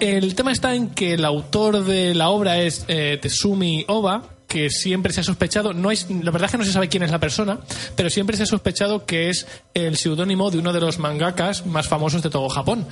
El 0.00 0.34
tema 0.34 0.52
está 0.52 0.74
en 0.74 0.88
que 0.90 1.14
el 1.14 1.24
autor 1.24 1.84
de 1.84 2.14
la 2.14 2.28
obra 2.30 2.58
es 2.60 2.84
eh, 2.88 3.18
Tetsumi 3.20 3.84
Oba, 3.88 4.22
que 4.48 4.70
siempre 4.70 5.12
se 5.12 5.20
ha 5.20 5.24
sospechado, 5.24 5.72
no 5.72 5.90
es, 5.90 6.06
la 6.08 6.30
verdad 6.30 6.46
es 6.46 6.52
que 6.52 6.58
no 6.58 6.64
se 6.64 6.70
sabe 6.72 6.88
quién 6.88 7.02
es 7.02 7.10
la 7.10 7.18
persona, 7.18 7.58
pero 7.96 8.08
siempre 8.08 8.36
se 8.36 8.44
ha 8.44 8.46
sospechado 8.46 9.04
que 9.04 9.28
es 9.30 9.46
el 9.72 9.96
seudónimo 9.96 10.50
de 10.52 10.58
uno 10.58 10.72
de 10.72 10.80
los 10.80 10.98
mangakas 11.00 11.66
más 11.66 11.88
famosos 11.88 12.22
de 12.22 12.30
todo 12.30 12.48
Japón. 12.48 12.86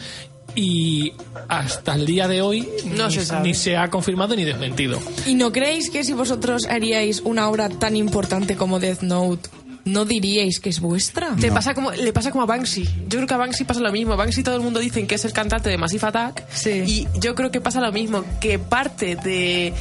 Y 0.54 1.12
hasta 1.48 1.94
el 1.94 2.04
día 2.04 2.28
de 2.28 2.42
hoy 2.42 2.68
No 2.84 3.06
ni, 3.08 3.14
se 3.14 3.24
sabe. 3.24 3.48
ni 3.48 3.54
se 3.54 3.76
ha 3.76 3.88
confirmado 3.90 4.34
ni 4.36 4.44
desmentido. 4.44 4.98
¿Y 5.24 5.34
no 5.34 5.52
creéis 5.52 5.88
que 5.88 6.04
si 6.04 6.12
vosotros 6.12 6.66
haríais 6.68 7.20
una 7.24 7.48
obra 7.48 7.68
tan 7.68 7.96
importante 7.96 8.56
como 8.56 8.78
Death 8.80 9.00
Note, 9.02 9.48
no 9.84 10.04
diríais 10.04 10.60
que 10.60 10.70
es 10.70 10.80
vuestra? 10.80 11.34
Te 11.36 11.50
pasa 11.50 11.74
como, 11.74 11.90
le 11.92 12.12
pasa 12.12 12.30
como 12.30 12.42
a 12.42 12.46
Banksy. 12.46 12.84
Yo 13.08 13.18
creo 13.18 13.26
que 13.26 13.34
a 13.34 13.36
Banksy 13.36 13.64
pasa 13.64 13.80
lo 13.80 13.90
mismo. 13.92 14.16
Banksy 14.16 14.42
todo 14.42 14.56
el 14.56 14.62
mundo 14.62 14.80
dice 14.80 15.06
que 15.06 15.14
es 15.16 15.24
el 15.24 15.32
cantante 15.32 15.70
de 15.70 15.78
Massive 15.78 16.06
Attack. 16.06 16.44
Sí. 16.52 16.82
Y 16.86 17.08
yo 17.18 17.34
creo 17.34 17.50
que 17.50 17.60
pasa 17.60 17.80
lo 17.80 17.90
mismo. 17.92 18.24
Que 18.40 18.58
parte 18.58 19.16
de, 19.16 19.72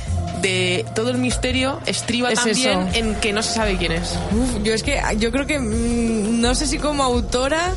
de 0.42 0.86
todo 0.96 1.10
el 1.12 1.18
misterio 1.18 1.80
estriba 1.86 2.32
Es 2.32 2.40
también 2.44 2.80
eso. 2.88 2.98
en 2.98 3.16
que 3.16 3.34
no 3.34 3.42
se 3.44 3.54
sabe 3.54 3.78
quién 3.78 3.92
es. 3.94 4.18
Uf, 4.32 4.64
yo 4.64 4.74
es 4.74 4.84
que 4.84 5.00
yo 5.20 5.32
creo 5.32 5.46
que 5.46 5.60
mm, 5.60 6.42
no 6.42 6.56
sé 6.56 6.68
si 6.68 6.78
como 6.80 7.04
autora 7.04 7.74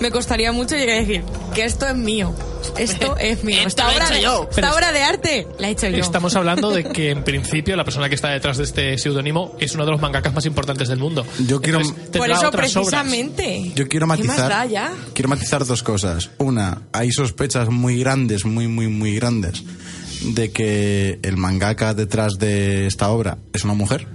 me 0.00 0.10
costaría 0.10 0.52
mucho 0.52 0.76
llegar 0.76 0.96
a 0.96 1.00
decir 1.00 1.22
que 1.54 1.64
esto 1.64 1.86
es 1.86 1.94
mío. 1.96 2.34
Esto 2.78 3.16
es 3.20 3.44
mío. 3.44 3.56
Esto 3.66 3.68
Esta 3.68 3.92
he 3.92 3.96
obra, 3.96 4.10
de, 4.10 4.20
yo. 4.22 4.48
esta 4.50 4.74
obra 4.74 4.92
de 4.92 5.02
arte 5.02 5.46
la 5.58 5.68
he 5.68 5.70
hecho 5.72 5.88
yo. 5.88 5.98
Estamos 5.98 6.34
hablando 6.36 6.70
de 6.70 6.84
que 6.84 7.10
en 7.10 7.22
principio 7.24 7.76
la 7.76 7.84
persona 7.84 8.08
que 8.08 8.14
está 8.14 8.28
detrás 8.30 8.56
de 8.58 8.64
este 8.64 8.98
seudónimo 8.98 9.56
es 9.60 9.74
uno 9.74 9.84
de 9.84 9.92
los 9.92 10.00
mangakas 10.00 10.34
más 10.34 10.46
importantes 10.46 10.88
del 10.88 10.98
mundo. 10.98 11.24
Yo 11.46 11.60
quiero- 11.60 11.80
Entonces, 11.80 12.08
Por 12.16 12.30
eso 12.30 12.48
obras. 12.48 12.52
precisamente. 12.72 13.72
Yo 13.74 13.88
quiero 13.88 14.06
¿Qué 14.06 14.08
más 14.08 14.18
matizar. 14.24 14.48
da 14.50 14.66
ya? 14.66 14.92
Quiero 15.14 15.28
matizar 15.28 15.64
dos 15.64 15.82
cosas. 15.82 16.30
Una, 16.38 16.82
hay 16.92 17.10
sospechas 17.12 17.68
muy 17.68 17.98
grandes, 17.98 18.44
muy, 18.44 18.68
muy, 18.68 18.88
muy 18.88 19.14
grandes, 19.16 19.62
de 20.22 20.50
que 20.52 21.18
el 21.22 21.36
mangaka 21.36 21.94
detrás 21.94 22.38
de 22.38 22.86
esta 22.86 23.10
obra 23.10 23.38
es 23.52 23.64
una 23.64 23.74
mujer. 23.74 24.06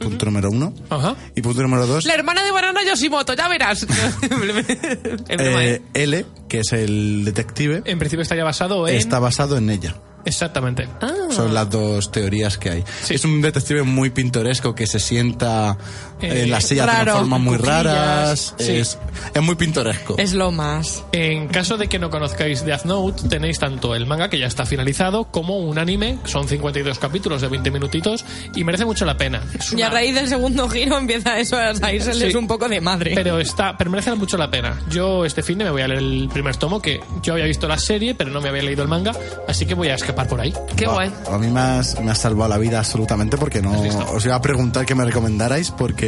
Punto 0.00 0.26
número 0.26 0.50
uno. 0.50 0.72
Ajá. 0.90 1.16
Y 1.34 1.42
punto 1.42 1.62
número 1.62 1.86
dos. 1.86 2.04
La 2.04 2.14
hermana 2.14 2.44
de 2.44 2.50
Banana 2.52 2.80
Yoshimoto, 2.84 3.34
ya 3.34 3.48
verás. 3.48 3.86
Eh, 5.28 5.36
¿eh? 5.38 5.82
L, 5.94 6.26
que 6.48 6.60
es 6.60 6.72
el 6.72 7.24
detective, 7.24 7.82
En 7.84 7.98
principio 7.98 8.22
estaría 8.22 8.44
basado 8.44 8.88
en... 8.88 8.94
está 8.94 9.18
basado 9.18 9.56
en 9.56 9.70
ella. 9.70 9.96
Exactamente. 10.24 10.88
Son 11.30 11.54
las 11.54 11.70
dos 11.70 12.10
teorías 12.12 12.58
que 12.58 12.70
hay. 12.70 12.84
Sí. 13.02 13.14
Es 13.14 13.24
un 13.24 13.40
detective 13.40 13.82
muy 13.82 14.10
pintoresco 14.10 14.74
que 14.74 14.86
se 14.86 15.00
sienta 15.00 15.78
Eh, 16.20 16.42
en 16.44 16.50
la 16.50 16.60
silla 16.60 16.82
de 16.86 16.92
raro, 16.92 17.16
formas 17.18 17.40
muy 17.40 17.56
raras. 17.56 18.54
sí. 18.58 18.72
Es, 18.78 18.98
es 19.34 19.42
muy 19.42 19.54
pintoresco. 19.56 20.16
Es 20.18 20.32
lo 20.34 20.50
más. 20.50 21.04
En 21.12 21.48
caso 21.48 21.76
de 21.76 21.88
que 21.88 21.98
no 21.98 22.10
conozcáis 22.10 22.64
Death 22.64 22.84
Note, 22.84 23.28
tenéis 23.28 23.58
tanto 23.58 23.94
el 23.94 24.06
manga, 24.06 24.28
que 24.30 24.38
ya 24.38 24.46
está 24.46 24.64
finalizado, 24.66 25.24
como 25.24 25.58
un 25.58 25.78
anime. 25.78 26.18
Son 26.24 26.46
52 26.48 26.98
capítulos 26.98 27.40
de 27.40 27.48
20 27.48 27.70
minutitos 27.70 28.24
y 28.54 28.64
merece 28.64 28.84
mucho 28.84 29.04
la 29.04 29.16
pena. 29.16 29.42
Y 29.76 29.82
a 29.82 29.90
raíz 29.90 30.14
del 30.14 30.28
segundo 30.28 30.68
giro 30.68 30.96
empieza 30.98 31.38
eso 31.38 31.56
a 31.56 31.74
salirse 31.74 32.12
Sí. 32.14 32.36
un 32.36 32.46
poco 32.46 32.68
de 32.68 32.80
madre. 32.80 33.12
Pero 33.14 33.38
está, 33.38 33.76
pero 33.76 33.90
merece 33.90 34.14
mucho 34.14 34.36
la 34.36 34.50
pena. 34.50 34.78
Yo 34.90 35.24
este 35.24 35.42
fin 35.42 35.58
de 35.58 35.64
me 35.64 35.70
voy 35.70 35.82
a 35.82 35.88
leer 35.88 36.00
el 36.00 36.28
primer 36.32 36.56
tomo, 36.56 36.80
que 36.80 37.00
yo 37.22 37.32
había 37.34 37.44
visto 37.46 37.66
la 37.68 37.78
serie, 37.78 38.14
pero 38.14 38.30
no 38.30 38.40
me 38.40 38.48
había 38.48 38.62
leído 38.62 38.82
el 38.82 38.88
manga, 38.88 39.12
así 39.46 39.66
que 39.66 39.74
voy 39.74 39.88
a 39.88 39.94
escapar 39.94 40.26
por 40.28 40.40
ahí. 40.40 40.52
Qué 40.76 40.86
guay. 40.86 41.12
A 41.30 41.38
mí 41.38 41.48
me 41.48 41.60
has, 41.60 42.00
me 42.00 42.10
has 42.10 42.18
salvado 42.18 42.48
la 42.48 42.58
vida 42.58 42.78
absolutamente 42.78 43.36
porque 43.36 43.60
no 43.62 43.80
os 44.12 44.24
iba 44.24 44.34
a 44.36 44.42
preguntar 44.42 44.86
que 44.86 44.94
me 44.94 45.04
recomendarais 45.04 45.70
porque 45.70 46.07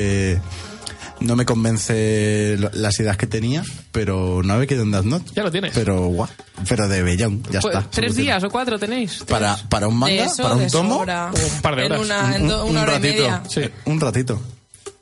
no 1.20 1.36
me 1.36 1.44
convence 1.44 2.56
las 2.72 2.98
ideas 3.00 3.16
que 3.16 3.26
tenía, 3.26 3.62
pero 3.92 4.42
no 4.42 4.54
había 4.54 4.66
quedado 4.66 4.84
en 4.84 4.90
Death 4.92 5.04
Note. 5.04 5.30
Ya 5.34 5.42
lo 5.42 5.50
tienes. 5.50 5.72
Pero 5.74 6.06
guau, 6.06 6.28
pero 6.68 6.88
de 6.88 7.02
Bellón, 7.02 7.42
ya 7.50 7.60
Pues, 7.60 7.76
está. 7.76 7.90
¿Tres 7.90 8.16
días 8.16 8.42
o 8.44 8.50
cuatro 8.50 8.78
tenéis? 8.78 9.22
Para, 9.28 9.56
para 9.68 9.86
un 9.88 9.98
manga, 9.98 10.24
eso, 10.24 10.42
para 10.42 10.54
un 10.54 10.70
tomo, 10.70 10.98
sobra. 11.00 11.30
Un 11.32 11.60
par 11.62 11.76
de 11.76 11.86
En 11.86 11.92
horas. 11.92 12.04
una, 12.04 12.36
en 12.36 12.48
do- 12.48 12.64
un, 12.64 12.70
una 12.70 12.80
un 12.82 12.88
hora 12.88 12.92
y 12.92 13.02
ratito. 13.02 13.22
media. 13.22 13.42
Sí. 13.48 13.60
Un 13.84 14.00
ratito. 14.00 14.40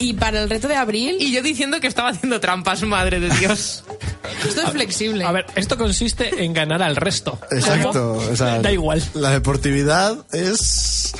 Y 0.01 0.13
para 0.15 0.41
el 0.41 0.49
reto 0.49 0.69
de 0.69 0.77
abril, 0.77 1.17
Y 1.19 1.33
yo 1.33 1.43
diciendo 1.43 1.81
que 1.81 1.89
estaba 1.89 2.11
haciendo 2.11 2.39
trampas, 2.39 2.83
madre 2.85 3.19
de 3.19 3.31
Dios. 3.31 3.83
esto 4.49 4.63
es 4.63 4.71
flexible. 4.71 5.25
A 5.25 5.33
ver, 5.33 5.47
esto 5.57 5.77
consiste 5.77 6.45
en 6.45 6.53
ganar 6.53 6.83
al 6.83 6.95
resto. 6.95 7.39
Exacto. 7.51 8.13
o 8.13 8.37
sea, 8.37 8.61
Da 8.61 8.71
igual. 8.71 9.03
La 9.15 9.31
deportividad 9.31 10.25
es 10.33 11.13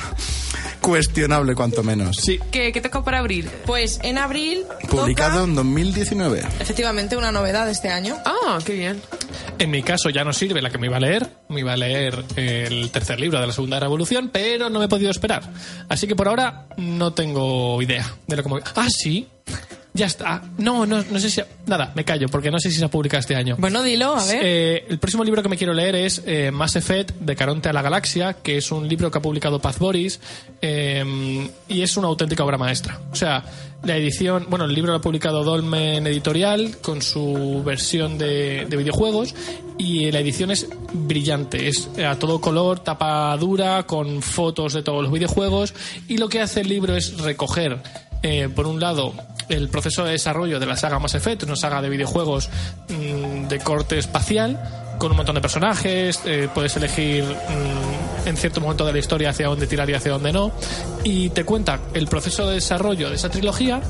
cuestionable, 0.89 1.53
cuanto 1.53 1.83
menos. 1.83 2.17
Sí. 2.17 2.39
¿Qué, 2.51 2.71
qué 2.71 2.81
toca 2.81 3.03
para 3.03 3.19
abrir? 3.19 3.47
Pues 3.67 3.99
en 4.01 4.17
abril 4.17 4.63
Publicado 4.89 5.41
toca, 5.41 5.49
en 5.49 5.55
2019. 5.55 6.39
efectivamente 6.59 7.15
una 7.15 7.31
novedad 7.31 7.67
de 7.67 7.73
este 7.73 7.89
año. 7.89 8.17
Ah, 8.25 8.57
qué 8.65 8.73
bien. 8.73 8.99
En 9.59 9.69
mi 9.69 9.83
caso 9.83 10.09
ya 10.09 10.23
no 10.23 10.33
sirve 10.33 10.63
la 10.63 10.71
que 10.71 10.79
me 10.79 10.87
iba 10.87 10.97
a 10.97 10.99
leer. 10.99 11.29
Me 11.49 11.59
iba 11.59 11.73
a 11.73 11.77
leer 11.77 12.23
el 12.35 12.89
tercer 12.89 13.19
libro 13.19 13.39
de 13.39 13.45
la 13.45 13.53
segunda 13.53 13.79
revolución, 13.79 14.31
pero 14.33 14.71
no 14.71 14.79
me 14.79 14.85
he 14.85 14.87
podido 14.87 15.11
esperar. 15.11 15.43
Así 15.89 16.07
que 16.07 16.15
por 16.15 16.27
ahora 16.27 16.65
no 16.77 17.13
tengo 17.13 17.79
idea 17.83 18.11
de 18.25 18.35
lo 18.35 18.41
que 18.43 18.49
me... 18.49 18.61
Ah, 18.75 18.87
sí. 18.89 19.27
Ya 19.93 20.05
está. 20.05 20.43
No, 20.57 20.85
no, 20.85 21.03
no 21.03 21.19
sé 21.19 21.29
si. 21.29 21.41
Nada, 21.65 21.91
me 21.95 22.05
callo, 22.05 22.27
porque 22.29 22.51
no 22.51 22.59
sé 22.59 22.69
si 22.69 22.77
se 22.77 22.85
ha 22.85 22.89
publicado 22.89 23.19
este 23.19 23.35
año. 23.35 23.55
Bueno, 23.57 23.81
dilo, 23.81 24.15
a 24.15 24.25
ver. 24.25 24.39
Eh, 24.41 24.85
el 24.87 24.99
próximo 24.99 25.23
libro 25.23 25.41
que 25.41 25.49
me 25.49 25.57
quiero 25.57 25.73
leer 25.73 25.95
es 25.95 26.21
eh, 26.25 26.51
Mass 26.51 26.75
Effect 26.75 27.15
de 27.15 27.35
Caronte 27.35 27.69
a 27.69 27.73
la 27.73 27.81
Galaxia, 27.81 28.33
que 28.33 28.57
es 28.57 28.71
un 28.71 28.87
libro 28.87 29.09
que 29.09 29.17
ha 29.17 29.21
publicado 29.21 29.59
Paz 29.59 29.79
Boris 29.79 30.19
eh, 30.61 31.49
y 31.67 31.81
es 31.81 31.97
una 31.97 32.07
auténtica 32.07 32.43
obra 32.43 32.57
maestra. 32.57 32.99
O 33.11 33.15
sea, 33.15 33.43
la 33.83 33.97
edición, 33.97 34.45
bueno, 34.49 34.65
el 34.65 34.73
libro 34.73 34.91
lo 34.91 34.99
ha 34.99 35.01
publicado 35.01 35.43
Dolmen 35.43 36.05
Editorial 36.05 36.77
con 36.81 37.01
su 37.01 37.63
versión 37.65 38.17
de, 38.17 38.65
de 38.69 38.77
videojuegos 38.77 39.33
y 39.77 40.11
la 40.11 40.19
edición 40.19 40.51
es 40.51 40.67
brillante, 40.93 41.67
es 41.67 41.89
a 42.05 42.15
todo 42.19 42.41
color, 42.41 42.79
tapa 42.79 43.35
dura, 43.37 43.83
con 43.83 44.21
fotos 44.21 44.73
de 44.73 44.83
todos 44.83 45.01
los 45.01 45.11
videojuegos 45.11 45.73
y 46.07 46.17
lo 46.17 46.29
que 46.29 46.41
hace 46.41 46.61
el 46.61 46.67
libro 46.67 46.95
es 46.95 47.17
recoger 47.17 47.81
eh, 48.21 48.49
por 48.53 48.67
un 48.67 48.79
lado, 48.79 49.13
el 49.49 49.69
proceso 49.69 50.05
de 50.05 50.11
desarrollo 50.11 50.59
de 50.59 50.65
la 50.65 50.77
saga 50.77 50.99
Mass 50.99 51.15
Effect, 51.15 51.43
una 51.43 51.55
saga 51.55 51.81
de 51.81 51.89
videojuegos 51.89 52.49
mm, 52.87 53.47
de 53.47 53.59
corte 53.59 53.97
espacial, 53.97 54.59
con 54.99 55.11
un 55.11 55.17
montón 55.17 55.35
de 55.35 55.41
personajes, 55.41 56.21
eh, 56.25 56.49
puedes 56.53 56.75
elegir 56.75 57.23
mm, 57.23 58.27
en 58.27 58.37
cierto 58.37 58.59
momento 58.59 58.85
de 58.85 58.91
la 58.91 58.99
historia 58.99 59.29
hacia 59.29 59.47
dónde 59.47 59.65
tirar 59.65 59.89
y 59.89 59.93
hacia 59.93 60.11
dónde 60.11 60.33
no, 60.33 60.51
y 61.03 61.29
te 61.29 61.45
cuenta 61.45 61.79
el 61.93 62.07
proceso 62.07 62.47
de 62.47 62.55
desarrollo 62.55 63.09
de 63.09 63.15
esa 63.15 63.29
trilogía, 63.29 63.81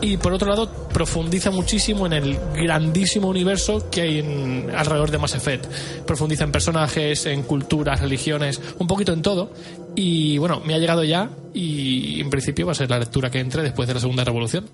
y 0.00 0.16
por 0.16 0.32
otro 0.32 0.48
lado, 0.48 0.88
profundiza 0.88 1.50
muchísimo 1.50 2.04
en 2.06 2.12
el 2.12 2.38
grandísimo 2.54 3.28
universo 3.28 3.88
que 3.90 4.02
hay 4.02 4.66
alrededor 4.76 5.10
de 5.10 5.18
Mass 5.18 5.34
Effect. 5.34 5.66
Profundiza 6.04 6.44
en 6.44 6.52
personajes, 6.52 7.26
en 7.26 7.44
culturas, 7.44 8.00
religiones, 8.00 8.60
un 8.78 8.88
poquito 8.88 9.12
en 9.12 9.22
todo, 9.22 9.52
y 9.94 10.36
bueno, 10.38 10.60
me 10.64 10.74
ha 10.74 10.78
llegado 10.78 11.04
ya, 11.04 11.30
y 11.54 12.20
en 12.20 12.28
principio 12.28 12.66
va 12.66 12.72
a 12.72 12.74
ser 12.74 12.90
la 12.90 12.98
lectura 12.98 13.30
que 13.30 13.38
entre 13.38 13.62
después 13.62 13.86
de 13.86 13.94
la 13.94 14.00
segunda 14.00 14.24
revolución. 14.24 14.68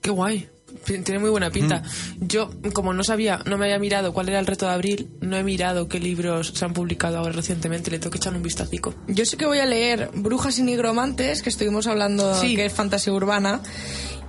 Qué 0.00 0.10
guay. 0.10 0.48
Tiene 0.84 1.18
muy 1.18 1.30
buena 1.30 1.50
pinta. 1.50 1.78
Mm. 2.20 2.26
Yo, 2.26 2.50
como 2.74 2.92
no 2.92 3.02
sabía, 3.02 3.40
no 3.46 3.56
me 3.56 3.64
había 3.64 3.78
mirado 3.78 4.12
cuál 4.12 4.28
era 4.28 4.38
el 4.38 4.46
reto 4.46 4.66
de 4.66 4.72
abril, 4.72 5.08
no 5.20 5.36
he 5.36 5.42
mirado 5.42 5.88
qué 5.88 5.98
libros 5.98 6.52
se 6.54 6.64
han 6.64 6.74
publicado 6.74 7.18
ahora 7.18 7.32
recientemente. 7.32 7.90
Le 7.90 7.98
tengo 7.98 8.10
que 8.10 8.18
echar 8.18 8.34
un 8.34 8.42
vistacico. 8.42 8.94
Yo 9.06 9.24
sí 9.24 9.36
que 9.38 9.46
voy 9.46 9.58
a 9.58 9.66
leer 9.66 10.10
Brujas 10.14 10.58
y 10.58 10.62
Nigromantes, 10.62 11.42
que 11.42 11.48
estuvimos 11.48 11.86
hablando 11.86 12.38
Sí. 12.38 12.54
que 12.54 12.66
es 12.66 12.72
fantasía 12.72 13.12
urbana. 13.14 13.62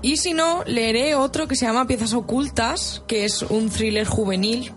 Y 0.02 0.16
si 0.16 0.34
no, 0.34 0.64
leeré 0.66 1.16
otro 1.16 1.46
que 1.50 1.58
se 1.58 1.66
llama 1.66 1.86
Piezas 1.86 2.14
Ocultas, 2.14 3.04
que 3.06 3.26
es 3.26 3.42
un 3.42 3.70
thriller 3.70 4.08
juvenil 4.08 4.72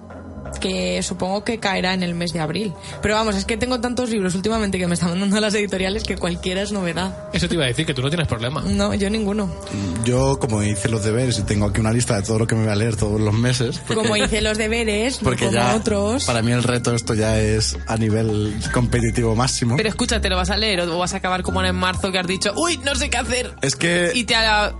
que 0.59 1.03
supongo 1.03 1.45
que 1.45 1.59
caerá 1.59 1.95
en 1.95 2.03
el 2.03 2.15
mes 2.15 2.33
de 2.33 2.41
abril. 2.41 2.73
Pero 3.03 3.15
vamos, 3.15 3.37
es 3.37 3.45
que 3.45 3.57
tengo 3.57 3.81
tantos 3.81 4.11
libros 4.11 4.35
últimamente 4.35 4.79
que 4.79 4.87
me 4.87 4.95
están 4.95 5.11
mandando 5.11 5.41
las 5.41 5.55
editoriales 5.55 6.03
que 6.05 6.17
cualquiera 6.17 6.63
es 6.63 6.73
novedad. 6.73 7.29
Eso 7.33 7.49
te 7.49 7.55
iba 7.55 7.65
a 7.65 7.69
decir, 7.69 7.87
que 7.87 7.95
tú 7.95 8.03
no 8.03 8.09
tienes 8.11 8.29
problema. 8.29 8.63
No, 8.63 8.95
yo 8.95 9.11
ninguno. 9.11 9.51
Yo, 10.05 10.39
como 10.39 10.63
hice 10.63 10.89
los 10.89 11.05
deberes 11.05 11.39
y 11.39 11.43
tengo 11.43 11.67
aquí 11.67 11.81
una 11.81 11.93
lista 11.93 12.17
de 12.17 12.23
todo 12.23 12.39
lo 12.41 12.47
que 12.47 12.55
me 12.55 12.63
voy 12.65 12.73
a 12.73 12.77
leer 12.77 12.97
todos 12.97 13.21
los 13.21 13.35
meses. 13.35 13.79
porque- 13.87 13.95
Como 14.03 14.17
hice 14.17 14.41
los 14.43 14.59
deberes, 14.59 15.19
Porque 15.23 15.47
como 15.47 15.53
ya, 15.59 15.75
otros. 15.77 16.25
para 16.25 16.43
mí 16.43 16.53
el 16.53 16.63
reto 16.63 16.95
esto 16.95 17.15
ya 17.15 17.39
es 17.41 17.77
a 17.87 17.97
nivel 17.97 18.55
competitivo 18.73 19.35
máximo. 19.37 19.77
Pero 19.77 19.89
escúchate, 19.89 20.29
¿lo 20.29 20.37
vas 20.37 20.51
a 20.51 20.57
leer 20.57 20.81
o 20.81 20.99
vas 20.99 21.15
a 21.15 21.19
acabar 21.19 21.43
como 21.43 21.63
en 21.63 21.75
marzo 21.75 22.11
que 22.13 22.19
has 22.19 22.27
dicho, 22.27 22.53
uy, 22.57 22.79
no 22.85 22.95
sé 22.95 23.11
qué 23.11 23.19
hacer? 23.19 23.55
Es 23.63 23.77
que 23.77 24.11
Y 24.15 24.25
te 24.25 24.35
ha... 24.35 24.73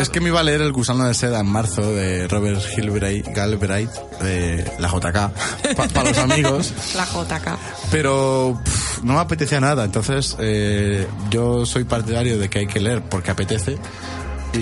Es 0.00 0.08
que 0.10 0.20
me 0.20 0.28
iba 0.28 0.40
a 0.40 0.42
leer 0.42 0.60
El 0.60 0.72
gusano 0.72 1.04
de 1.04 1.14
seda 1.14 1.40
en 1.40 1.46
marzo 1.46 1.82
de 1.82 2.26
Robert 2.28 2.60
Gilbright, 2.74 3.28
Galbraith 3.28 3.90
de 4.20 4.70
la 4.78 4.88
JK 4.88 5.76
para 5.76 6.04
los 6.10 6.18
amigos, 6.30 6.72
La 6.96 7.04
JK. 7.06 7.56
pero 7.90 8.60
pff, 8.64 9.02
no 9.02 9.14
me 9.14 9.20
apetecía 9.20 9.60
nada. 9.60 9.84
Entonces 9.84 10.36
eh, 10.40 11.06
yo 11.30 11.64
soy 11.64 11.84
partidario 11.84 12.38
de 12.38 12.50
que 12.50 12.60
hay 12.60 12.66
que 12.66 12.80
leer 12.80 13.02
porque 13.02 13.30
apetece 13.30 13.78
y 14.52 14.58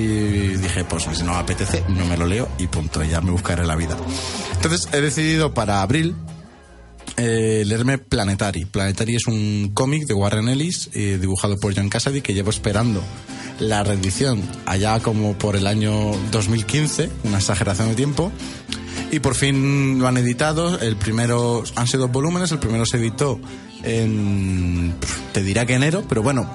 dije 0.56 0.84
pues 0.84 1.08
si 1.12 1.22
no 1.22 1.32
me 1.32 1.38
apetece 1.38 1.82
no 1.88 2.04
me 2.04 2.16
lo 2.18 2.26
leo 2.26 2.46
y 2.58 2.66
punto, 2.66 3.02
ya 3.02 3.20
me 3.20 3.30
buscaré 3.30 3.64
la 3.66 3.74
vida. 3.74 3.96
Entonces 4.54 4.88
he 4.92 5.00
decidido 5.00 5.54
para 5.54 5.80
abril 5.82 6.14
eh, 7.18 7.64
leerme 7.66 7.98
Planetary. 7.98 8.64
Planetary 8.64 9.16
es 9.16 9.26
un 9.26 9.72
cómic 9.74 10.06
de 10.06 10.14
Warren 10.14 10.48
Ellis 10.48 10.88
eh, 10.94 11.18
dibujado 11.20 11.56
por 11.58 11.74
John 11.74 11.88
Cassaday 11.88 12.22
que 12.22 12.32
llevo 12.32 12.50
esperando 12.50 13.02
la 13.58 13.82
reedición 13.82 14.42
allá 14.66 15.00
como 15.00 15.36
por 15.36 15.56
el 15.56 15.66
año 15.66 16.12
2015, 16.30 17.10
una 17.24 17.38
exageración 17.38 17.88
de 17.88 17.94
tiempo. 17.96 18.32
Y 19.10 19.20
por 19.20 19.34
fin 19.34 19.98
lo 19.98 20.06
han 20.06 20.16
editado. 20.16 20.78
El 20.80 20.96
primero 20.96 21.64
han 21.74 21.86
sido 21.86 22.02
dos 22.02 22.12
volúmenes. 22.12 22.52
El 22.52 22.58
primero 22.58 22.86
se 22.86 22.98
editó 22.98 23.40
en, 23.82 24.94
te 25.32 25.42
dirá 25.42 25.66
que 25.66 25.74
enero, 25.74 26.04
pero 26.08 26.22
bueno, 26.22 26.48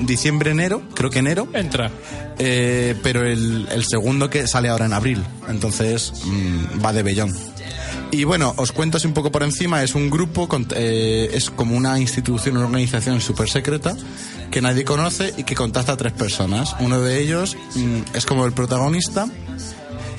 diciembre, 0.00 0.52
enero, 0.52 0.82
creo 0.94 1.10
que 1.10 1.18
enero. 1.18 1.48
Entra. 1.52 1.90
Eh, 2.38 2.94
pero 3.02 3.26
el, 3.26 3.68
el 3.70 3.84
segundo 3.84 4.30
que 4.30 4.46
sale 4.46 4.68
ahora 4.68 4.86
en 4.86 4.94
abril, 4.94 5.22
entonces 5.48 6.12
mm, 6.24 6.84
va 6.84 6.92
de 6.92 7.02
bellón. 7.02 7.49
Y 8.12 8.24
bueno, 8.24 8.54
os 8.56 8.72
cuento 8.72 8.96
así 8.96 9.06
un 9.06 9.14
poco 9.14 9.30
por 9.30 9.42
encima, 9.44 9.82
es 9.84 9.94
un 9.94 10.10
grupo, 10.10 10.48
con- 10.48 10.66
eh, 10.74 11.30
es 11.32 11.48
como 11.50 11.76
una 11.76 11.98
institución, 12.00 12.56
una 12.56 12.66
organización 12.66 13.20
súper 13.20 13.48
secreta 13.48 13.96
que 14.50 14.60
nadie 14.60 14.84
conoce 14.84 15.32
y 15.36 15.44
que 15.44 15.54
contacta 15.54 15.92
a 15.92 15.96
tres 15.96 16.12
personas. 16.12 16.74
Uno 16.80 17.00
de 17.00 17.20
ellos 17.22 17.56
mm, 17.76 17.98
es 18.16 18.26
como 18.26 18.46
el 18.46 18.52
protagonista 18.52 19.26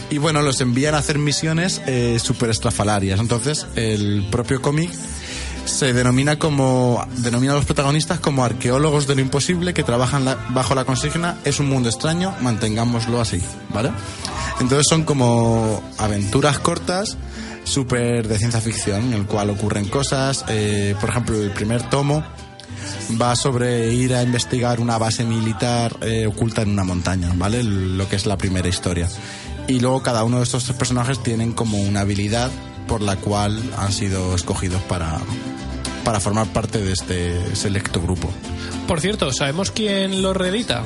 y 0.09 0.17
bueno, 0.19 0.41
los 0.41 0.61
envían 0.61 0.95
a 0.95 0.99
hacer 0.99 1.17
misiones 1.19 1.81
eh, 1.85 2.17
súper 2.23 2.49
estrafalarias. 2.49 3.19
Entonces, 3.19 3.65
el 3.75 4.25
propio 4.31 4.61
cómic 4.61 4.89
se 5.65 5.91
denomina 5.93 6.39
como 6.39 7.05
denomina 7.17 7.53
a 7.53 7.55
los 7.57 7.65
protagonistas 7.65 8.19
como 8.19 8.43
arqueólogos 8.43 9.05
de 9.05 9.15
lo 9.15 9.21
imposible 9.21 9.73
que 9.73 9.83
trabajan 9.83 10.25
la- 10.25 10.35
bajo 10.49 10.73
la 10.75 10.85
consigna 10.85 11.37
es 11.45 11.59
un 11.59 11.67
mundo 11.69 11.87
extraño 11.87 12.33
mantengámoslo 12.41 13.21
así 13.21 13.39
vale 13.71 13.91
entonces 14.59 14.87
son 14.89 15.03
como 15.03 15.83
aventuras 15.99 16.57
cortas 16.57 17.15
súper 17.63 18.27
de 18.27 18.37
ciencia 18.37 18.61
ficción 18.61 19.07
en 19.07 19.13
el 19.13 19.25
cual 19.25 19.49
ocurren 19.49 19.85
cosas 19.85 20.43
eh, 20.49 20.95
por 20.99 21.09
ejemplo 21.09 21.41
el 21.41 21.51
primer 21.51 21.83
tomo 21.89 22.23
va 23.19 23.35
sobre 23.35 23.93
ir 23.93 24.13
a 24.13 24.23
investigar 24.23 24.79
una 24.79 24.97
base 24.97 25.23
militar 25.23 25.95
eh, 26.01 26.27
oculta 26.27 26.61
en 26.61 26.69
una 26.69 26.83
montaña, 26.83 27.31
¿vale? 27.35 27.63
Lo 27.63 28.07
que 28.07 28.15
es 28.15 28.25
la 28.25 28.37
primera 28.37 28.67
historia. 28.67 29.09
Y 29.67 29.79
luego 29.79 30.01
cada 30.01 30.23
uno 30.23 30.37
de 30.37 30.43
estos 30.43 30.63
tres 30.65 30.77
personajes 30.77 31.21
tienen 31.21 31.53
como 31.53 31.77
una 31.81 32.01
habilidad 32.01 32.49
por 32.87 33.01
la 33.01 33.15
cual 33.17 33.61
han 33.77 33.91
sido 33.91 34.35
escogidos 34.35 34.81
para, 34.83 35.19
para 36.03 36.19
formar 36.19 36.47
parte 36.47 36.79
de 36.79 36.91
este 36.91 37.55
selecto 37.55 38.01
grupo. 38.01 38.29
Por 38.87 38.99
cierto, 38.99 39.31
¿sabemos 39.31 39.71
quién 39.71 40.21
lo 40.21 40.33
reedita? 40.33 40.83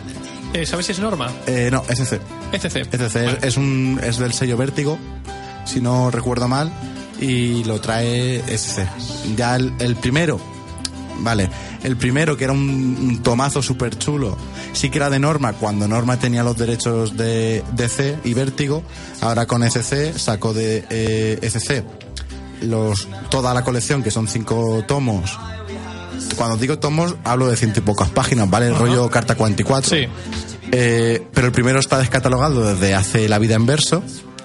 Eh, 0.54 0.66
¿Sabes 0.66 0.86
si 0.86 0.92
es 0.94 1.00
Norma? 1.00 1.32
Eh, 1.48 1.70
no, 1.72 1.84
SC. 1.84 2.20
SC 2.54 2.88
Vale. 2.98 3.40
es, 3.42 3.58
un, 3.58 4.00
es 4.04 4.18
del 4.18 4.34
sello 4.34 4.58
Vértigo, 4.58 4.98
si 5.66 5.82
no 5.82 6.12
recuerdo 6.12 6.48
mal, 6.48 6.72
y 7.20 7.64
lo 7.64 7.80
trae 7.82 8.44
SC. 8.58 8.88
Ya 9.36 9.56
el, 9.56 9.74
el 9.80 9.96
primero, 9.96 10.40
vale, 11.20 11.50
el 11.84 11.98
primero 11.98 12.38
que 12.38 12.46
era 12.46 12.54
un, 12.54 12.60
un 12.60 13.24
tomazo 13.24 13.62
súper 13.62 13.98
chulo, 13.98 14.38
sí 14.74 14.90
que 14.90 14.98
era 14.98 15.10
de 15.10 15.20
Norma, 15.20 15.54
cuando 15.54 15.88
Norma 15.88 16.18
tenía 16.18 16.44
los 16.44 16.58
derechos 16.58 17.18
de 17.18 17.64
DC 17.74 18.20
y 18.24 18.34
Vértigo, 18.34 18.84
ahora 19.22 19.46
con 19.46 19.64
SC 19.64 20.18
sacó 20.18 20.54
de 20.54 20.86
eh, 20.90 21.40
SC 21.42 21.84
los, 22.62 23.08
toda 23.30 23.54
la 23.54 23.64
colección, 23.64 24.04
que 24.04 24.12
son 24.12 24.28
cinco 24.28 24.84
tomos. 24.88 25.38
Cuando 26.38 26.58
digo 26.58 26.80
tomos, 26.80 27.16
hablo 27.24 27.48
de 27.48 27.58
ciento 27.58 27.80
y 27.80 27.84
pocas 27.84 28.10
páginas, 28.10 28.50
¿vale? 28.50 28.68
El 28.68 28.76
rollo 28.76 29.10
Carta 29.10 29.36
44. 29.36 29.90
Sí. 29.90 30.08
Eh, 30.72 31.28
pero 31.34 31.48
el 31.48 31.54
primero 31.54 31.80
está 31.80 32.00
descatalogado 32.00 32.74
desde 32.74 32.96
hace 32.96 33.30
La 33.30 33.38
vida 33.38 33.56
en 33.56 33.66
verso 33.66 34.04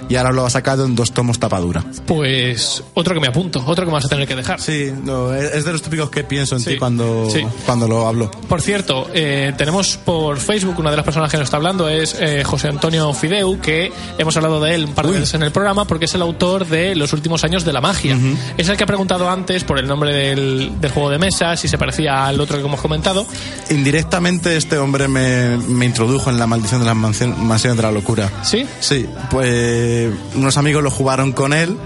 y 0.09 0.17
ahora 0.17 0.33
lo 0.33 0.45
ha 0.47 0.51
sacado 0.51 0.85
en 0.85 0.95
dos 0.97 1.13
tomos 1.13 1.39
tapadura. 1.39 1.85
Pues 2.07 2.83
otro 2.95 3.15
que 3.15 3.21
me 3.21 3.29
apunto, 3.29 3.63
otro 3.67 3.85
que 3.85 3.91
me 3.91 3.95
vas 3.95 4.05
a 4.05 4.09
tener 4.09 4.27
que 4.27 4.37
dejar. 4.37 4.61
Sí, 4.61 4.93
no, 5.05 5.35
es 5.35 5.65
de 5.65 5.73
los 5.73 5.83
típicos 5.83 6.11
que 6.11 6.25
pienso 6.25 6.57
en 6.57 6.63
Sí, 6.63 6.71
ti 6.71 6.77
cuando, 6.79 7.29
sí. 7.31 7.43
cuando 7.67 7.87
lo 7.89 8.07
hablo. 8.07 8.31
Por 8.31 8.61
cierto, 8.63 9.09
eh, 9.15 9.53
tenemos 9.57 9.97
por 9.97 10.39
Facebook 10.39 10.79
una 10.79 10.91
de 10.91 10.97
las 10.97 11.05
personas 11.05 11.31
que 11.31 11.37
nos 11.37 11.45
está 11.45 11.57
hablando 11.57 11.89
es 11.89 12.17
eh, 12.21 12.43
José 12.45 12.69
Antonio 12.69 13.13
Fideu, 13.13 13.61
que 13.61 13.93
hemos 14.19 14.37
hablado 14.37 14.61
de 14.61 14.75
él 14.75 14.85
un 14.87 14.93
par 14.95 15.07
de 15.07 15.13
veces 15.13 15.35
en 15.35 15.43
el 15.43 15.53
programa 15.53 15.85
porque 15.87 16.05
es 16.07 16.15
el 16.15 16.23
autor 16.23 16.67
de 16.67 16.95
Los 16.95 17.13
últimos 17.13 17.45
años 17.45 17.65
de 17.65 17.73
la 17.73 17.81
magia. 17.81 18.17
Es 18.57 18.69
el 18.69 18.77
que 18.77 18.85
ha 18.85 18.87
preguntado 18.87 19.29
antes 19.31 19.65
por 19.65 19.79
el 19.79 19.87
nombre 19.87 20.15
del, 20.15 20.81
del 20.81 20.91
juego 20.91 21.11
de 21.11 21.19
mesa, 21.19 21.57
si 21.57 21.69
se 21.69 21.79
parecía 21.79 22.27
al 22.27 22.41
otro 22.41 22.59
que 22.59 22.65
hemos 22.65 22.81
comentado. 22.81 23.27
Indirectamente 23.71 24.57
este 24.57 24.79
hombre 24.79 25.09
me, 25.09 25.57
me 25.57 25.85
introdujo 25.87 26.31
en 26.31 26.39
la 26.39 26.47
maldición 26.47 26.81
de 26.81 26.87
las 26.87 26.97
mansiones 26.97 27.77
de 27.77 27.83
la 27.83 27.93
locura. 27.93 28.31
¿Sí? 28.43 28.67
Sí, 28.81 29.07
pues 29.31 29.90
unos 30.35 30.57
amigos 30.57 30.83
lo 30.83 30.91
jugaron 30.91 31.33
con 31.33 31.53
él 31.53 31.77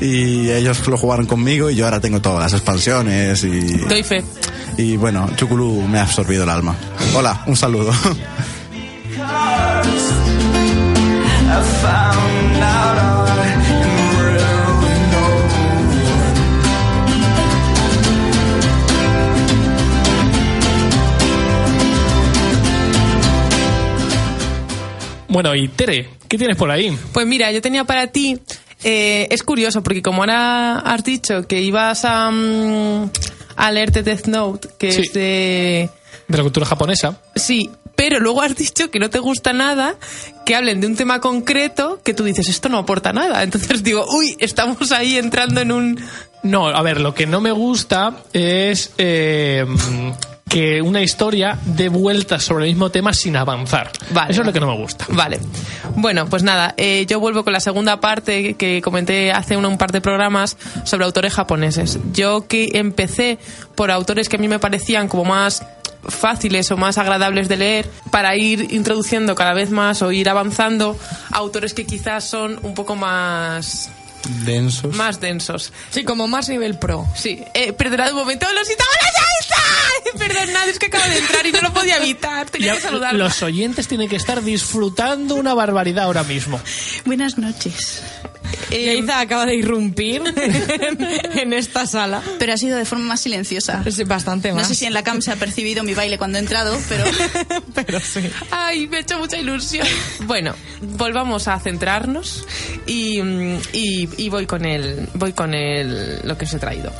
y 0.00 0.50
ellos 0.50 0.86
lo 0.86 0.96
jugaron 0.96 1.26
conmigo 1.26 1.70
y 1.70 1.74
yo 1.74 1.84
ahora 1.84 2.00
tengo 2.00 2.20
todas 2.20 2.40
las 2.40 2.52
expansiones 2.52 3.42
y... 3.44 3.78
Doy 3.78 4.02
fe. 4.02 4.24
Y 4.76 4.96
bueno, 4.96 5.28
Chuculú 5.36 5.82
me 5.88 5.98
ha 5.98 6.02
absorbido 6.02 6.44
el 6.44 6.50
alma. 6.50 6.76
Hola, 7.14 7.42
un 7.46 7.56
saludo. 7.56 7.92
Bueno, 25.30 25.54
y 25.54 25.68
Tere, 25.68 26.17
¿qué 26.28 26.38
tienes 26.38 26.56
por 26.56 26.70
ahí? 26.70 26.96
Pues 27.12 27.26
mira, 27.26 27.50
yo 27.52 27.60
tenía 27.62 27.84
para 27.84 28.06
ti. 28.08 28.38
eh, 28.84 29.26
es 29.30 29.42
curioso 29.42 29.82
porque 29.82 30.02
como 30.02 30.22
ahora 30.22 30.78
has 30.78 31.02
dicho 31.02 31.48
que 31.48 31.60
ibas 31.60 32.04
a, 32.04 32.30
mm, 32.30 33.10
a 33.56 33.72
leerte 33.72 34.04
Death 34.04 34.26
Note, 34.26 34.68
que 34.78 34.92
Sí. 34.92 35.00
es 35.02 35.12
de 35.12 35.90
De 36.28 36.36
la 36.36 36.42
cultura 36.44 36.64
japonesa. 36.64 37.20
Sí, 37.34 37.70
pero 37.96 38.20
luego 38.20 38.40
has 38.42 38.54
dicho 38.54 38.88
que 38.92 39.00
no 39.00 39.10
te 39.10 39.18
gusta 39.18 39.52
nada 39.52 39.96
que 40.46 40.54
hablen 40.54 40.80
de 40.80 40.86
un 40.86 40.94
tema 40.94 41.20
concreto 41.20 42.00
que 42.04 42.14
tú 42.14 42.22
dices, 42.22 42.48
esto 42.48 42.68
no 42.68 42.78
aporta 42.78 43.12
nada. 43.12 43.42
Entonces 43.72 43.82
digo, 43.82 44.06
uy, 44.16 44.36
estamos 44.38 44.92
ahí 44.92 45.16
entrando 45.18 45.60
en 45.60 45.72
un... 45.72 46.00
No, 46.44 46.68
a 46.68 46.80
ver, 46.82 47.00
lo 47.00 47.14
que 47.14 47.26
no 47.26 47.40
me 47.40 47.50
gusta 47.50 48.18
es 48.32 48.92
eh, 48.98 49.66
que 50.48 50.82
una 50.82 51.02
historia 51.02 51.58
dé 51.64 51.88
vueltas 51.88 52.42
sobre 52.42 52.64
el 52.64 52.70
mismo 52.70 52.90
tema 52.90 53.12
sin 53.12 53.36
avanzar. 53.36 53.90
Vale, 54.10 54.32
Eso 54.32 54.42
es 54.42 54.46
lo 54.46 54.52
que 54.52 54.60
no 54.60 54.66
me 54.66 54.76
gusta. 54.76 55.06
Vale. 55.08 55.38
Bueno, 55.96 56.26
pues 56.26 56.42
nada, 56.42 56.74
eh, 56.76 57.06
yo 57.06 57.20
vuelvo 57.20 57.44
con 57.44 57.52
la 57.52 57.60
segunda 57.60 58.00
parte 58.00 58.54
que 58.54 58.80
comenté 58.82 59.32
hace 59.32 59.56
un, 59.56 59.66
un 59.66 59.78
par 59.78 59.92
de 59.92 60.00
programas 60.00 60.56
sobre 60.84 61.04
autores 61.04 61.34
japoneses. 61.34 61.98
Yo 62.12 62.46
que 62.46 62.70
empecé 62.74 63.38
por 63.74 63.90
autores 63.90 64.28
que 64.28 64.36
a 64.36 64.38
mí 64.38 64.48
me 64.48 64.58
parecían 64.58 65.08
como 65.08 65.24
más 65.24 65.62
fáciles 66.06 66.70
o 66.70 66.76
más 66.76 66.98
agradables 66.98 67.48
de 67.48 67.56
leer 67.56 67.90
para 68.10 68.36
ir 68.36 68.72
introduciendo 68.72 69.34
cada 69.34 69.52
vez 69.52 69.70
más 69.70 70.02
o 70.02 70.12
ir 70.12 70.28
avanzando 70.28 70.96
autores 71.32 71.74
que 71.74 71.84
quizás 71.84 72.24
son 72.24 72.58
un 72.62 72.74
poco 72.74 72.96
más 72.96 73.90
Densos. 74.44 74.94
más 74.94 75.20
densos. 75.20 75.72
Sí, 75.90 76.04
como 76.04 76.28
más 76.28 76.48
nivel 76.48 76.78
pro. 76.78 77.06
Sí, 77.14 77.42
eh, 77.54 77.72
perdonad 77.72 78.10
un 78.12 78.18
momento, 78.18 78.46
los 78.52 78.68
¡Hola, 78.68 78.76
ya 79.16 79.22
está! 79.40 80.18
Perdonad, 80.18 80.68
es 80.68 80.78
que 80.78 80.86
acabo 80.86 81.04
de 81.08 81.18
entrar 81.18 81.46
y 81.46 81.52
no 81.52 81.60
lo 81.60 81.72
podía 81.72 81.96
evitar. 81.96 82.48
Tenía 82.50 82.68
Ya, 82.68 82.74
que 82.76 82.80
saludar. 82.82 83.14
los 83.14 83.42
oyentes 83.42 83.88
tienen 83.88 84.08
que 84.08 84.16
estar 84.16 84.42
disfrutando 84.42 85.34
una 85.34 85.54
barbaridad 85.54 86.04
ahora 86.04 86.24
mismo. 86.24 86.60
Buenas 87.04 87.38
noches. 87.38 88.02
Yaiza 88.70 89.20
acaba 89.20 89.46
de 89.46 89.54
irrumpir 89.56 90.22
en, 90.36 91.38
en 91.38 91.52
esta 91.52 91.86
sala. 91.86 92.22
Pero 92.38 92.52
ha 92.52 92.56
sido 92.56 92.76
de 92.76 92.84
forma 92.84 93.04
más 93.06 93.20
silenciosa. 93.20 93.82
Es 93.86 94.06
bastante 94.06 94.50
No 94.50 94.56
más. 94.56 94.68
sé 94.68 94.74
si 94.74 94.84
en 94.86 94.92
la 94.94 95.02
cam 95.02 95.22
se 95.22 95.30
ha 95.32 95.36
percibido 95.36 95.82
mi 95.84 95.94
baile 95.94 96.18
cuando 96.18 96.38
he 96.38 96.40
entrado, 96.40 96.78
pero 96.88 97.04
Pero 97.74 98.00
sí. 98.00 98.20
Ay, 98.50 98.86
me 98.88 98.98
ha 98.98 99.00
hecho 99.00 99.18
mucha 99.18 99.38
ilusión. 99.38 99.86
Bueno, 100.24 100.54
volvamos 100.82 101.48
a 101.48 101.58
centrarnos 101.60 102.46
y, 102.86 103.20
y- 103.72 104.08
y 104.16 104.28
voy 104.28 104.46
con 104.46 104.64
el, 104.64 105.08
voy 105.14 105.32
con 105.32 105.54
el, 105.54 106.20
lo 106.24 106.36
que 106.36 106.44
os 106.44 106.52
he 106.54 106.58
traído. 106.58 106.92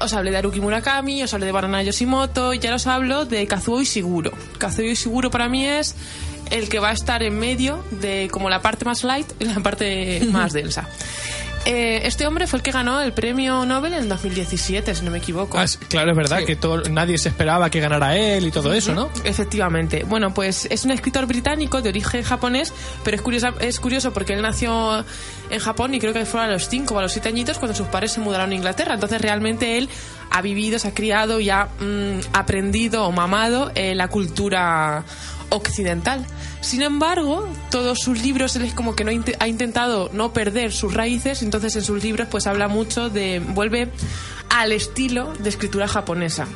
Os 0.00 0.12
hablé 0.12 0.30
de 0.30 0.36
Haruki 0.36 0.60
Murakami, 0.60 1.22
os 1.24 1.34
hablé 1.34 1.46
de 1.46 1.52
Banana 1.52 1.82
Yoshimoto 1.82 2.54
y 2.54 2.58
ahora 2.58 2.76
os 2.76 2.86
hablo 2.86 3.24
de 3.24 3.46
Kazuo 3.48 3.80
Ishiguro. 3.80 4.32
Kazuo 4.58 4.84
Ishiguro 4.84 5.28
para 5.30 5.48
mí 5.48 5.66
es 5.66 5.96
el 6.50 6.68
que 6.68 6.78
va 6.78 6.90
a 6.90 6.92
estar 6.92 7.22
en 7.22 7.38
medio 7.38 7.84
de 7.90 8.28
como 8.30 8.48
la 8.50 8.60
parte 8.62 8.84
más 8.84 9.04
light 9.04 9.26
y 9.38 9.44
la 9.44 9.60
parte 9.60 10.20
más 10.30 10.52
densa. 10.52 10.88
Eh, 11.64 12.06
este 12.06 12.26
hombre 12.26 12.46
fue 12.46 12.58
el 12.58 12.62
que 12.62 12.70
ganó 12.70 13.02
el 13.02 13.12
premio 13.12 13.66
Nobel 13.66 13.92
en 13.92 14.08
2017, 14.08 14.94
si 14.94 15.04
no 15.04 15.10
me 15.10 15.18
equivoco. 15.18 15.58
Ah, 15.58 15.64
es- 15.64 15.76
claro, 15.76 16.12
es 16.12 16.16
verdad 16.16 16.38
Sí. 16.38 16.46
que 16.46 16.56
todo, 16.56 16.80
nadie 16.88 17.18
se 17.18 17.28
esperaba 17.28 17.68
que 17.68 17.80
ganara 17.80 18.16
él 18.16 18.46
y 18.46 18.50
todo 18.50 18.72
eso, 18.72 18.94
¿no? 18.94 19.10
Efectivamente. 19.24 20.04
Bueno, 20.04 20.32
pues 20.32 20.66
es 20.70 20.84
un 20.86 20.92
escritor 20.92 21.26
británico 21.26 21.82
de 21.82 21.90
origen 21.90 22.22
japonés, 22.22 22.72
pero 23.04 23.16
es 23.16 23.22
curioso, 23.22 23.48
es 23.60 23.80
curioso 23.80 24.12
porque 24.14 24.32
él 24.32 24.40
nació 24.40 25.04
en 25.50 25.58
Japón 25.60 25.92
y 25.92 25.98
creo 26.00 26.14
que 26.14 26.24
fue 26.24 26.40
a 26.40 26.46
los 26.46 26.68
5 26.68 26.94
o 26.94 26.98
a 27.00 27.02
los 27.02 27.12
7 27.12 27.28
añitos 27.28 27.58
cuando 27.58 27.76
sus 27.76 27.88
padres 27.88 28.12
se 28.12 28.20
mudaron 28.20 28.50
a 28.52 28.54
Inglaterra. 28.54 28.94
Entonces 28.94 29.20
realmente 29.20 29.76
él 29.76 29.90
ha 30.30 30.40
vivido, 30.40 30.78
se 30.78 30.88
ha 30.88 30.94
criado 30.94 31.38
y 31.38 31.50
ha 31.50 31.64
mm, 31.80 32.20
aprendido 32.34 33.04
o 33.04 33.12
mamado 33.12 33.72
eh, 33.74 33.94
la 33.94 34.08
cultura 34.08 35.04
occidental. 35.50 36.24
Sin 36.60 36.82
embargo, 36.82 37.48
todos 37.70 37.98
sus 37.98 38.22
libros 38.22 38.56
él 38.56 38.62
es 38.62 38.74
como 38.74 38.94
que 38.94 39.04
no 39.04 39.10
ha 39.10 39.48
intentado 39.48 40.10
no 40.12 40.32
perder 40.32 40.72
sus 40.72 40.94
raíces, 40.94 41.42
entonces 41.42 41.76
en 41.76 41.82
sus 41.82 42.02
libros 42.02 42.28
pues 42.30 42.46
habla 42.46 42.68
mucho 42.68 43.10
de 43.10 43.40
vuelve 43.40 43.90
al 44.50 44.72
estilo 44.72 45.32
de 45.34 45.48
escritura 45.48 45.88
japonesa 45.88 46.46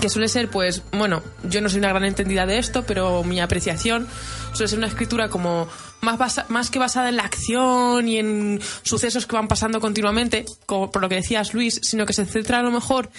que 0.00 0.08
suele 0.08 0.28
ser, 0.28 0.48
pues, 0.48 0.82
bueno, 0.92 1.22
yo 1.44 1.60
no 1.60 1.68
soy 1.68 1.78
una 1.78 1.90
gran 1.90 2.04
entendida 2.04 2.46
de 2.46 2.58
esto, 2.58 2.84
pero 2.84 3.22
mi 3.22 3.40
apreciación 3.40 4.08
suele 4.52 4.68
ser 4.68 4.78
una 4.78 4.88
escritura 4.88 5.28
como 5.28 5.68
más, 6.00 6.44
más 6.48 6.70
que 6.70 6.78
basada 6.78 7.08
en 7.08 7.16
la 7.16 7.22
acción 7.22 8.08
y 8.08 8.18
en 8.18 8.60
sucesos 8.82 9.26
que 9.26 9.36
van 9.36 9.48
pasando 9.48 9.80
continuamente, 9.80 10.44
por 10.66 11.00
lo 11.00 11.08
que 11.08 11.16
decías 11.16 11.54
Luis, 11.54 11.80
sino 11.82 12.04
que 12.06 12.12
se 12.12 12.26
centra 12.26 12.58
a 12.58 12.62
lo 12.62 12.72
mejor 12.72 13.10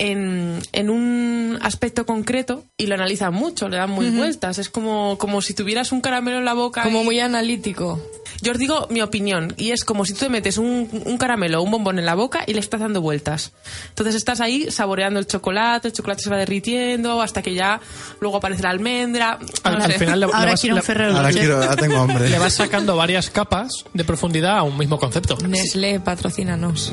en, 0.00 0.58
en 0.72 0.88
un 0.88 1.58
aspecto 1.60 2.06
concreto 2.06 2.64
y 2.78 2.86
lo 2.86 2.94
analiza 2.94 3.30
mucho, 3.30 3.68
le 3.68 3.76
dan 3.76 3.90
muy 3.90 4.08
vueltas. 4.10 4.56
Es 4.58 4.70
como, 4.70 5.18
como 5.18 5.42
si 5.42 5.52
tuvieras 5.52 5.92
un 5.92 6.00
caramelo 6.00 6.38
en 6.38 6.46
la 6.46 6.54
boca. 6.54 6.82
Como 6.82 7.02
y- 7.02 7.04
muy 7.04 7.20
analítico. 7.20 8.00
Yo 8.40 8.52
os 8.52 8.58
digo 8.58 8.86
mi 8.90 9.00
opinión, 9.02 9.54
y 9.56 9.70
es 9.72 9.84
como 9.84 10.04
si 10.04 10.12
tú 10.14 10.20
te 10.20 10.28
metes 10.28 10.58
un, 10.58 10.88
un 11.04 11.18
caramelo 11.18 11.60
o 11.60 11.62
un 11.62 11.70
bombón 11.70 11.98
en 11.98 12.06
la 12.06 12.14
boca 12.14 12.42
y 12.46 12.54
le 12.54 12.60
estás 12.60 12.80
dando 12.80 13.00
vueltas. 13.00 13.52
Entonces 13.90 14.14
estás 14.14 14.40
ahí 14.40 14.70
saboreando 14.70 15.18
el 15.20 15.26
chocolate, 15.26 15.88
el 15.88 15.94
chocolate 15.94 16.22
se 16.22 16.30
va 16.30 16.36
derritiendo 16.36 17.20
hasta 17.22 17.42
que 17.42 17.54
ya 17.54 17.80
luego 18.20 18.36
aparece 18.38 18.62
la 18.62 18.70
almendra. 18.70 19.38
Al, 19.64 19.78
no 19.78 19.84
al 19.84 19.92
final 19.92 20.20
le, 20.20 20.26
le 20.26 20.32
ahora 20.32 20.50
vas, 20.52 20.60
quiero 20.60 20.74
un 20.74 20.78
le- 20.80 20.82
Ferrero 20.86 21.16
Ahora 21.16 21.30
quiero, 21.30 21.56
ahora 21.56 21.76
tengo 21.76 21.96
hambre. 21.98 22.28
le 22.28 22.38
vas 22.38 22.54
sacando 22.54 22.96
varias 22.96 23.30
capas 23.30 23.72
de 23.92 24.04
profundidad 24.04 24.58
a 24.58 24.62
un 24.62 24.76
mismo 24.78 24.98
concepto. 24.98 25.36
Nestlé, 25.46 26.00
patrocínanos. 26.00 26.92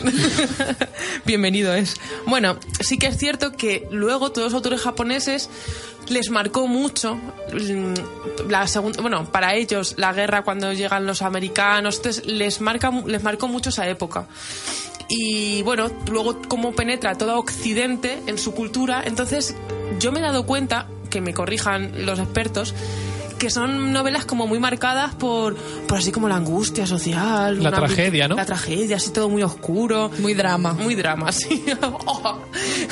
Bienvenido 1.25 1.73
es. 1.73 1.95
Bueno, 2.25 2.57
sí 2.79 2.97
que 2.97 3.07
es 3.07 3.17
cierto 3.17 3.51
que 3.51 3.87
luego 3.91 4.31
todos 4.31 4.47
los 4.47 4.53
autores 4.53 4.81
japoneses 4.81 5.49
les 6.09 6.29
marcó 6.29 6.67
mucho 6.67 7.15
mm, 7.15 8.49
la 8.49 8.65
segunda, 8.67 9.01
bueno, 9.01 9.29
para 9.29 9.55
ellos 9.55 9.95
la 9.97 10.13
guerra 10.13 10.43
cuando 10.43 10.71
llegan 10.71 11.05
los 11.05 11.21
americanos, 11.27 11.97
entonces 11.97 12.25
les 12.25 12.59
marca 12.61 12.91
les 13.05 13.21
marcó 13.23 13.47
mucho 13.47 13.69
esa 13.69 13.87
época. 13.87 14.27
Y 15.09 15.61
bueno, 15.63 15.89
luego 16.11 16.41
cómo 16.47 16.73
penetra 16.73 17.15
todo 17.17 17.37
Occidente 17.39 18.21
en 18.27 18.37
su 18.37 18.53
cultura, 18.53 19.03
entonces 19.05 19.55
yo 19.99 20.11
me 20.11 20.19
he 20.19 20.21
dado 20.23 20.45
cuenta, 20.45 20.87
que 21.09 21.21
me 21.21 21.33
corrijan 21.33 22.05
los 22.05 22.19
expertos, 22.19 22.73
que 23.39 23.49
son 23.51 23.93
novelas 23.93 24.25
como 24.25 24.47
muy 24.47 24.59
marcadas 24.59 25.13
por, 25.15 25.55
por 25.55 25.99
así 25.99 26.11
como 26.11 26.27
la 26.27 26.35
angustia 26.37 26.85
social. 26.87 27.61
La 27.63 27.69
una- 27.69 27.77
tragedia, 27.77 28.27
¿no? 28.27 28.35
La 28.35 28.45
tragedia, 28.45 28.97
así 28.97 29.11
todo 29.11 29.29
muy 29.29 29.43
oscuro. 29.43 30.09
Muy 30.19 30.33
drama. 30.33 30.73
Muy 30.73 30.95
drama, 30.95 31.31
sí. 31.31 31.63
Oh. 31.81 32.37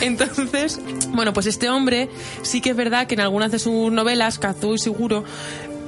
Entonces, 0.02 0.80
bueno, 1.10 1.34
pues 1.34 1.48
este 1.48 1.68
hombre 1.70 2.10
sí 2.44 2.62
que 2.62 2.70
es 2.70 2.76
verdad 2.76 3.08
que 3.08 3.16
en 3.16 3.22
algunas 3.22 3.52
de 3.52 3.60
sus 3.60 3.92
novelas, 3.92 4.38
Kazuo 4.40 4.78
Seguro, 4.78 5.24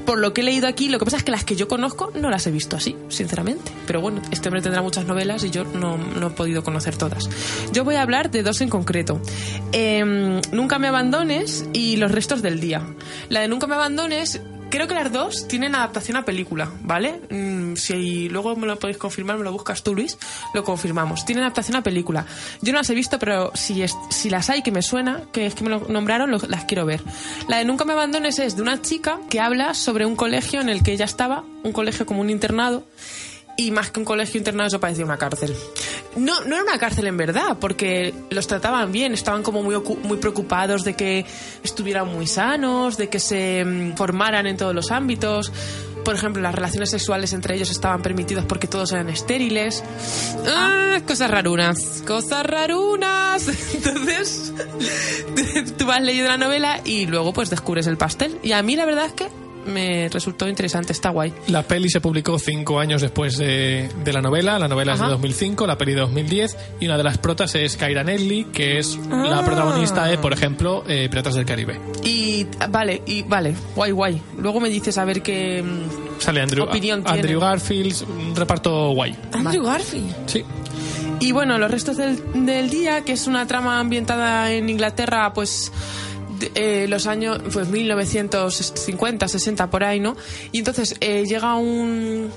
por 0.08 0.20
lo 0.20 0.34
que 0.34 0.40
he 0.40 0.44
leído 0.46 0.70
aquí, 0.70 0.88
lo 0.88 1.00
que 1.00 1.06
pasa 1.06 1.18
es 1.18 1.24
que 1.26 1.32
las 1.32 1.44
que 1.44 1.58
yo 1.58 1.68
conozco 1.68 2.14
no 2.16 2.30
las 2.30 2.48
he 2.48 2.52
visto 2.52 2.78
así, 2.78 2.96
sinceramente. 3.10 3.74
Pero 3.86 4.00
bueno, 4.00 4.22
este 4.32 4.48
hombre 4.48 4.62
tendrá 4.62 4.82
muchas 4.82 5.06
novelas 5.06 5.44
y 5.44 5.50
yo 5.50 5.66
no, 5.66 5.98
no 5.98 6.28
he 6.28 6.30
podido 6.30 6.64
conocer 6.64 6.96
todas. 6.96 7.30
Yo 7.74 7.84
voy 7.84 7.96
a 7.96 8.04
hablar 8.04 8.32
de 8.32 8.42
dos 8.42 8.62
en 8.62 8.70
concreto. 8.70 9.20
Em, 9.74 10.40
Nunca 10.54 10.80
me 10.80 10.88
abandones 10.88 11.66
y 11.74 11.98
Los 11.98 12.14
restos 12.14 12.42
del 12.42 12.62
día. 12.62 12.84
La 13.28 13.42
de 13.42 13.50
Nunca 13.50 13.68
me 13.68 13.76
abandones... 13.76 14.40
Creo 14.70 14.86
que 14.88 14.94
las 14.96 15.12
dos 15.14 15.48
tienen 15.48 15.76
adaptación 15.76 16.18
a 16.18 16.26
película, 16.26 16.70
¿vale? 16.82 17.22
Mm, 17.30 17.76
si 17.78 18.28
luego 18.28 18.56
me 18.58 18.68
lo 18.68 18.78
podéis 18.78 18.98
confirmar, 18.98 19.38
me 19.38 19.46
lo 19.46 19.52
buscas 19.54 19.82
tú, 19.82 19.96
Luis, 19.96 20.18
lo 20.54 20.64
confirmamos. 20.66 21.24
Tienen 21.26 21.44
adaptación 21.46 21.78
a 21.78 21.84
película. 21.84 22.26
Yo 22.62 22.74
no 22.74 22.80
las 22.80 22.90
he 22.90 22.94
visto, 22.94 23.18
pero 23.18 23.52
si, 23.56 23.82
es- 23.82 23.96
si 24.10 24.30
las 24.30 24.50
hay 24.50 24.62
que 24.64 24.72
me 24.72 24.82
suena, 24.82 25.24
que 25.32 25.46
es 25.46 25.56
que 25.56 25.64
me 25.64 25.70
lo 25.70 25.80
nombraron, 25.88 26.30
lo- 26.32 26.40
las 26.50 26.66
quiero 26.66 26.86
ver. 26.86 27.02
La 27.48 27.58
de 27.58 27.66
Nunca 27.66 27.86
me 27.86 27.94
abandones 27.94 28.40
es 28.40 28.56
de 28.58 28.62
una 28.62 28.82
chica 28.82 29.20
que 29.30 29.40
habla 29.40 29.74
sobre 29.74 30.06
un 30.06 30.16
colegio 30.18 30.60
en 30.60 30.68
el 30.70 30.84
que 30.84 30.92
ella 30.92 31.06
estaba, 31.06 31.44
un 31.64 31.72
colegio 31.72 32.06
como 32.06 32.20
un 32.22 32.30
internado, 32.30 32.84
y 33.58 33.72
más 33.72 33.92
que 33.92 34.00
un 34.00 34.06
colegio 34.06 34.38
internado 34.38 34.68
eso 34.68 34.80
parecía 34.80 35.04
una 35.04 35.18
cárcel. 35.18 35.56
No, 36.16 36.42
no 36.42 36.56
era 36.56 36.64
una 36.64 36.78
cárcel 36.78 37.08
en 37.08 37.18
verdad, 37.18 37.58
porque 37.60 38.14
los 38.30 38.48
trataban 38.48 38.92
bien, 38.92 39.14
estaban 39.14 39.44
como 39.44 39.64
muy, 39.64 39.76
muy 40.04 40.18
preocupados 40.18 40.84
de 40.84 40.94
que 40.94 41.26
estuvieran 41.64 42.08
muy 42.08 42.28
sanos, 42.28 42.98
de 42.98 43.10
que 43.10 43.20
se 43.20 43.66
mm, 43.66 43.96
formaran 43.96 44.46
en 44.46 44.58
todos 44.58 44.74
los 44.74 44.92
ámbitos. 44.92 45.52
Por 46.06 46.16
ejemplo, 46.16 46.42
las 46.42 46.56
relaciones 46.56 46.92
sexuales 46.92 47.34
entre 47.34 47.56
ellos 47.56 47.70
estaban 47.70 48.02
permitidas 48.02 48.46
porque 48.46 48.68
todos 48.68 48.92
eran 48.94 49.10
estériles. 49.10 49.84
Ah, 50.48 51.02
cosas 51.06 51.30
rarunas, 51.30 52.04
cosas 52.08 52.46
rarunas. 52.46 53.48
Entonces, 53.74 54.54
tú 55.78 55.86
vas 55.86 56.02
leyendo 56.02 56.30
la 56.30 56.38
novela 56.38 56.80
y 56.86 57.08
luego 57.08 57.34
pues 57.34 57.50
descubres 57.50 57.88
el 57.88 57.98
pastel. 57.98 58.40
Y 58.44 58.52
a 58.52 58.62
mí 58.62 58.76
la 58.76 58.86
verdad 58.86 59.08
es 59.08 59.14
que 59.14 59.47
me 59.68 60.10
resultó 60.10 60.48
interesante, 60.48 60.94
está 60.94 61.10
guay. 61.10 61.34
La 61.48 61.64
peli 61.64 61.90
se 61.90 62.02
publicó 62.02 62.40
cinco 62.40 62.80
años 62.80 63.02
después 63.02 63.38
de, 63.38 63.90
de 64.04 64.14
la 64.14 64.22
novela. 64.22 64.58
La 64.60 64.68
novela 64.68 64.94
es 64.94 65.00
de 65.00 65.06
Ajá. 65.06 65.12
2005, 65.14 65.68
la 65.68 65.78
peli 65.78 65.94
de 65.94 66.02
2010. 66.02 66.58
Y 66.80 66.86
una 66.86 66.98
de 66.98 67.04
las 67.04 67.18
protas 67.18 67.54
es 67.56 67.78
Kyra 67.78 68.04
Knightley, 68.04 68.46
que 68.46 68.80
es 68.80 68.98
Ah. 69.12 69.26
la 69.30 69.44
protagonista 69.46 70.06
de, 70.06 70.18
por 70.18 70.34
ejemplo, 70.34 70.84
eh, 70.88 71.08
Piratas 71.10 71.36
del 71.36 71.46
Caribe. 71.46 71.80
Y 72.04 72.46
vale, 72.70 73.02
y 73.06 73.24
vale, 73.24 73.54
guay, 73.76 73.92
guay. 73.92 74.22
Luego 74.38 74.60
me 74.60 74.70
dices 74.70 74.98
a 74.98 75.06
ver 75.06 75.22
qué. 75.22 75.62
mm, 75.64 76.20
Sale 76.22 76.42
Andrew, 76.42 76.66
Opinión 76.66 77.04
Andrew 77.06 77.22
tiene. 77.40 77.40
Garfield, 77.40 78.04
un 78.10 78.36
reparto 78.36 78.92
guay. 78.92 79.16
Andrew 79.34 79.64
Garfield. 79.64 80.16
Sí. 80.26 80.44
Y 81.20 81.32
bueno, 81.32 81.58
los 81.58 81.70
restos 81.72 81.98
del, 81.98 82.46
del 82.46 82.70
día, 82.70 83.02
que 83.02 83.12
es 83.14 83.26
una 83.28 83.48
trama 83.48 83.80
ambientada 83.80 84.52
en 84.52 84.70
Inglaterra, 84.70 85.34
pues 85.34 85.72
eh, 86.56 86.86
los 86.88 87.08
años 87.08 87.40
pues 87.52 87.70
1950, 87.70 89.28
60 89.28 89.70
por 89.70 89.84
ahí, 89.84 90.00
¿no? 90.00 90.16
Y 90.52 90.60
entonces 90.60 90.96
eh, 91.00 91.24
llega 91.26 91.56
un 91.56 92.32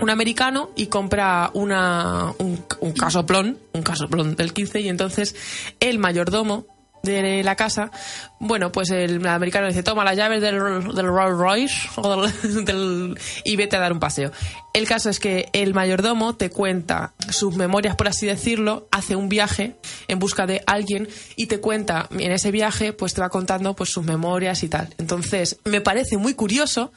un 0.00 0.10
americano 0.10 0.70
y 0.76 0.86
compra 0.86 1.50
una, 1.54 2.32
un, 2.38 2.64
un 2.80 2.92
casoplón, 2.92 3.58
un 3.72 3.82
casoplón 3.82 4.36
del 4.36 4.52
15 4.52 4.80
y 4.80 4.88
entonces 4.88 5.34
el 5.80 5.98
mayordomo 5.98 6.66
de 7.08 7.42
la 7.42 7.56
casa, 7.56 7.90
bueno, 8.38 8.70
pues 8.72 8.90
el 8.90 9.26
americano 9.26 9.66
dice, 9.66 9.82
toma 9.82 10.04
las 10.04 10.16
llaves 10.16 10.40
del, 10.40 10.58
del 10.94 11.06
Rolls 11.06 11.38
Royce 11.38 11.88
y 13.44 13.56
vete 13.56 13.76
a 13.76 13.80
dar 13.80 13.92
un 13.92 14.00
paseo. 14.00 14.30
El 14.74 14.86
caso 14.86 15.10
es 15.10 15.18
que 15.18 15.48
el 15.52 15.74
mayordomo 15.74 16.36
te 16.36 16.50
cuenta 16.50 17.14
sus 17.30 17.56
memorias, 17.56 17.96
por 17.96 18.08
así 18.08 18.26
decirlo, 18.26 18.86
hace 18.90 19.16
un 19.16 19.28
viaje 19.28 19.76
en 20.06 20.18
busca 20.18 20.46
de 20.46 20.62
alguien 20.66 21.08
y 21.36 21.46
te 21.46 21.58
cuenta 21.58 22.08
en 22.10 22.30
ese 22.30 22.50
viaje, 22.50 22.92
pues 22.92 23.14
te 23.14 23.20
va 23.20 23.28
contando 23.28 23.74
pues 23.74 23.90
sus 23.90 24.04
memorias 24.04 24.62
y 24.62 24.68
tal. 24.68 24.94
Entonces, 24.98 25.58
me 25.64 25.80
parece 25.80 26.16
muy 26.16 26.34
curioso 26.34 26.92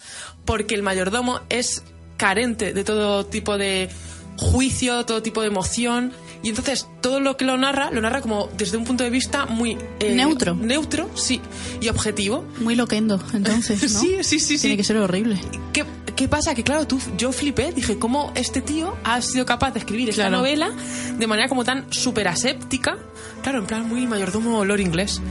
porque 0.46 0.76
el 0.76 0.84
mayordomo 0.84 1.42
es 1.50 1.84
carente 2.18 2.74
de 2.74 2.84
todo 2.84 3.26
tipo 3.26 3.58
de 3.58 3.90
juicio, 4.38 5.06
todo 5.06 5.22
tipo 5.22 5.42
de 5.42 5.48
emoción. 5.48 6.14
Y 6.44 6.50
entonces 6.50 6.88
todo 7.02 7.20
lo 7.20 7.38
que 7.38 7.46
lo 7.46 7.56
narra, 7.58 7.92
lo 7.92 8.02
narra 8.02 8.22
como 8.22 8.50
desde 8.58 8.78
un 8.78 8.84
punto 8.84 9.04
de 9.04 9.10
vista 9.12 9.46
muy... 9.46 9.78
eh, 10.00 10.16
Neutro. 10.16 10.56
Neutro, 10.56 11.10
sí. 11.16 11.40
Y 11.82 11.90
objetivo. 11.90 12.46
Muy 12.60 12.76
loquendo, 12.76 13.22
entonces, 13.34 13.82
¿no? 13.94 14.00
Sí, 14.00 14.18
sí, 14.24 14.40
sí, 14.40 14.58
Tiene 14.58 14.74
sí. 14.74 14.78
que 14.78 14.84
ser 14.84 14.98
horrible. 14.98 15.40
¿Qué, 15.72 15.86
qué 16.16 16.28
pasa? 16.28 16.56
Que 16.56 16.64
claro, 16.64 16.88
tú, 16.88 17.00
yo 17.18 17.32
flipé, 17.32 17.72
dije, 17.72 18.00
¿cómo 18.00 18.32
este 18.36 18.62
tío 18.62 18.96
ha 19.04 19.22
sido 19.22 19.46
capaz 19.46 19.72
de 19.72 19.80
escribir 19.80 20.10
esta 20.10 20.24
Claro. 20.24 20.38
novela 20.38 20.72
de 21.18 21.28
manera 21.28 21.48
como 21.48 21.64
tan 21.64 21.92
súper 21.94 22.28
aséptica? 22.28 22.98
Claro, 23.42 23.60
en 23.60 23.66
plan 23.66 23.88
muy 23.88 24.06
mayordomo 24.08 24.60
olor 24.60 24.80
inglés. 24.80 25.22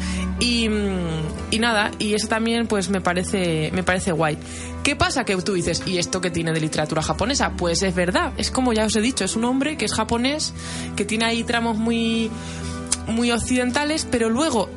Y, 0.41 0.69
mm, 0.69 1.53
y 1.53 1.59
nada, 1.59 1.91
y 1.99 2.15
eso 2.15 2.27
también 2.29 2.67
pues 2.67 2.89
me 2.91 3.01
parece, 3.01 3.71
me 3.73 3.83
parece 3.83 4.13
guay. 4.13 4.37
¿Qué 4.83 4.97
pasa? 4.97 5.25
Que 5.25 5.37
tú 5.37 5.53
dices, 5.53 5.83
¿y 5.87 5.99
esto 5.99 6.21
qué 6.21 6.31
tiene 6.31 6.53
de 6.53 6.61
literatura 6.61 7.03
japonesa? 7.03 7.53
Pues 7.57 7.83
es 7.83 7.95
verdad, 7.95 8.33
es 8.37 8.51
como 8.51 8.73
ya 8.73 8.87
os 8.87 8.97
he 8.97 9.01
dicho, 9.01 9.25
es 9.25 9.37
un 9.37 9.45
hombre 9.45 9.77
que 9.77 9.85
es 9.85 9.93
japonés, 9.93 10.55
que 10.97 11.05
tiene 11.05 11.27
ahí 11.27 11.45
tramos 11.45 11.77
muy, 11.77 12.31
muy 13.07 13.31
occidentales, 13.31 14.07
pero 14.11 14.31
luego 14.31 14.71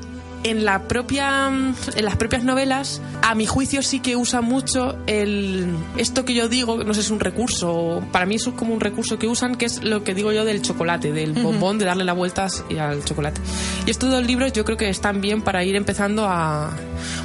en 0.44 0.66
la 0.66 0.88
propia 0.88 1.48
en 1.48 2.06
las 2.06 2.18
propias 2.18 2.44
novelas 2.44 3.02
a 3.22 3.36
mi 3.36 3.46
juicio 3.46 3.82
sí 3.82 4.00
que 4.00 4.16
usa 4.16 4.42
mucho 4.42 4.98
el 5.08 5.68
esto 5.98 6.26
que 6.26 6.34
yo 6.34 6.50
digo 6.50 6.84
no 6.84 6.94
sé 6.94 7.02
es 7.02 7.12
un 7.12 7.20
recurso 7.20 8.04
para 8.12 8.26
mí 8.26 8.36
eso 8.36 8.52
es 8.52 8.56
como 8.56 8.74
un 8.74 8.80
recurso 8.80 9.20
que 9.20 9.28
usan 9.28 9.56
que 9.56 9.66
es 9.66 9.84
lo 9.84 10.04
que 10.04 10.14
digo 10.14 10.32
yo 10.32 10.46
del 10.46 10.62
chocolate 10.62 11.12
del 11.12 11.34
bombón 11.34 11.78
de 11.80 11.86
darle 11.86 12.04
las 12.04 12.16
vueltas 12.16 12.64
y 12.70 12.78
al 12.78 13.04
chocolate 13.04 13.42
y 13.86 13.92
estos 13.92 14.12
dos 14.12 14.26
libros 14.26 14.54
yo 14.54 14.66
creo 14.66 14.78
que 14.78 14.90
están 14.90 15.22
bien 15.22 15.42
para 15.42 15.64
ir 15.64 15.76
empezando 15.76 16.26
a 16.26 16.72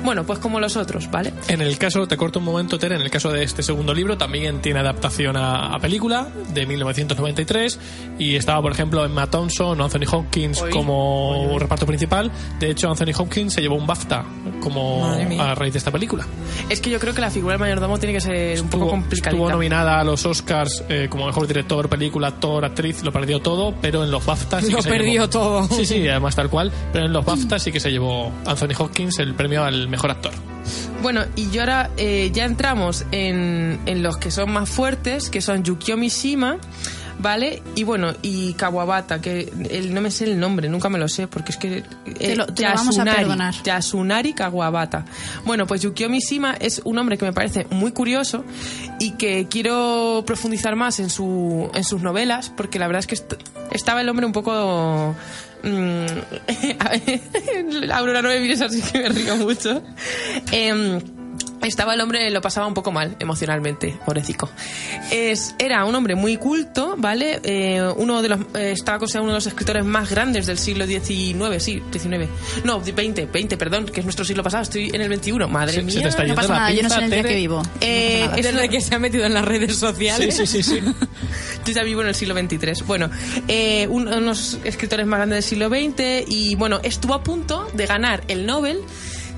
bueno 0.04 0.24
pues 0.24 0.38
como 0.38 0.60
los 0.60 0.76
otros 0.76 1.10
vale 1.10 1.32
En 1.48 1.60
el 1.60 1.78
caso, 1.78 2.06
te 2.06 2.16
corto 2.16 2.38
un 2.38 2.44
momento, 2.44 2.78
Tere, 2.78 2.96
en 2.96 3.02
el 3.02 3.10
caso 3.10 3.30
de 3.30 3.42
este 3.42 3.62
segundo 3.62 3.94
libro 3.94 4.16
también 4.18 4.60
tiene 4.60 4.80
adaptación 4.80 5.36
a, 5.36 5.74
a 5.74 5.78
película 5.78 6.28
de 6.52 6.66
1993 6.66 7.78
y 8.18 8.36
estaba, 8.36 8.60
por 8.62 8.72
ejemplo, 8.72 9.04
Emma 9.04 9.28
Thompson 9.28 9.80
o 9.80 9.84
Anthony 9.84 10.06
Hopkins 10.10 10.62
Oy. 10.62 10.70
como 10.70 11.56
reparto 11.58 11.86
principal. 11.86 12.30
De 12.58 12.70
hecho, 12.70 12.88
Anthony 12.88 13.07
Hopkins 13.16 13.52
se 13.54 13.61
llevó 13.61 13.76
un 13.76 13.86
BAFTA 13.86 14.24
como 14.61 15.04
a 15.06 15.54
raíz 15.54 15.72
de 15.72 15.78
esta 15.78 15.90
película. 15.90 16.26
es 16.68 16.80
que 16.80 16.90
yo 16.90 16.98
creo 16.98 17.14
que 17.14 17.20
la 17.20 17.30
figura 17.30 17.52
del 17.54 17.61
mayordomo 17.61 17.98
tiene 17.98 18.12
que 18.14 18.20
ser 18.20 18.61
un 18.61 18.68
poco 18.68 18.88
complicada 18.88 19.30
estuvo 19.30 19.50
nominada 19.50 20.00
a 20.00 20.04
los 20.04 20.24
Oscars 20.26 20.84
eh, 20.88 21.06
como 21.11 21.26
mejor 21.26 21.46
director, 21.46 21.88
película, 21.88 22.28
actor, 22.28 22.64
actriz, 22.64 23.02
lo 23.02 23.12
perdió 23.12 23.40
todo, 23.40 23.74
pero 23.80 24.04
en 24.04 24.11
los 24.11 24.24
BAFTA 24.24 24.61
sí 24.61 24.70
Lo 24.70 24.76
que 24.78 24.82
se 24.82 24.88
perdió 24.90 25.12
llevó- 25.24 25.28
todo. 25.30 25.68
Sí, 25.68 25.86
sí, 25.86 26.09
además 26.09 26.34
tal 26.36 26.50
cual, 26.50 26.72
pero 26.92 27.06
en 27.06 27.12
los 27.12 27.24
BAFTA 27.24 27.59
sí 27.59 27.70
que 27.72 27.80
se 27.80 27.90
llevó 27.90 28.32
Anthony 28.46 28.74
Hopkins 28.78 29.18
el 29.18 29.34
premio 29.34 29.64
al 29.64 29.88
mejor 29.88 30.11
actor. 30.11 30.32
Bueno, 31.02 31.22
y 31.36 31.50
yo 31.50 31.61
ahora 31.62 31.90
eh, 31.96 32.30
ya 32.34 32.44
entramos 32.44 33.06
en, 33.12 33.78
en 33.86 34.02
los 34.02 34.16
que 34.18 34.30
son 34.30 34.50
más 34.52 34.68
fuertes, 34.68 35.30
que 35.30 35.40
son 35.40 35.62
Yukio 35.62 35.96
Mishima, 35.96 36.59
¿vale? 37.18 37.62
Y 37.74 37.84
bueno, 37.84 38.12
y 38.22 38.52
Kawabata, 38.54 39.20
que 39.20 39.52
el, 39.70 39.92
no 39.94 40.00
me 40.00 40.10
sé 40.10 40.24
el 40.24 40.38
nombre, 40.38 40.68
nunca 40.68 40.88
me 40.88 40.98
lo 40.98 41.08
sé, 41.08 41.26
porque 41.28 41.52
es 41.52 41.58
que... 41.58 41.78
eh, 41.78 41.84
Te 42.18 42.36
lo- 42.36 42.46
te 42.46 42.62
lo 42.62 42.74
vamos 42.74 42.98
a 42.98 43.04
perdonar. 43.04 43.54
Yasunari 43.64 44.32
Kawabata. 44.34 45.04
Bueno, 45.44 45.66
pues 45.66 45.82
Yukio 45.82 46.08
Mishima 46.08 46.54
es 46.60 46.80
un 46.84 46.98
hombre 46.98 47.18
que 47.18 47.24
me 47.24 47.32
parece 47.32 47.66
muy 47.70 47.92
curioso 47.92 48.44
y 49.00 49.12
que 49.12 49.46
quiero 49.50 50.22
profundizar 50.26 50.76
más 50.76 51.00
en, 51.00 51.10
su, 51.10 51.70
en 51.74 51.84
sus 51.84 52.02
novelas, 52.02 52.50
porque 52.56 52.78
la 52.78 52.86
verdad 52.86 53.00
es 53.00 53.06
que 53.06 53.14
est- 53.14 53.34
estaba 53.72 54.00
el 54.00 54.08
hombre 54.08 54.26
un 54.26 54.32
poco... 54.32 55.14
mm, 55.62 55.68
a 56.78 56.88
ver, 56.90 57.90
Aurora 57.92 58.22
no 58.22 58.28
me 58.28 58.40
mires 58.40 58.60
así 58.60 58.80
que 58.80 58.98
me 59.00 59.08
río 59.08 59.36
mucho. 59.36 59.82
Em, 60.52 61.00
estaba 61.62 61.94
el 61.94 62.00
hombre, 62.00 62.30
lo 62.30 62.40
pasaba 62.40 62.66
un 62.66 62.74
poco 62.74 62.92
mal 62.92 63.16
emocionalmente, 63.18 63.98
pobrecico. 64.04 64.48
Es, 65.11 65.54
era 65.59 65.84
un 65.84 65.94
hombre 65.94 66.14
muy 66.14 66.36
culto, 66.36 66.94
¿vale? 66.98 67.40
Eh, 67.42 67.82
uno 67.96 68.22
de 68.22 68.28
los, 68.28 68.40
eh, 68.54 68.72
estaba 68.72 68.98
considerado 68.98 69.24
uno 69.24 69.32
de 69.32 69.36
los 69.38 69.46
escritores 69.46 69.84
más 69.84 70.11
grandes 70.11 70.46
del 70.46 70.59
siglo 70.59 70.86
XIX, 70.86 71.62
sí, 71.62 71.82
XIX. 71.92 72.28
No, 72.64 72.80
20, 72.80 73.26
20, 73.26 73.56
perdón, 73.56 73.86
que 73.86 74.00
es 74.00 74.06
nuestro 74.06 74.24
siglo 74.24 74.42
pasado, 74.42 74.62
estoy 74.62 74.90
en 74.92 75.00
el 75.00 75.09
21, 75.09 75.48
madre 75.48 75.82
mía. 75.82 75.94
se 75.94 76.00
te 76.02 76.09
está 76.09 76.24
No 76.24 76.34
pasa 76.34 76.54
nada, 76.54 76.70
yo 76.70 76.76
no 76.82 76.88
pinza, 76.88 76.94
sé 76.98 77.04
en 77.04 77.04
el 77.04 77.11
día 77.11 77.22
que 77.30 77.36
vivo. 77.36 77.62
Eh, 77.80 78.24
No 78.28 78.36
es- 78.36 78.42
Desde 78.44 78.68
que 78.68 78.80
se 78.80 78.94
ha 78.94 78.98
metido 78.98 79.24
en 79.26 79.34
las 79.34 79.44
redes 79.44 79.72
Sí, 79.74 79.78
sociales. 79.80 80.36
sí, 80.36 80.46
sí, 80.46 80.62
sí. 80.62 80.80
Yo 81.66 81.72
ya 81.74 81.82
vivo 81.82 82.00
en 82.02 82.09
el 82.09 82.14
siglo 82.14 82.34
XXIII. 82.34 82.84
Bueno, 82.86 83.11
eh, 83.46 83.86
un- 83.88 84.09
unos 84.09 84.59
escritores 84.64 85.06
más 85.06 85.18
grandes 85.18 85.36
del 85.36 85.42
siglo 85.42 85.68
XX 85.68 86.24
y 86.28 86.54
bueno, 86.54 86.80
estuvo 86.82 87.12
a 87.14 87.22
punto 87.22 87.68
de 87.74 87.84
ganar 87.86 88.22
el 88.28 88.46
Nobel 88.46 88.80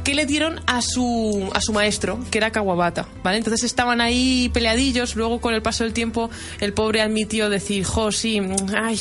que 0.05 0.15
le 0.15 0.27
dieron 0.27 0.61
a 0.67 0.83
su, 0.83 1.51
a 1.53 1.61
su 1.61 1.73
maestro, 1.73 2.19
que 2.31 2.39
era 2.39 2.51
Kawabata, 2.51 3.07
¿vale? 3.23 3.39
Entonces 3.39 3.65
estaban 3.65 4.01
ahí 4.01 4.51
peleadillos, 4.53 5.17
luego 5.17 5.41
con 5.41 5.55
el 5.55 5.63
paso 5.63 5.85
del 5.85 5.93
tiempo 5.93 6.31
el 6.61 6.73
pobre 6.73 7.01
admitió 7.01 7.51
decir, 7.51 7.85
jo, 7.85 8.13
sí, 8.13 8.41
ay, 8.77 9.01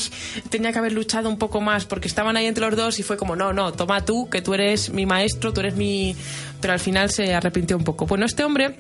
tenía 0.50 0.72
que 0.72 0.80
haber 0.80 0.94
luchado 0.94 1.30
un 1.30 1.38
poco 1.38 1.62
más, 1.62 1.86
porque 1.86 2.08
estaban 2.08 2.38
ahí 2.38 2.46
entre 2.46 2.66
los 2.66 2.76
dos 2.76 3.00
y 3.00 3.04
fue 3.04 3.18
como, 3.18 3.36
no, 3.36 3.54
no, 3.54 3.72
toma 3.74 4.04
tú, 4.06 4.30
que 4.30 4.42
tú 4.42 4.54
eres 4.54 4.92
mi 4.92 5.06
maestro, 5.06 5.54
tú 5.54 5.62
eres 5.62 5.76
mi... 5.76 6.16
Pero 6.62 6.74
al 6.74 6.80
final 6.80 7.10
se 7.10 7.34
arrepintió 7.34 7.78
un 7.78 7.84
poco. 7.84 8.06
Bueno, 8.06 8.26
este 8.26 8.44
hombre 8.44 8.76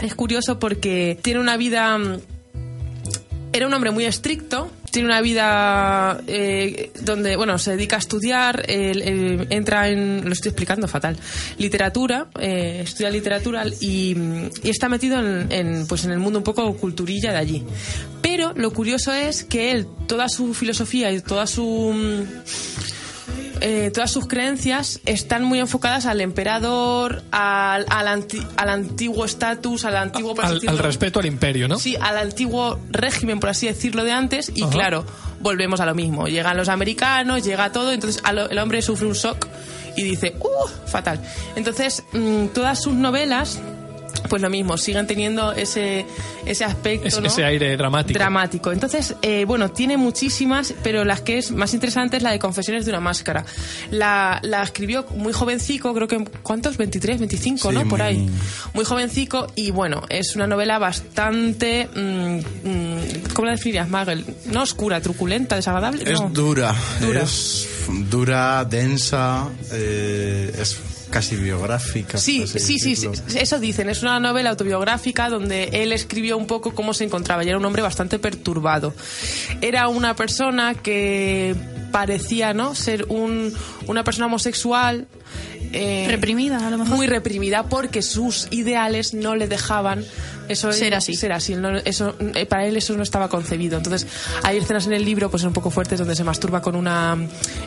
es 0.00 0.14
curioso 0.14 0.58
porque 0.58 1.18
tiene 1.22 1.40
una 1.40 1.56
vida... 1.56 1.98
mm, 3.52 3.56
era 3.56 3.66
un 3.66 3.74
hombre 3.74 3.90
muy 3.90 4.04
estricto, 4.04 4.70
tiene 4.90 5.08
una 5.08 5.20
vida 5.20 6.20
eh, 6.26 6.92
donde, 7.00 7.36
bueno, 7.36 7.58
se 7.58 7.72
dedica 7.72 7.96
a 7.96 7.98
estudiar, 7.98 8.62
entra 8.68 9.88
en, 9.88 10.24
lo 10.24 10.32
estoy 10.32 10.50
explicando 10.50 10.86
fatal, 10.86 11.16
literatura, 11.58 12.28
eh, 12.38 12.80
estudia 12.84 13.10
literatura 13.10 13.64
y, 13.80 14.16
está 14.62 14.88
metido 14.88 15.18
en, 15.20 15.86
pues 15.86 16.04
en 16.04 16.12
el 16.12 16.18
mundo 16.18 16.38
un 16.38 16.44
poco 16.44 16.76
culturilla 16.76 17.32
de 17.32 17.38
allí. 17.38 17.64
Pero 18.20 18.52
lo 18.54 18.72
curioso 18.72 19.12
es 19.12 19.44
que 19.44 19.72
él, 19.72 19.86
toda 20.06 20.28
su 20.28 20.54
filosofía 20.54 21.10
y 21.10 21.20
toda 21.20 21.46
su... 21.46 21.94
eh, 23.62 23.90
todas 23.94 24.10
sus 24.10 24.26
creencias 24.26 25.00
están 25.06 25.44
muy 25.44 25.58
enfocadas 25.60 26.06
al 26.06 26.20
emperador, 26.20 27.22
al, 27.30 27.86
al, 27.88 28.08
anti- 28.08 28.46
al 28.56 28.68
antiguo 28.68 29.24
estatus, 29.24 29.84
al 29.84 29.96
antiguo... 29.96 30.34
por 30.34 30.44
Al, 30.44 30.60
respeto 30.78 31.20
al 31.20 31.26
imperio, 31.26 31.68
¿no? 31.68 31.78
Sí, 31.78 31.96
al 32.00 32.18
antiguo 32.18 32.78
régimen, 32.90 33.40
por 33.40 33.50
así 33.50 33.66
decirlo, 33.66 34.04
de 34.04 34.12
antes. 34.12 34.52
Y 34.54 34.62
Ajá. 34.62 34.70
claro, 34.72 35.04
volvemos 35.40 35.80
a 35.80 35.86
lo 35.86 35.94
mismo. 35.94 36.26
Llegan 36.26 36.56
los 36.56 36.68
americanos, 36.68 37.42
llega 37.44 37.72
todo, 37.72 37.92
entonces 37.92 38.22
el 38.50 38.58
hombre 38.58 38.82
sufre 38.82 39.06
un 39.06 39.14
shock 39.14 39.46
y 39.96 40.02
dice, 40.02 40.34
¡uh! 40.40 40.68
Fatal. 40.86 41.20
Entonces, 41.56 42.02
mm, 42.12 42.46
todas 42.48 42.82
sus 42.82 42.94
novelas, 42.94 43.60
pues 44.32 44.40
lo 44.40 44.48
mismo, 44.48 44.78
siguen 44.78 45.06
teniendo 45.06 45.52
ese, 45.52 46.06
ese 46.46 46.64
aspecto. 46.64 47.06
Es- 47.06 47.20
¿no? 47.20 47.26
ese 47.26 47.44
aire 47.44 47.76
dramático. 47.76 48.18
Dramático. 48.18 48.72
Entonces, 48.72 49.14
eh, 49.20 49.44
bueno, 49.44 49.70
tiene 49.72 49.98
muchísimas, 49.98 50.72
pero 50.82 51.04
las 51.04 51.20
que 51.20 51.36
es 51.36 51.50
más 51.50 51.74
interesante 51.74 52.16
es 52.16 52.22
la 52.22 52.30
de 52.30 52.38
Confesiones 52.38 52.86
de 52.86 52.92
una 52.92 53.00
máscara. 53.00 53.44
La, 53.90 54.40
la 54.42 54.62
escribió 54.62 55.04
muy 55.16 55.34
jovencico, 55.34 55.92
creo 55.92 56.08
que, 56.08 56.24
¿cuántos? 56.42 56.78
23, 56.78 57.18
25, 57.18 57.68
Sí, 57.68 57.74
¿no? 57.74 57.80
Por 57.86 57.98
muy- 57.98 58.08
ahí. 58.08 58.30
Muy 58.72 58.86
jovencico 58.86 59.48
y 59.54 59.70
bueno, 59.70 60.00
es 60.08 60.34
una 60.34 60.46
novela 60.46 60.78
bastante... 60.78 61.90
mm, 61.94 62.38
mm, 62.38 63.32
¿Cómo 63.34 63.46
la 63.46 63.52
definirías, 63.52 63.90
Magel? 63.90 64.24
No 64.46 64.62
oscura, 64.62 65.02
truculenta, 65.02 65.56
desagradable. 65.56 66.10
Es 66.10 66.18
no. 66.22 66.30
dura, 66.30 66.74
Dura. 67.02 67.20
es 67.20 67.68
dura, 68.08 68.64
densa, 68.64 69.48
eh, 69.72 70.50
es 70.58 70.78
casi 71.12 71.36
biográfica. 71.36 72.18
Sí, 72.18 72.44
sí, 72.48 72.78
sí, 72.80 72.96
sí, 72.96 73.08
eso 73.36 73.60
dicen. 73.60 73.88
Es 73.88 74.02
una 74.02 74.18
novela 74.18 74.50
autobiográfica 74.50 75.28
donde 75.28 75.64
él 75.72 75.92
escribió 75.92 76.36
un 76.36 76.48
poco 76.48 76.74
cómo 76.74 76.92
se 76.94 77.04
encontraba 77.04 77.44
y 77.44 77.48
era 77.48 77.58
un 77.58 77.64
hombre 77.64 77.82
bastante 77.82 78.18
perturbado. 78.18 78.92
Era 79.60 79.86
una 79.86 80.16
persona 80.16 80.74
que 80.74 81.54
parecía, 81.92 82.54
¿no? 82.54 82.74
Ser 82.74 83.04
un, 83.10 83.52
una 83.86 84.02
persona 84.02 84.26
homosexual. 84.26 85.06
eh, 85.72 86.06
Reprimida, 86.08 86.66
a 86.66 86.70
lo 86.70 86.78
mejor. 86.78 86.96
Muy 86.96 87.06
reprimida 87.06 87.64
porque 87.64 88.02
sus 88.02 88.48
ideales 88.50 89.14
no 89.14 89.36
le 89.36 89.46
dejaban 89.46 90.04
Eso 90.48 90.72
Ser 90.72 90.94
así. 90.94 91.14
Ser 91.14 91.32
así. 91.32 91.54
no- 91.54 91.78
eso, 91.78 92.14
eh, 92.34 92.46
para 92.46 92.66
él 92.66 92.76
eso 92.76 92.96
no 92.96 93.02
estaba 93.02 93.28
concebido. 93.28 93.76
Entonces, 93.78 94.06
hay 94.42 94.58
escenas 94.58 94.86
en 94.86 94.92
el 94.92 95.04
libro 95.04 95.30
pues 95.30 95.42
un 95.44 95.52
poco 95.52 95.70
fuertes 95.70 95.98
donde 95.98 96.14
se 96.16 96.24
masturba 96.24 96.60
con 96.62 96.76
una 96.76 97.16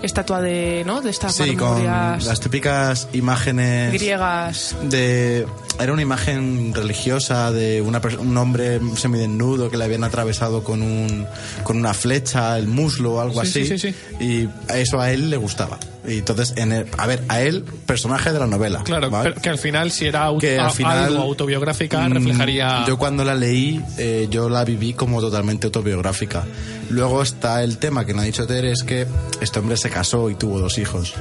estatua 0.01 0.41
de, 0.41 0.83
¿no? 0.85 1.01
De 1.01 1.09
estas 1.09 1.35
Sí, 1.35 1.55
con 1.55 1.83
las 1.85 2.39
típicas 2.39 3.07
imágenes 3.13 3.93
griegas. 3.93 4.75
de 4.83 5.45
era 5.79 5.91
una 5.93 6.01
imagen 6.01 6.73
religiosa 6.73 7.51
de 7.51 7.81
una 7.81 8.01
un 8.19 8.37
hombre 8.37 8.79
semidesnudo 8.97 9.69
que 9.69 9.77
le 9.77 9.83
habían 9.85 10.03
atravesado 10.03 10.63
con 10.63 10.81
un 10.81 11.25
con 11.63 11.77
una 11.77 11.93
flecha 11.93 12.57
el 12.57 12.67
muslo 12.67 13.15
o 13.15 13.21
algo 13.21 13.43
Sí, 13.45 13.61
así 13.61 13.77
sí, 13.77 13.91
sí, 13.91 13.95
y 14.23 14.49
eso 14.73 14.99
a 14.99 15.11
él 15.11 15.29
le 15.29 15.37
gustaba 15.37 15.77
y 16.07 16.19
entonces 16.19 16.53
en 16.57 16.71
el- 16.71 16.87
a 16.97 17.07
ver 17.07 17.23
a 17.29 17.41
él 17.41 17.63
personaje 17.85 18.31
de 18.31 18.39
la 18.39 18.47
novela 18.47 18.83
Claro, 18.83 19.09
¿vale? 19.09 19.29
pero 19.31 19.41
que 19.41 19.49
al 19.49 19.57
final, 19.57 19.91
si 19.91 20.05
era 20.05 20.25
au- 20.29 20.39
que 20.39 20.59
al 20.59 20.71
final 20.71 21.05
algo 21.05 21.23
autobiográfica, 21.23 22.07
mm, 22.07 22.13
reflejaría. 22.13 22.83
yo 22.87 22.97
cuando 22.97 23.23
la 23.23 23.35
leí 23.35 23.81
eh, 23.97 24.27
yo 24.29 24.49
la 24.49 24.63
viví 24.65 24.93
como 24.93 25.21
totalmente 25.21 25.67
autobiográfica 25.67 26.43
luego 26.89 27.21
está 27.21 27.63
el 27.63 27.77
tema 27.77 28.05
que 28.05 28.13
no 28.13 28.21
ha 28.21 28.25
dicho 28.25 28.45
Tere 28.45 28.71
es 28.71 28.83
que 28.83 29.07
este 29.41 29.59
hombre 29.59 29.77
se 29.77 29.89
casó 29.89 30.29
y 30.29 30.35
tuvo 30.35 30.59
dos 30.59 30.77
hijos 30.77 31.13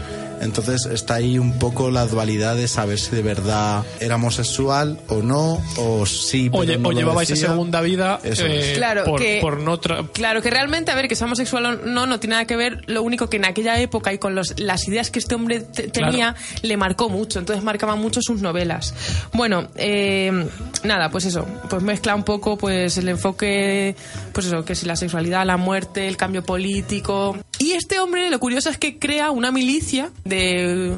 entonces 0.44 0.86
está 0.86 1.14
ahí 1.14 1.38
un 1.38 1.58
poco 1.58 1.90
la 1.90 2.06
dualidad 2.06 2.54
de 2.56 2.68
saber 2.68 2.98
si 2.98 3.10
de 3.16 3.22
verdad 3.22 3.82
era 4.00 4.16
homosexual 4.16 5.00
o 5.08 5.22
no 5.22 5.60
o 5.78 6.06
sí 6.06 6.48
pero 6.50 6.60
Oye, 6.62 6.78
no 6.78 6.88
o 6.88 6.92
lo 6.92 6.98
llevaba 6.98 7.22
esa 7.22 7.34
decía. 7.34 7.48
segunda 7.48 7.80
vida 7.80 8.20
Eso 8.22 8.44
eh. 8.46 8.72
Claro, 8.76 9.04
por, 9.04 9.20
que- 9.20 9.38
por 9.40 9.58
no 9.60 9.80
Claro, 10.12 10.40
que 10.42 10.50
realmente, 10.50 10.90
a 10.90 10.94
ver, 10.94 11.08
que 11.08 11.16
sea 11.16 11.26
homosexual 11.26 11.66
o 11.66 11.72
no, 11.76 12.06
no 12.06 12.20
tiene 12.20 12.34
nada 12.34 12.44
que 12.46 12.56
ver. 12.56 12.82
Lo 12.86 13.02
único 13.02 13.28
que 13.28 13.36
en 13.38 13.44
aquella 13.44 13.78
época 13.80 14.12
y 14.12 14.18
con 14.18 14.34
los, 14.34 14.58
las 14.60 14.86
ideas 14.88 15.10
que 15.10 15.18
este 15.18 15.34
hombre 15.34 15.60
te- 15.60 15.90
Claro. 15.90 16.10
tenía, 16.10 16.34
le 16.62 16.76
marcó 16.76 17.08
mucho. 17.08 17.38
Entonces 17.38 17.64
marcaba 17.64 17.96
mucho 17.96 18.20
sus 18.22 18.40
novelas. 18.40 18.94
Bueno, 19.32 19.68
eh, 19.76 20.46
nada, 20.84 21.10
pues 21.10 21.24
eso. 21.24 21.46
Pues 21.68 21.82
mezcla 21.82 22.14
un 22.14 22.22
poco 22.24 22.56
pues 22.56 22.96
el 22.98 23.08
enfoque, 23.08 23.96
pues 24.32 24.46
eso, 24.46 24.64
que 24.64 24.74
si 24.74 24.86
la 24.86 24.96
sexualidad, 24.96 25.44
la 25.44 25.56
muerte, 25.56 26.06
el 26.08 26.16
cambio 26.16 26.42
político. 26.44 27.36
Y 27.64 27.72
este 27.72 27.98
hombre, 27.98 28.28
lo 28.30 28.38
curioso 28.38 28.68
es 28.68 28.76
que 28.76 28.98
crea 28.98 29.30
una 29.30 29.50
milicia 29.50 30.10
de 30.24 30.94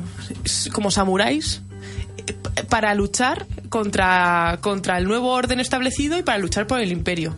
como 0.73 0.91
samuráis 0.91 1.61
para 2.69 2.93
luchar 2.97 3.47
contra, 3.69 4.59
contra 4.61 4.99
el 4.99 5.05
nuevo 5.05 5.29
orden 5.33 5.61
establecido 5.61 6.19
y 6.19 6.23
para 6.25 6.39
luchar 6.39 6.67
por 6.67 6.81
el 6.81 6.91
imperio. 6.91 7.37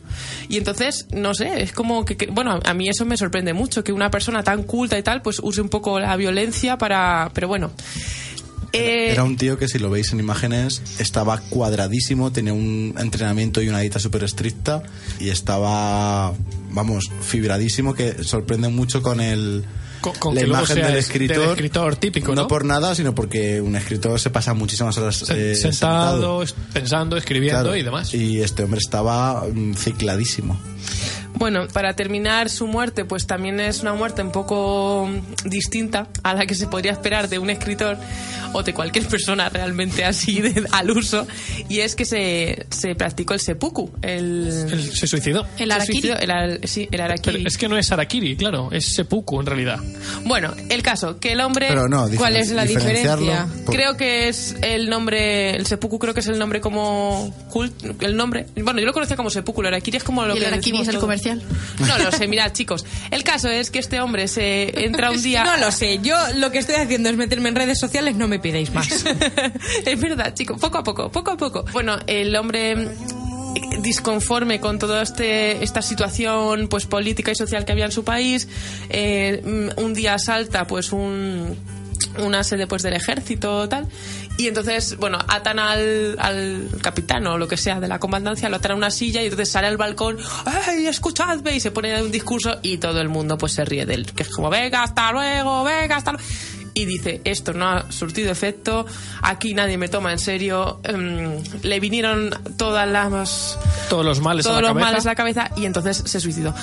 Y 0.49 0.57
entonces, 0.57 1.07
no 1.13 1.35
sé, 1.35 1.63
es 1.63 1.73
como 1.73 2.07
que, 2.07 2.17
que- 2.17 2.29
bueno, 2.29 2.59
a 2.65 2.73
mí 2.73 2.89
eso 2.89 3.05
me 3.05 3.19
sorprende 3.19 3.53
mucho, 3.53 3.85
que 3.85 3.93
una 3.93 4.11
persona 4.11 4.43
tan 4.43 4.63
culta 4.63 4.99
y 4.99 5.03
tal, 5.03 5.21
pues 5.21 5.41
use 5.43 5.61
un 5.61 5.69
poco 5.69 6.01
la 6.01 6.17
violencia 6.17 6.79
para... 6.79 7.31
Pero 7.35 7.49
bueno. 7.49 7.71
Eh, 8.73 9.09
Era 9.13 9.25
un 9.25 9.37
tío 9.37 9.59
que 9.59 9.67
si 9.69 9.79
lo 9.79 9.89
veis 9.91 10.13
en 10.13 10.21
imágenes 10.21 10.83
estaba 10.99 11.39
cuadradísimo, 11.39 12.33
tenía 12.33 12.53
un 12.53 12.95
entrenamiento 12.99 13.61
y 13.63 13.69
una 13.69 13.81
dieta 13.81 13.99
súper 13.99 14.25
estricta 14.25 14.83
y 15.21 15.31
estaba, 15.31 16.35
vamos, 16.71 17.11
fibradísimo 17.21 17.95
que 17.95 18.23
sorprende 18.25 18.69
mucho 18.69 19.03
con 19.03 19.21
el... 19.21 19.65
Con- 20.01 20.15
con 20.15 20.35
la 20.37 20.43
que 20.43 20.47
imagen 20.47 20.77
del 20.77 20.87
del 20.87 20.97
escritor, 20.97 21.49
escritor 21.51 21.97
típico, 21.97 22.33
¿no? 22.35 22.47
por 22.47 22.65
nada, 22.65 22.95
sino 22.95 23.17
porque 23.17 23.61
un 23.61 23.75
escritor 23.75 24.21
se 24.21 24.31
pasa 24.31 24.55
muchísimas 24.55 24.97
horas 24.97 25.17
se- 25.17 25.53
eh, 25.53 25.55
sentado, 25.57 26.45
pensando, 26.73 27.17
escribiendo 27.17 27.63
Claro, 27.63 27.77
y 27.77 27.83
demás. 27.83 28.15
Y 28.15 28.41
este 28.41 28.63
hombre 28.63 28.79
estaba 28.79 29.45
mm, 29.53 29.75
cicladísimo. 29.75 30.61
Bueno, 31.39 31.69
para 31.73 31.95
terminar, 31.95 32.51
su 32.51 32.67
muerte, 32.67 33.05
pues 33.05 33.27
también 33.27 33.61
es 33.61 33.81
una 33.83 33.95
muerte 33.95 34.23
un 34.23 34.33
poco 34.33 35.09
mm, 35.09 35.49
distinta 35.49 36.09
a 36.23 36.35
la 36.35 36.47
que 36.47 36.55
se 36.55 36.67
podría 36.67 36.93
esperar 36.93 37.29
de 37.29 37.39
un 37.39 37.49
escritor 37.51 37.97
o 38.53 38.63
de 38.63 38.75
cualquier 38.75 39.07
persona 39.09 39.49
realmente 39.49 40.05
así 40.05 40.41
de- 40.41 40.65
al 40.73 40.91
uso, 40.91 41.27
y 41.69 41.81
es 41.81 41.95
que 41.95 42.05
se, 42.05 42.67
se 42.71 42.95
practicó 42.95 43.35
el 43.35 43.41
seppuku, 43.41 43.91
el, 44.03 44.49
Él 44.71 44.91
se 44.93 45.07
suicidó. 45.07 45.47
El 45.59 45.71
harakiri. 45.71 46.01
suicidó, 46.01 46.17
el, 46.19 46.61
sí, 46.69 46.89
el 46.91 47.01
harakiri. 47.01 47.37
Pero 47.39 47.49
es 47.49 47.57
que 47.59 47.69
no 47.69 47.79
es 47.79 47.93
Arakiri, 47.93 48.37
claro, 48.37 48.71
es 48.73 48.95
seppuku 48.95 49.41
en 49.41 49.47
realidad. 49.47 49.79
Bueno, 50.25 50.55
el 50.69 50.83
caso, 50.83 51.21
que 51.21 51.33
el 51.33 51.41
hombre... 51.41 51.67
Pero 51.69 51.89
no, 51.89 52.09
¿Cuál 52.17 52.37
es 52.37 52.51
la 52.51 52.65
diferencia? 52.65 53.47
por- 53.65 53.75
Creo 53.75 53.97
que 53.97 54.29
es 54.29 54.57
el 54.63 54.89
nombre, 54.91 55.55
el 55.55 55.67
seppuku 55.67 55.99
creo 55.99 56.15
que 56.15 56.21
es 56.21 56.27
el 56.27 56.39
nombre 56.39 56.61
como 56.61 57.33
cult, 57.51 58.03
el 58.03 58.17
nombre, 58.17 58.47
bueno, 58.57 58.81
yo 58.81 58.87
lo 58.87 58.93
conocía 58.93 59.17
como 59.17 59.31
seppuku, 59.31 59.61
el 59.61 59.69
harakiri 59.69 59.99
es 59.99 60.05
como 60.05 60.25
lo 60.25 60.35
Y 60.35 60.39
el 60.39 60.43
que 60.45 60.49
harakiri 60.49 60.81
es 60.81 60.89
el 60.89 60.95
todo. 60.95 61.03
No 61.35 61.99
lo 61.99 62.13
sé, 62.13 62.27
mirad 62.29 62.53
chicos, 62.53 62.85
el 63.11 63.25
caso 63.25 63.49
es 63.49 63.71
que 63.71 63.79
este 63.79 64.01
hombre 64.01 64.29
se 64.29 64.85
entra 64.85 65.11
un 65.11 65.23
día... 65.23 65.45
No 65.45 65.57
lo 65.57 65.71
sé, 65.71 65.99
yo 66.03 66.17
lo 66.37 66.51
que 66.51 66.59
estoy 66.59 66.77
haciendo 66.77 67.09
es 67.09 67.17
meterme 67.17 67.49
en 67.49 67.55
redes 67.55 67.79
sociales, 67.79 68.17
no 68.17 68.29
me 68.29 68.39
pidáis 68.39 68.73
más. 68.73 69.05
es 69.87 70.01
verdad, 70.01 70.35
chicos, 70.35 70.61
poco 70.61 70.79
a 70.79 70.83
poco, 70.83 71.11
poco 71.11 71.33
a 71.33 71.37
poco. 71.37 71.65
Bueno, 71.73 71.99
el 72.07 72.35
hombre 72.37 72.77
mm, 72.77 73.83
disconforme 73.83 74.61
con 74.61 74.79
toda 74.79 75.03
este, 75.03 75.63
esta 75.63 75.83
situación 75.83 76.69
pues 76.69 76.87
política 76.87 77.33
y 77.33 77.35
social 77.35 77.65
que 77.65 77.73
había 77.73 77.87
en 77.87 77.93
su 77.93 78.05
país, 78.05 78.49
eh, 78.89 79.43
mm, 79.45 79.81
un 79.81 79.95
día 79.95 80.19
salta 80.19 80.67
pues 80.67 80.93
un 80.93 81.57
una 82.19 82.43
sede 82.45 82.67
pues 82.67 82.83
del 82.83 82.95
ejército 82.95 83.69
tal 83.69 83.87
y 84.39 84.49
entonces 84.49 84.97
bueno 84.99 85.19
atan 85.29 85.59
al, 85.59 86.17
al 86.19 86.69
capitán 86.83 87.27
o 87.27 87.39
lo 87.39 87.47
que 87.49 87.57
sea 87.57 87.81
de 87.81 87.89
la 87.89 87.99
comandancia 87.99 88.49
lo 88.49 88.57
atan 88.57 88.73
a 88.73 88.75
una 88.77 88.91
silla 88.91 89.21
y 89.23 89.25
entonces 89.27 89.51
sale 89.51 89.67
al 89.67 89.77
balcón 89.77 90.17
¡ay 90.47 90.87
escuchadme! 90.87 91.55
y 91.57 91.61
se 91.61 91.71
pone 91.71 91.95
a 91.97 92.03
un 92.03 92.11
discurso 92.11 92.59
y 92.63 92.79
todo 92.79 93.01
el 93.01 93.09
mundo 93.09 93.37
pues 93.39 93.53
se 93.53 93.65
ríe 93.65 93.87
de 93.87 93.95
él 93.95 94.07
que 94.13 94.23
es 94.23 94.29
como 94.31 94.51
venga 94.51 94.83
hasta 94.83 95.13
luego 95.13 95.65
venga 95.65 95.97
hasta 95.97 96.13
luego 96.13 96.27
y 96.75 96.85
dice 96.85 97.21
esto 97.25 97.53
no 97.55 97.69
ha 97.69 97.91
surtido 97.91 98.31
efecto 98.31 98.87
aquí 99.23 99.53
nadie 99.55 99.77
me 99.79 99.89
toma 99.89 100.13
en 100.13 100.19
serio 100.21 100.81
em, 100.85 101.43
le 101.63 101.81
vinieron 101.81 102.31
todas 102.57 102.89
las 102.89 103.59
Todos 103.89 104.05
los 104.05 104.21
males 104.21 104.47
a 104.47 104.51
todos 104.51 104.63
la 104.63 104.69
los 104.69 104.75
cabeza. 104.75 104.91
males 104.91 105.07
a 105.07 105.09
la 105.09 105.15
cabeza 105.17 105.51
y 105.57 105.65
entonces 105.67 106.03
se 106.07 106.21
suicidó 106.21 106.55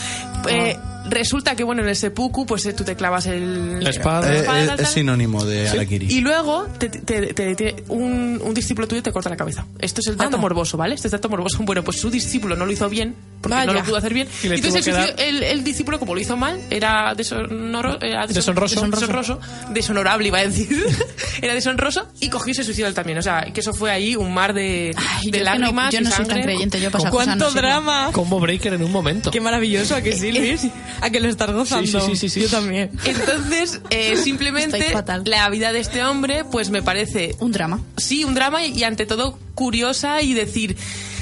Eh, 0.48 0.78
resulta 1.10 1.56
que 1.56 1.64
bueno 1.64 1.82
en 1.84 1.90
el 1.90 1.96
seppuku 1.96 2.46
pues 2.46 2.66
eh, 2.66 2.74
tú 2.74 2.84
te 2.84 2.96
clavas 2.96 3.26
el 3.28 3.84
La 3.84 3.90
espada. 3.90 4.34
Eh, 4.34 4.40
espada, 4.40 4.60
es, 4.62 4.68
tal, 4.68 4.80
es 4.80 4.86
tal. 4.86 4.94
sinónimo 4.94 5.46
de 5.46 5.70
Arakiri. 5.70 6.08
Y 6.14 6.22
luego 6.22 6.68
te, 6.80 6.90
te- 6.90 7.34
te- 7.34 7.56
te- 7.56 7.84
un, 7.90 8.42
un 8.44 8.54
discípulo 8.54 8.88
tuyo 8.88 9.04
te 9.04 9.12
corta 9.12 9.30
la 9.30 9.38
cabeza. 9.38 9.66
Esto 9.80 10.02
es 10.02 10.08
el 10.08 10.18
dato 10.18 10.28
Anda. 10.28 10.38
morboso, 10.38 10.78
¿vale? 10.78 10.96
Este 10.96 11.08
es 11.08 11.12
dato 11.12 11.30
morboso. 11.30 11.60
Bueno, 11.64 11.84
pues 11.84 12.00
su 12.00 12.10
discípulo 12.10 12.56
no 12.56 12.66
lo 12.66 12.72
hizo 12.72 12.90
bien, 12.90 13.16
porque 13.42 13.56
Vaya. 13.56 13.68
no 13.68 13.74
lo 13.74 13.84
pudo 13.84 13.98
hacer 13.98 14.14
bien. 14.14 14.28
Y 14.44 14.48
entonces 14.48 14.88
el, 14.88 14.94
suicidio- 14.96 15.16
el- 15.18 15.44
el 15.44 15.64
discípulo, 15.64 16.00
como 16.00 16.16
lo 16.16 16.22
hizo 16.22 16.36
mal, 16.38 16.60
era 16.70 17.14
deshonoro- 17.16 17.98
era 18.02 18.28
Deshonroso. 18.28 18.82
deshonroso, 18.86 19.40
deshonorable 19.72 20.28
iba 20.28 20.40
a 20.40 20.44
decir. 20.48 20.86
era 21.42 21.54
deshonroso 21.54 22.08
y 22.20 22.30
cogió 22.30 22.52
y 22.52 22.56
se 22.56 22.64
suicidó 22.64 22.88
él 22.88 22.94
también. 22.94 23.18
O 23.18 23.22
sea, 23.22 23.42
que 23.54 23.60
eso 23.62 23.74
fue 23.74 23.92
ahí 23.92 24.16
un 24.16 24.34
mar 24.34 24.54
de, 24.54 24.94
Ay, 24.98 25.32
de 25.32 25.40
yo 25.40 25.44
no- 25.44 25.52
lágrimas 25.52 25.94
yo 25.94 26.02
no 26.02 26.12
soy 26.12 26.26
tan 26.26 26.42
creyente, 26.42 26.80
yo 26.82 26.92
¡Cuánto 26.92 27.36
no 27.36 27.50
sirvo. 27.52 27.62
drama! 27.62 28.10
Combo 28.12 28.40
breaker 28.40 28.74
en 28.74 28.84
un 28.84 28.92
momento. 28.92 29.32
Qué 29.32 29.42
maravilloso, 29.42 29.96
¿a 29.96 30.02
que 30.02 30.14
sí, 30.14 30.32
Luis? 30.38 30.68
¿A 31.02 31.10
que 31.10 31.20
lo 31.20 31.28
estás 31.28 31.52
gozando? 31.52 31.86
Sí, 31.86 32.00
sí, 32.00 32.16
sí, 32.16 32.16
sí, 32.16 32.30
sí. 32.30 32.42
Yo 32.42 32.50
también. 32.50 32.92
Entonces, 33.06 33.82
eh, 33.90 34.18
simplemente 34.18 34.94
la 35.26 35.50
vida 35.50 35.72
de 35.72 35.80
este 35.80 36.04
hombre, 36.04 36.44
pues 36.52 36.70
me 36.70 36.82
parece 36.82 37.36
Un 37.40 37.52
drama. 37.52 37.80
sí, 37.98 38.24
un 38.24 38.34
drama 38.36 38.66
y, 38.66 38.72
y 38.78 38.84
ante 38.84 39.06
todo 39.06 39.38
curiosa 39.54 40.22
y 40.22 40.34
decir, 40.34 40.76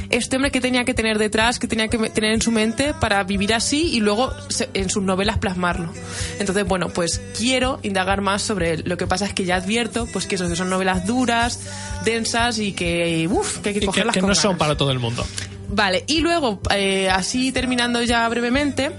este 0.09 0.35
hombre 0.35 0.51
que 0.51 0.61
tenía 0.61 0.85
que 0.85 0.93
tener 0.93 1.17
detrás, 1.17 1.59
que 1.59 1.67
tenía 1.67 1.87
que 1.87 1.97
tener 2.09 2.33
en 2.33 2.41
su 2.41 2.51
mente 2.51 2.93
para 2.93 3.23
vivir 3.23 3.53
así 3.53 3.89
y 3.93 3.99
luego 3.99 4.31
en 4.73 4.89
sus 4.89 5.01
novelas 5.03 5.37
plasmarlo. 5.39 5.91
Entonces, 6.39 6.65
bueno, 6.65 6.89
pues 6.89 7.19
quiero 7.37 7.79
indagar 7.83 8.21
más 8.21 8.41
sobre 8.43 8.73
él. 8.73 8.83
Lo 8.85 8.97
que 8.97 9.07
pasa 9.07 9.25
es 9.25 9.33
que 9.33 9.43
ya 9.45 9.55
advierto, 9.55 10.07
pues 10.13 10.27
que 10.27 10.35
eso, 10.35 10.47
que 10.47 10.55
son 10.55 10.69
novelas 10.69 11.05
duras, 11.07 11.61
densas 12.05 12.59
y 12.59 12.73
que, 12.73 13.27
uf, 13.31 13.59
que 13.59 13.69
hay 13.69 13.73
que 13.73 13.79
Y 13.79 13.81
que, 13.81 13.85
cogerlas 13.87 14.13
que 14.13 14.19
con 14.21 14.29
no 14.29 14.35
son 14.35 14.57
para 14.57 14.77
todo 14.77 14.91
el 14.91 14.99
mundo. 14.99 15.25
Vale, 15.69 16.03
y 16.05 16.19
luego, 16.19 16.61
eh, 16.75 17.09
así 17.09 17.51
terminando 17.51 18.03
ya 18.03 18.29
brevemente, 18.29 18.91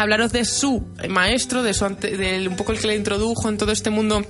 hablaros 0.00 0.32
de 0.32 0.44
su 0.44 0.86
maestro, 1.08 1.62
de 1.62 1.74
su 1.74 1.84
ante- 1.84 2.46
un 2.48 2.56
poco 2.56 2.72
el 2.72 2.78
que 2.78 2.86
le 2.88 2.96
introdujo 2.96 3.48
en 3.48 3.56
todo 3.58 3.72
este 3.72 3.90
mundo 3.90 4.24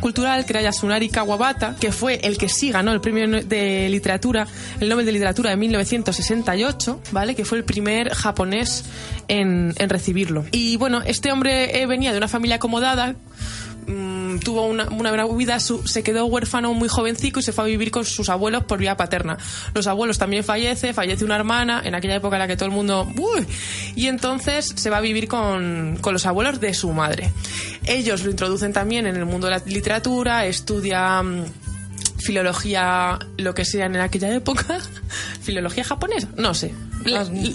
cultural, 0.00 0.44
que 0.44 0.52
era 0.52 0.60
Yasunari 0.62 1.08
Kawabata, 1.08 1.76
que 1.80 1.90
fue 1.90 2.20
el 2.22 2.36
que 2.36 2.48
sí 2.50 2.70
ganó 2.70 2.92
el 2.92 3.00
premio 3.00 3.26
de 3.42 3.88
literatura, 3.88 4.46
el 4.78 4.88
Nobel 4.90 5.06
de 5.06 5.12
Literatura 5.12 5.50
de 5.50 5.56
1968, 5.56 7.00
¿vale? 7.12 7.34
Que 7.34 7.44
fue 7.44 7.58
el 7.58 7.64
primer 7.64 8.12
japonés 8.12 8.84
en, 9.28 9.72
en 9.78 9.88
recibirlo. 9.88 10.44
Y 10.52 10.76
bueno, 10.76 11.00
este 11.06 11.32
hombre 11.32 11.80
eh, 11.80 11.86
venía 11.86 12.12
de 12.12 12.18
una 12.18 12.28
familia 12.28 12.56
acomodada, 12.56 13.14
mm, 13.86 14.15
tuvo 14.40 14.66
una, 14.66 14.86
vida, 15.36 15.60
su- 15.60 15.86
se 15.86 16.02
quedó 16.02 16.26
huérfano 16.26 16.72
muy 16.74 16.88
jovencico 16.88 17.40
y 17.40 17.42
se 17.42 17.52
fue 17.52 17.64
a 17.64 17.66
vivir 17.66 17.90
con 17.90 18.04
sus 18.04 18.28
abuelos 18.28 18.64
por 18.64 18.78
vía 18.78 18.96
paterna. 18.96 19.38
Los 19.74 19.86
abuelos 19.86 20.18
también 20.18 20.44
fallece, 20.44 20.92
fallece 20.94 21.24
una 21.24 21.36
hermana, 21.36 21.82
en 21.84 21.94
aquella 21.94 22.16
época 22.16 22.36
en 22.36 22.40
la 22.40 22.46
que 22.48 22.56
todo 22.56 22.66
el 22.66 22.74
mundo... 22.74 23.08
¡Uy! 23.16 23.46
Y 23.94 24.06
entonces 24.06 24.72
se 24.76 24.90
va 24.90 24.98
a 24.98 25.00
vivir 25.00 25.28
con, 25.28 25.98
con 26.00 26.12
los 26.12 26.26
abuelos 26.26 26.60
de 26.60 26.74
su 26.74 26.92
madre. 26.92 27.32
Ellos 27.84 28.22
lo 28.24 28.30
introducen 28.30 28.72
también 28.72 29.06
en 29.06 29.16
el 29.16 29.24
mundo 29.26 29.46
de 29.46 29.52
la 29.58 29.62
literatura, 29.66 30.46
estudia... 30.46 31.22
filología, 32.18 33.18
lo 33.36 33.54
que 33.54 33.64
sea 33.64 33.86
en 33.86 33.96
aquella 33.96 34.32
época, 34.34 34.78
filología 35.42 35.84
japonesa, 35.84 36.28
no 36.36 36.54
sé, 36.54 36.74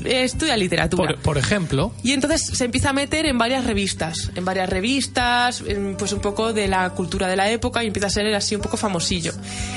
estudia 0.05 0.57
literatura. 0.57 1.13
Por, 1.15 1.21
por 1.21 1.37
ejemplo, 1.37 1.93
Y 2.03 2.11
entonces 2.13 2.41
se 2.57 2.65
empieza 2.65 2.89
a 2.89 2.93
meter 2.93 3.25
en 3.25 3.37
varias 3.37 3.65
revistas, 3.65 4.31
en 4.35 4.45
varias 4.45 4.69
revistas, 4.69 5.61
en, 5.65 5.95
pues 5.97 6.11
un 6.13 6.19
poco 6.21 6.53
de 6.53 6.67
la 6.67 6.89
cultura 6.91 7.27
de 7.27 7.35
la 7.35 7.49
época 7.49 7.83
y 7.83 7.87
empieza 7.87 8.07
a 8.07 8.09
ser 8.11 8.33
así 8.35 8.55
un 8.55 8.61
poco 8.61 8.77
famosillo. 8.77 9.31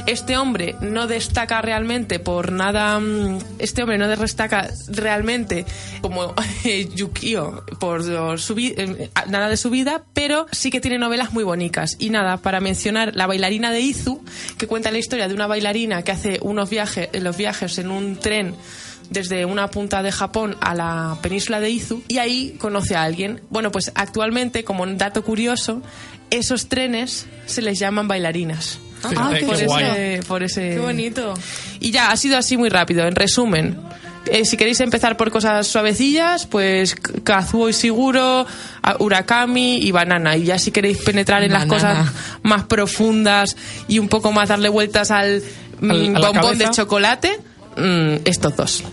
Este 0.07 0.37
hombre 0.37 0.77
no 0.81 1.07
destaca 1.07 1.61
realmente 1.63 2.19
por 2.19 2.53
nada, 2.53 2.99
mm, 3.01 3.39
este 3.59 3.83
hombre 3.83 3.99
no 3.99 4.09
destaca 4.09 4.69
realmente 4.89 5.65
como 6.01 6.35
eh, 6.65 6.89
Yukio 6.95 7.65
por 7.79 8.03
su 8.39 8.55
vi- 8.55 8.75
eh, 8.77 9.11
nada 9.29 9.49
de 9.49 9.57
su 9.57 9.71
vida, 9.71 10.05
pero 10.13 10.47
sí 10.53 10.71
que 10.71 10.81
tiene 10.81 10.99
novelas 10.99 11.33
muy 11.33 11.45
bonitas. 11.45 11.97
Y 11.99 12.11
nada, 12.11 12.37
para 12.39 12.61
mencionar 12.61 13.15
La 13.17 13.27
bailarina 13.27 13.71
de 13.73 13.81
Izu, 13.81 14.23
que 14.59 14.67
cuenta 14.67 14.91
la 14.91 14.99
historia 14.99 15.29
de 15.29 15.35
una 15.35 15.47
bailarina 15.47 16.03
que 16.03 16.13
hace 16.13 16.39
unos 16.43 16.71
viajes, 16.71 17.09
los 17.21 17.37
viajes 17.37 17.79
en 17.79 17.91
un 17.91 18.17
tren 18.17 18.55
desde 19.15 19.47
una 19.47 19.69
punta 19.69 20.03
de 20.03 20.13
Japón 20.13 20.57
a 20.61 20.75
la 20.75 21.17
península 21.23 21.61
de 21.61 21.71
Izu 21.71 22.03
y 22.09 22.19
ahí 22.19 22.57
conoce 22.59 22.95
a 22.97 23.03
alguien. 23.05 23.41
Bueno, 23.49 23.73
pues 23.73 23.91
actualmente, 23.95 24.63
como 24.65 24.83
un 24.83 24.99
dato 24.99 25.25
curioso, 25.25 25.81
esos 26.31 26.69
trenes 26.69 27.27
se 27.47 27.63
les 27.63 27.79
llaman 27.79 28.07
bailarinas. 28.09 28.79
Ah, 29.05 29.33
qué 29.39 29.45
por, 29.47 29.55
ese, 29.57 30.21
por 30.27 30.43
ese- 30.43 30.71
Qué 30.71 30.79
bonito. 30.79 31.35
Y 31.81 31.91
ya, 31.91 32.11
ha 32.11 32.17
sido 32.17 32.37
así 32.39 32.57
muy 32.57 32.71
rápido. 32.71 33.07
En 33.07 33.15
resumen, 33.15 33.79
eh, 34.27 34.47
si 34.47 34.57
queréis 34.57 34.81
empezar 34.81 35.17
por 35.19 35.31
cosas 35.31 35.67
suavecillas, 35.67 36.47
pues 36.47 36.95
Kazuo 37.23 37.69
y 37.69 37.75
Siguro, 37.75 38.47
Urakami 38.99 39.77
y 39.77 39.91
Banana. 39.93 40.37
Y 40.37 40.45
ya 40.45 40.59
si 40.59 40.71
queréis 40.71 40.99
penetrar 40.99 41.43
en 41.43 41.53
las 41.53 41.67
cosas 41.67 42.09
más 42.43 42.65
profundas 42.65 43.57
y 43.89 43.99
un 43.99 44.09
poco 44.09 44.33
más 44.33 44.49
darle 44.49 44.71
vueltas 44.71 45.11
al, 45.11 45.43
mm, 45.81 45.91
Al- 45.91 46.13
la 46.15 46.29
bombón 46.29 46.59
de 46.59 46.65
chocolate, 46.71 47.39
mm, 47.77 48.15
estos 48.25 48.57
dos. 48.57 48.85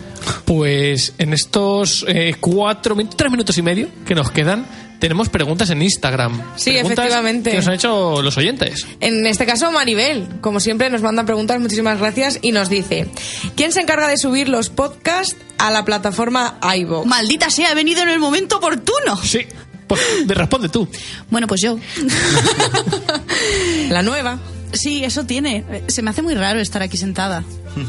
Pues 0.46 1.14
en 1.18 1.34
estos 1.34 2.06
eh, 2.08 2.36
cuatro 2.40 2.96
minutos, 2.96 3.18
tres 3.18 3.32
minutos 3.32 3.58
y 3.58 3.62
medio 3.62 3.88
que 4.06 4.16
nos 4.16 4.32
quedan, 4.32 4.66
tenemos 5.00 5.30
preguntas 5.30 5.70
en 5.72 5.82
Instagram. 5.82 6.34
Sí, 6.58 6.72
Preguntas 6.72 6.92
efectivamente. 7.00 7.50
Que 7.52 7.58
nos 7.58 7.68
han 7.68 7.74
hecho 7.74 8.22
los 8.22 8.38
oyentes. 8.38 8.86
En 9.00 9.26
este 9.26 9.46
caso, 9.48 9.72
Maribel, 9.72 10.28
como 10.42 10.60
siempre, 10.60 10.90
nos 10.92 11.02
manda 11.02 11.24
preguntas, 11.26 11.60
muchísimas 11.60 11.98
gracias, 12.00 12.38
y 12.44 12.52
nos 12.52 12.70
dice, 12.70 13.08
¿quién 13.56 13.72
se 13.72 13.82
encarga 13.82 14.08
de 14.08 14.18
subir 14.18 14.48
los 14.48 14.70
podcasts 14.70 15.36
a 15.58 15.72
la 15.72 15.86
plataforma 15.86 16.60
iVoox? 16.76 17.08
Maldita 17.08 17.50
sea, 17.50 17.72
he 17.72 17.76
venido 17.76 18.02
en 18.04 18.10
el 18.10 18.20
momento 18.20 18.58
oportuno. 18.58 19.18
Sí, 19.24 19.40
pues 19.88 20.00
de- 20.28 20.36
responde 20.36 20.70
tú. 20.70 20.88
Bueno, 21.32 21.48
pues 21.48 21.62
yo. 21.62 21.80
La 23.90 24.04
nueva. 24.04 24.40
Sí, 24.74 25.04
eso 25.04 25.26
tiene. 25.26 25.64
Se 25.88 26.02
me 26.02 26.10
hace 26.12 26.22
muy 26.22 26.34
raro 26.36 26.60
estar 26.60 26.82
aquí 26.82 26.98
sentada. 26.98 27.44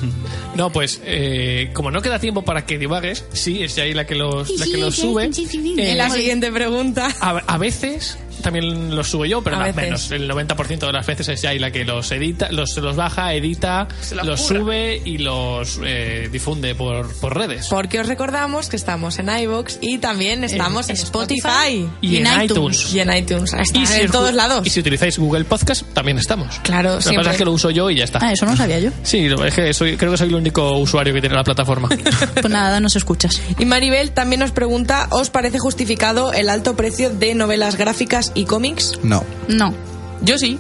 No, 0.55 0.71
pues 0.71 1.01
eh, 1.07 1.71
como 1.73 1.91
no 1.91 2.03
queda 2.03 2.19
tiempo 2.19 2.43
para 2.43 2.67
que 2.67 2.79
divagues, 2.79 3.25
sí, 3.33 3.63
es 3.63 3.79
ahí 3.79 3.95
la 3.95 4.07
que 4.07 4.15
los, 4.15 4.51
la 4.59 4.67
que 4.67 4.77
los 4.77 4.95
sube. 4.95 5.25
En 5.25 5.79
Eh, 5.79 5.95
la 5.97 6.11
siguiente 6.11 6.53
pregunta. 6.53 7.09
a, 7.21 7.31
a 7.39 7.59
veces 7.59 8.19
también 8.43 8.95
los 8.95 9.09
subo 9.09 9.25
yo, 9.27 9.43
pero 9.43 9.57
A 9.57 9.61
más 9.61 9.75
menos. 9.75 10.11
El 10.11 10.31
90% 10.31 10.79
de 10.87 10.93
las 10.93 11.07
veces 11.07 11.29
es 11.29 11.43
Yaila 11.43 11.63
la 11.69 11.71
que 11.73 11.85
los 11.85 12.11
edita, 12.11 12.51
los, 12.51 12.77
los 12.79 12.97
baja, 12.97 13.35
edita, 13.35 13.87
los 14.25 14.41
sube 14.41 15.01
y 15.05 15.19
los 15.19 15.79
eh, 15.85 16.29
difunde 16.33 16.75
por, 16.75 17.13
por 17.21 17.37
redes. 17.37 17.69
Porque 17.71 18.01
os 18.01 18.07
recordamos 18.09 18.69
que 18.69 18.77
estamos 18.77 19.19
en 19.19 19.29
iVoox 19.29 19.79
y 19.81 19.99
también 19.99 20.43
estamos 20.45 20.89
en, 20.89 20.97
en 20.97 21.03
Spotify. 21.03 21.39
Spotify. 21.39 21.89
y, 22.01 22.09
y 22.09 22.17
en 22.17 22.27
iTunes. 22.43 22.43
iTunes. 22.51 22.95
Y 22.95 23.01
en 23.01 23.17
iTunes. 23.17 23.53
Está 23.55 23.79
Y 23.79 23.87
si 23.87 24.01
en 24.01 24.07
os- 24.07 24.13
todos 24.13 24.35
lados. 24.35 24.67
Y 24.67 24.71
si 24.71 24.81
utilizáis 24.81 25.19
Google 25.19 25.45
Podcast, 25.45 25.83
también 25.93 26.19
estamos. 26.19 26.59
Claro, 26.65 26.95
Lo 26.95 26.99
que 27.11 27.17
pasa 27.17 27.31
es 27.33 27.37
que 27.37 27.45
lo 27.45 27.53
uso 27.53 27.71
yo 27.71 27.91
y 27.91 27.97
ya 27.97 28.05
está. 28.05 28.19
Ah, 28.23 28.33
eso 28.33 28.45
no 28.47 28.57
sabía 28.57 28.81
yo. 28.81 28.91
Sí, 29.03 29.27
es 29.47 29.55
que 29.55 29.73
soy, 29.75 29.97
creo 29.97 30.11
que 30.11 30.17
soy 30.19 30.29
el 30.29 30.35
único 30.35 30.77
usuario 30.79 31.15
que 31.15 31.21
tiene 31.21 31.37
la 31.37 31.45
plataforma. 31.45 31.89
Pues 32.35 32.49
nada, 32.53 32.81
nos 32.81 32.97
escuchas. 32.97 33.41
Y 33.59 33.65
Maribel 33.67 34.11
también 34.13 34.41
nos 34.41 34.51
pregunta, 34.53 35.07
¿os 35.11 35.31
parece 35.31 35.59
justificado 35.59 36.33
el 36.33 36.49
alto 36.49 36.77
precio 36.77 37.11
de 37.11 37.35
novelas 37.35 37.77
gráficas 37.77 38.22
y 38.35 38.45
cómics? 38.45 38.99
No. 39.03 39.25
No. 39.49 39.75
Yo 40.23 40.39
sí. 40.39 40.59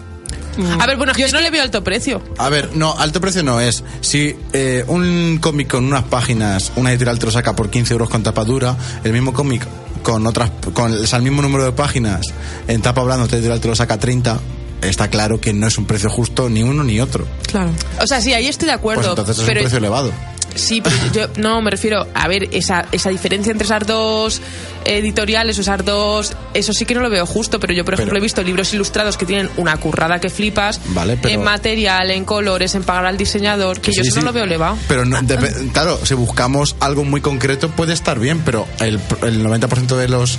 Mm. 0.56 0.80
A 0.80 0.86
ver, 0.86 0.96
bueno, 0.96 1.12
yo 1.16 1.28
no 1.28 1.40
le 1.40 1.50
veo 1.50 1.62
alto 1.62 1.82
precio. 1.84 2.20
A 2.38 2.48
ver, 2.48 2.70
no, 2.74 2.94
alto 2.98 3.20
precio 3.20 3.42
no 3.42 3.60
es. 3.60 3.84
Si 4.00 4.34
eh, 4.52 4.84
un 4.88 5.38
cómic 5.40 5.68
con 5.68 5.84
unas 5.84 6.04
páginas, 6.04 6.72
una 6.76 6.90
editorial 6.90 7.18
te 7.18 7.26
lo 7.26 7.32
saca 7.32 7.54
por 7.56 7.70
15 7.70 7.92
euros 7.94 8.10
con 8.10 8.22
tapa 8.22 8.44
dura, 8.44 8.76
el 9.04 9.12
mismo 9.12 9.32
cómic 9.32 9.66
con 10.02 10.26
otras, 10.26 10.50
con 10.74 10.92
o 10.92 11.06
sea, 11.06 11.18
el 11.18 11.22
mismo 11.22 11.42
número 11.42 11.64
de 11.64 11.72
páginas 11.72 12.26
en 12.68 12.82
tapa 12.82 13.02
blanda, 13.02 13.24
otra 13.24 13.38
editorial 13.38 13.60
te 13.60 13.68
lo 13.68 13.76
saca 13.76 13.98
30, 13.98 14.40
está 14.82 15.08
claro 15.08 15.40
que 15.40 15.52
no 15.52 15.66
es 15.68 15.78
un 15.78 15.86
precio 15.86 16.10
justo 16.10 16.50
ni 16.50 16.62
uno 16.62 16.82
ni 16.84 17.00
otro. 17.00 17.24
Claro. 17.46 17.70
O 18.00 18.06
sea, 18.06 18.20
sí, 18.20 18.34
ahí 18.34 18.48
estoy 18.48 18.66
de 18.68 18.72
Pues 18.78 18.96
acuerdo. 18.98 19.10
entonces 19.10 19.38
es 19.38 19.44
pero 19.44 19.60
un 19.60 19.64
precio 19.64 19.78
elevado. 19.78 20.12
Sí, 20.54 20.80
pero 20.80 20.94
yo 21.12 21.28
no 21.36 21.60
me 21.62 21.70
refiero 21.70 22.06
a 22.14 22.28
ver 22.28 22.48
esa, 22.52 22.86
esa 22.92 23.10
diferencia 23.10 23.50
entre 23.50 23.64
esas 23.66 23.86
dos 23.86 24.40
editoriales 24.84 25.58
esas 25.58 25.84
dos. 25.84 26.32
Eso 26.54 26.72
sí 26.72 26.84
que 26.84 26.94
no 26.94 27.00
lo 27.00 27.10
veo 27.10 27.24
justo, 27.26 27.60
pero 27.60 27.72
yo, 27.72 27.84
por 27.84 27.94
ejemplo, 27.94 28.12
Pero- 28.14 28.18
he 28.18 28.22
visto 28.22 28.42
libros 28.42 28.72
ilustrados 28.74 29.16
que 29.16 29.26
tienen 29.26 29.48
una 29.56 29.76
currada 29.76 30.18
que 30.20 30.28
flipas 30.30 30.80
Vale, 30.88 31.16
pero- 31.20 31.34
en 31.34 31.42
material, 31.44 32.10
en 32.10 32.24
colores, 32.24 32.74
en 32.74 32.82
pagar 32.82 33.06
al 33.06 33.16
diseñador, 33.16 33.80
que, 33.80 33.92
yo 33.92 34.02
sí, 34.02 34.08
eso 34.08 34.14
sí. 34.16 34.20
no 34.20 34.26
lo 34.26 34.32
veo 34.32 34.44
elevado. 34.44 34.76
Pero 34.88 35.04
no- 35.04 35.18
depe- 35.20 35.70
claro, 35.72 35.98
si 36.04 36.14
buscamos 36.14 36.76
algo 36.80 37.04
muy 37.04 37.20
concreto 37.20 37.68
puede 37.70 37.92
estar 37.92 38.18
bien, 38.18 38.40
pero 38.44 38.66
el, 38.80 38.98
el 39.22 39.44
90% 39.44 39.96
de 39.96 40.08
los 40.08 40.38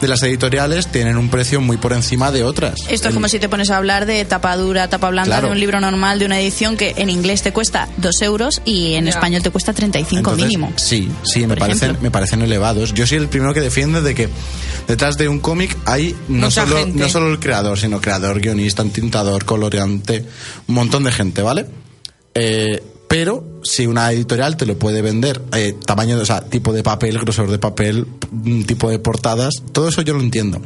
de 0.00 0.08
las 0.08 0.22
editoriales 0.22 0.86
tienen 0.86 1.16
un 1.18 1.28
precio 1.28 1.60
muy 1.60 1.76
por 1.76 1.92
encima 1.92 2.32
de 2.32 2.42
otras. 2.42 2.80
Esto 2.88 3.08
El- 3.08 3.12
es 3.12 3.14
como 3.14 3.28
si 3.28 3.38
te 3.38 3.48
pones 3.48 3.70
a 3.70 3.76
hablar 3.76 4.06
de 4.06 4.24
tapa 4.24 4.56
dura, 4.56 4.88
tapa 4.88 5.10
blanda 5.10 5.36
Claro. 5.36 5.46
de 5.48 5.52
un 5.52 5.60
libro 5.60 5.80
normal, 5.80 6.18
de 6.18 6.26
una 6.26 6.40
edición 6.40 6.76
que 6.76 6.94
en 6.96 7.10
inglés 7.10 7.42
te 7.42 7.52
cuesta 7.52 7.88
2 7.98 8.22
euros 8.22 8.62
y 8.64 8.94
en 8.94 9.08
español 9.08 9.42
te 9.42 9.50
cuesta 9.50 9.72
35 9.72 10.18
Entonces, 10.30 10.46
mínimo. 10.46 10.72
Sí, 10.76 11.10
sí, 11.24 11.46
me 11.46 11.56
parecen, 11.56 11.90
ejemplo. 11.90 12.02
me 12.02 12.10
parecen 12.10 12.42
elevados. 12.42 12.94
Yo 12.94 13.06
soy 13.06 13.18
el 13.18 13.28
primero 13.28 13.52
que 13.54 13.60
defiende 13.60 14.00
de 14.02 14.14
que 14.14 14.28
detrás 14.88 15.16
de 15.18 15.28
un 15.28 15.38
cómic 15.40 15.76
hay 15.84 16.14
no 16.28 16.46
Mucha 16.46 16.62
solo, 16.64 16.76
gente. 16.78 16.98
no 16.98 17.08
solo 17.08 17.28
el 17.30 17.38
creador, 17.38 17.78
sino 17.78 18.00
creador, 18.00 18.40
guionista, 18.40 18.82
tintador, 18.84 19.44
coloreante, 19.44 20.24
un 20.66 20.74
montón 20.74 21.04
de 21.04 21.12
gente, 21.12 21.42
¿vale? 21.42 21.66
Eh, 22.34 22.82
pero 23.08 23.44
si 23.62 23.86
una 23.86 24.10
editorial 24.12 24.56
te 24.56 24.66
lo 24.66 24.78
puede 24.78 25.02
vender, 25.02 25.42
eh, 25.54 25.74
tamaño, 25.84 26.18
o 26.18 26.24
sea, 26.24 26.42
tipo 26.42 26.72
de 26.72 26.82
papel, 26.82 27.18
grosor 27.18 27.50
de 27.50 27.58
papel, 27.58 28.06
mm, 28.30 28.62
tipo 28.62 28.90
de 28.90 28.98
portadas, 28.98 29.62
todo 29.72 29.88
eso 29.88 30.02
yo 30.02 30.14
lo 30.14 30.20
entiendo. 30.20 30.60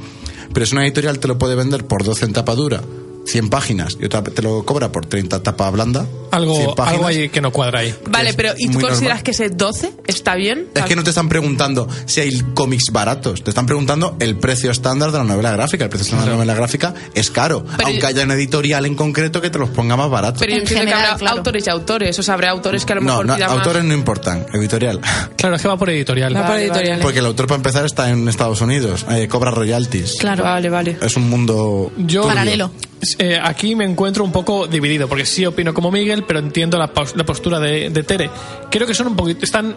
Pero 0.53 0.67
si 0.67 0.75
una 0.75 0.85
editorial 0.85 1.19
te 1.19 1.29
lo 1.29 1.39
puede 1.39 1.55
vender 1.55 1.85
por 1.87 2.05
12 2.05 2.27
en 2.27 2.33
tapa 2.33 2.55
dura, 2.55 2.83
100 3.27 3.49
páginas, 3.51 3.97
y 4.01 4.05
otra 4.05 4.23
te 4.23 4.43
lo 4.43 4.65
cobra 4.65 4.91
por 4.93 5.07
30 5.07 5.43
tapa 5.43 5.71
blanda, 5.71 6.03
100 6.05 6.15
algo, 6.33 6.75
páginas, 6.75 6.95
algo 6.95 7.07
ahí 7.07 7.29
que 7.29 7.41
no 7.41 7.51
cuadra 7.53 7.81
ahí. 7.81 7.95
Vale, 8.09 8.35
pero 8.35 8.53
¿y 8.59 8.67
tú 8.69 8.75
consideras 8.81 9.01
normal. 9.01 9.23
que 9.23 9.31
ese 9.31 9.51
12 9.51 9.93
está 10.07 10.35
bien? 10.35 10.67
Es 10.75 10.85
que 10.85 10.97
no 10.97 11.03
te 11.05 11.11
están 11.11 11.29
preguntando 11.29 11.89
si 12.07 12.21
hay 12.21 12.41
cómics 12.55 12.91
baratos, 12.93 13.43
te 13.45 13.51
están 13.51 13.67
preguntando 13.67 14.17
el 14.21 14.37
precio 14.37 14.71
estándar 14.71 15.13
de 15.13 15.19
la 15.19 15.25
novela 15.25 15.53
gráfica. 15.53 15.85
El 15.85 15.91
precio 15.91 16.05
estándar 16.05 16.27
de 16.27 16.31
la 16.33 16.37
novela 16.37 16.55
gráfica 16.55 16.95
es 17.15 17.31
caro, 17.31 17.65
Pero- 17.77 17.89
aunque 17.89 18.07
haya 18.07 18.25
una 18.25 18.35
editorial 18.35 18.85
en 18.87 18.95
concreto 18.95 19.41
que 19.41 19.51
te 19.51 19.59
los 19.59 19.71
ponga 19.71 19.97
más 19.97 20.11
baratos. 20.11 20.41
Pero 20.41 20.51
yo 20.51 20.57
En 20.57 20.63
entiendo 20.63 20.81
que 20.85 20.87
general, 20.91 21.07
habrá 21.13 21.19
claro. 21.19 21.37
autores 21.39 21.67
y 21.67 21.71
autores, 21.71 22.19
o 22.19 22.23
sea, 22.23 22.35
habrá 22.35 22.51
autores 22.51 22.85
que 22.85 22.93
a 22.93 22.97
lo 22.97 23.01
no, 23.03 23.07
mejor 23.09 23.27
no, 23.27 23.35
pidan 23.37 23.49
más. 23.51 23.59
autores 23.59 23.85
no 23.85 23.95
importan, 23.95 24.47
editorial. 24.53 25.01
Claro, 25.37 25.57
es 25.57 25.63
que 25.63 25.69
va 25.69 25.77
por 25.77 25.91
editorial. 25.91 26.35
Va 26.35 26.41
por 26.41 26.51
Vale, 26.51 26.65
editoriales. 26.65 27.03
Porque 27.03 27.19
el 27.19 27.27
autor, 27.27 27.47
para 27.47 27.57
empezar, 27.57 27.85
está 27.85 28.09
en 28.11 28.29
Estados 28.29 28.61
Unidos, 28.63 29.05
eh, 29.11 29.29
cobra 29.29 29.51
royalties. 29.51 30.15
Claro. 30.19 30.43
Vale, 30.45 30.71
vale. 30.71 30.97
Es 31.03 31.17
un 31.17 31.29
mundo. 31.29 31.93
Yo. 31.99 32.23
Paralelo. 32.27 32.71
Eh, 33.19 33.39
aquí 33.43 33.75
me 33.75 33.85
encuentro 33.85 34.25
un 34.25 34.33
poco 34.33 34.67
dividido, 34.67 35.09
porque 35.09 35.27
sí 35.27 35.45
opino 35.47 35.73
como 35.75 35.91
Miguel, 35.91 36.25
pero 36.25 36.39
entiendo 36.39 36.79
la, 36.79 36.91
la 37.15 37.25
postura 37.25 37.59
de, 37.61 37.91
de 37.91 38.03
Tere. 38.03 38.31
Creo 38.71 38.87
que 38.87 38.95
son 38.95 39.09
un 39.09 39.17
poquito, 39.17 39.45
están, 39.45 39.77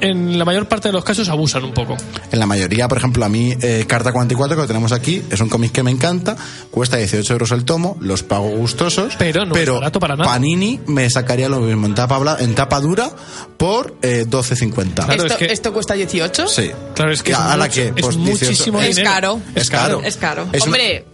en 0.00 0.36
la 0.38 0.44
mayor 0.44 0.66
parte 0.66 0.88
de 0.88 0.92
los 0.92 1.04
casos 1.04 1.28
abusan 1.28 1.62
un 1.64 1.72
poco. 1.72 1.96
En 2.32 2.38
la 2.40 2.46
mayoría, 2.46 2.88
por 2.88 2.98
ejemplo, 2.98 3.24
a 3.24 3.28
mí, 3.28 3.54
eh, 3.62 3.84
Carta 3.86 4.12
44, 4.12 4.56
que 4.56 4.62
lo 4.62 4.66
tenemos 4.66 4.90
aquí, 4.92 5.22
es 5.30 5.40
un 5.40 5.48
cómic 5.48 5.70
que 5.72 5.82
me 5.84 5.90
encanta, 5.92 6.36
cuesta 6.72 6.96
18 6.96 7.32
euros 7.32 7.52
el 7.52 7.64
tomo, 7.64 7.96
los 8.00 8.22
pago 8.24 8.48
gustosos, 8.48 9.14
Pero 9.16 9.44
no 9.44 9.54
es 9.54 9.70
barato 9.70 10.00
para 10.00 10.16
nada. 10.16 10.28
Panini 10.28 10.80
me 10.86 11.08
sacaría 11.08 11.48
lo 11.48 11.60
mismo 11.60 11.86
en 11.86 11.94
tapa, 11.94 12.36
en 12.40 12.54
tapa 12.54 12.80
dura 12.80 13.10
por 13.56 13.96
eh, 14.02 14.24
12.50. 14.28 14.94
Claro, 14.94 15.12
¿Esto, 15.12 15.26
es 15.26 15.36
que- 15.36 15.52
¿Esto 15.52 15.72
cuesta 15.72 15.94
18? 15.94 16.48
Sí. 16.48 16.70
Claro, 16.94 17.12
es 17.12 17.22
que 17.22 17.30
Y 17.30 17.34
es, 17.34 17.38
a 17.38 17.56
la 17.56 17.64
mucho- 17.66 17.74
que, 17.74 17.86
es 17.88 17.92
pues, 17.92 18.16
18. 18.16 18.20
muchísimo 18.46 18.80
Es 18.82 18.98
caro. 18.98 19.40
Es 19.54 19.70
caro. 19.70 20.02
Es 20.04 20.16
caro. 20.16 20.48
Es 20.52 20.62
una- 20.62 20.72
Hombre, 20.72 21.04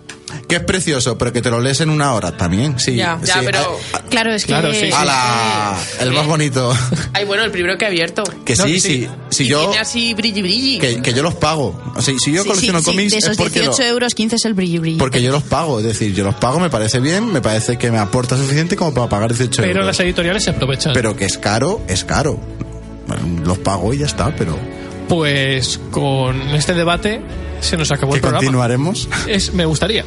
que 0.48 0.56
es 0.56 0.62
precioso, 0.62 1.16
pero 1.18 1.32
que 1.32 1.42
te 1.42 1.50
lo 1.50 1.60
lees 1.60 1.80
en 1.80 1.90
una 1.90 2.12
hora 2.14 2.36
también. 2.36 2.78
Sí, 2.78 2.96
Ya, 2.96 3.18
ya, 3.22 3.34
sí, 3.34 3.40
pero- 3.44 3.78
a- 3.92 3.98
Claro, 4.08 4.32
es 4.32 4.42
que. 4.44 4.48
Claro, 4.52 4.72
sí, 4.72 4.80
sí. 4.86 4.90
a 4.92 5.04
la- 5.04 5.78
el 6.00 6.12
más 6.12 6.26
bonito. 6.26 6.74
ay, 7.12 7.24
bueno, 7.24 7.44
el 7.44 7.50
primero 7.50 7.76
que 7.78 7.84
he 7.84 7.88
abierto. 7.88 8.22
Que 8.44 8.54
No, 8.56 8.64
sí, 8.64 8.72
que 8.74 8.80
sí. 8.80 8.88
sí. 8.88 9.08
Si 9.30 9.44
y 9.44 9.46
yo. 9.48 9.60
tiene 9.60 9.78
así 9.78 10.14
brilli 10.14 10.42
brilli. 10.42 10.78
Que, 10.78 11.02
que 11.02 11.12
yo 11.12 11.22
los 11.22 11.34
pago. 11.34 11.80
O 11.94 12.02
sea, 12.02 12.14
si 12.18 12.32
yo 12.32 12.42
Sí, 12.42 12.48
colecciono 12.48 12.78
sí, 12.80 12.84
sí, 12.84 12.90
cómics 12.90 13.12
de 13.12 13.18
esos 13.18 13.30
es 13.32 13.36
porque, 13.36 13.60
18 13.60 13.82
lo- 13.82 13.88
euros, 13.88 14.14
15 14.14 14.36
es 14.36 14.44
el 14.44 14.54
brilli 14.54 14.78
brilli. 14.78 14.98
porque 14.98 15.20
yo 15.22 15.30
los 15.32 15.42
pago. 15.42 15.78
Es 15.80 15.84
decir, 15.84 16.14
yo 16.14 16.24
los 16.24 16.34
pago, 16.36 16.58
me 16.60 16.70
parece 16.70 17.00
bien, 17.00 17.30
me 17.32 17.40
parece 17.40 17.76
que 17.76 17.90
me 17.90 17.98
aporta 17.98 18.36
suficiente 18.36 18.76
como 18.76 18.94
para 18.94 19.08
pagar 19.08 19.30
18 19.30 19.62
Pero 19.62 19.72
euros. 19.72 19.86
las 19.86 20.00
editoriales 20.00 20.44
se 20.44 20.50
aprovechan. 20.50 20.92
Pero 20.94 21.16
que 21.16 21.24
es 21.26 21.36
caro, 21.38 21.80
es 21.88 22.04
caro. 22.04 22.38
Bueno, 23.06 23.44
los 23.44 23.58
pago 23.58 23.92
y 23.94 23.98
ya 23.98 24.06
está, 24.06 24.34
pero. 24.36 24.56
Pues 25.08 25.80
con 25.90 26.38
este 26.50 26.74
debate 26.74 27.20
se 27.60 27.76
nos 27.76 27.90
acabó 27.90 28.14
el 28.14 28.20
programa. 28.20 28.38
continuaremos. 28.38 29.08
Es, 29.26 29.52
me 29.52 29.64
gustaría. 29.64 30.04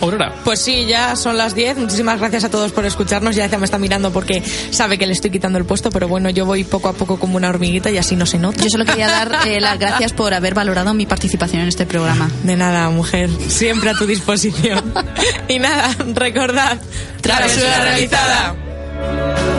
Aurora. 0.00 0.32
Pues 0.44 0.60
sí, 0.60 0.86
ya 0.86 1.16
son 1.16 1.36
las 1.36 1.54
10. 1.54 1.78
Muchísimas 1.78 2.18
gracias 2.20 2.44
a 2.44 2.50
todos 2.50 2.72
por 2.72 2.84
escucharnos. 2.84 3.34
Ya 3.34 3.48
me 3.58 3.64
está 3.64 3.78
mirando 3.78 4.12
porque 4.12 4.42
sabe 4.70 4.98
que 4.98 5.06
le 5.06 5.12
estoy 5.12 5.30
quitando 5.30 5.58
el 5.58 5.64
puesto, 5.64 5.90
pero 5.90 6.08
bueno, 6.08 6.30
yo 6.30 6.46
voy 6.46 6.64
poco 6.64 6.88
a 6.88 6.92
poco 6.92 7.18
como 7.18 7.36
una 7.36 7.48
hormiguita 7.48 7.90
y 7.90 7.98
así 7.98 8.14
no 8.16 8.26
se 8.26 8.38
nota. 8.38 8.62
Yo 8.62 8.70
solo 8.70 8.84
quería 8.84 9.08
dar 9.08 9.46
eh, 9.46 9.60
las 9.60 9.78
gracias 9.78 10.12
por 10.12 10.34
haber 10.34 10.54
valorado 10.54 10.94
mi 10.94 11.06
participación 11.06 11.62
en 11.62 11.68
este 11.68 11.86
programa. 11.86 12.30
De 12.44 12.56
nada, 12.56 12.88
mujer. 12.90 13.28
Siempre 13.48 13.90
a 13.90 13.94
tu 13.94 14.06
disposición. 14.06 14.92
y 15.48 15.58
nada, 15.58 15.96
recordad. 16.14 16.78
Travesura 17.20 17.82
realizada. 17.82 19.57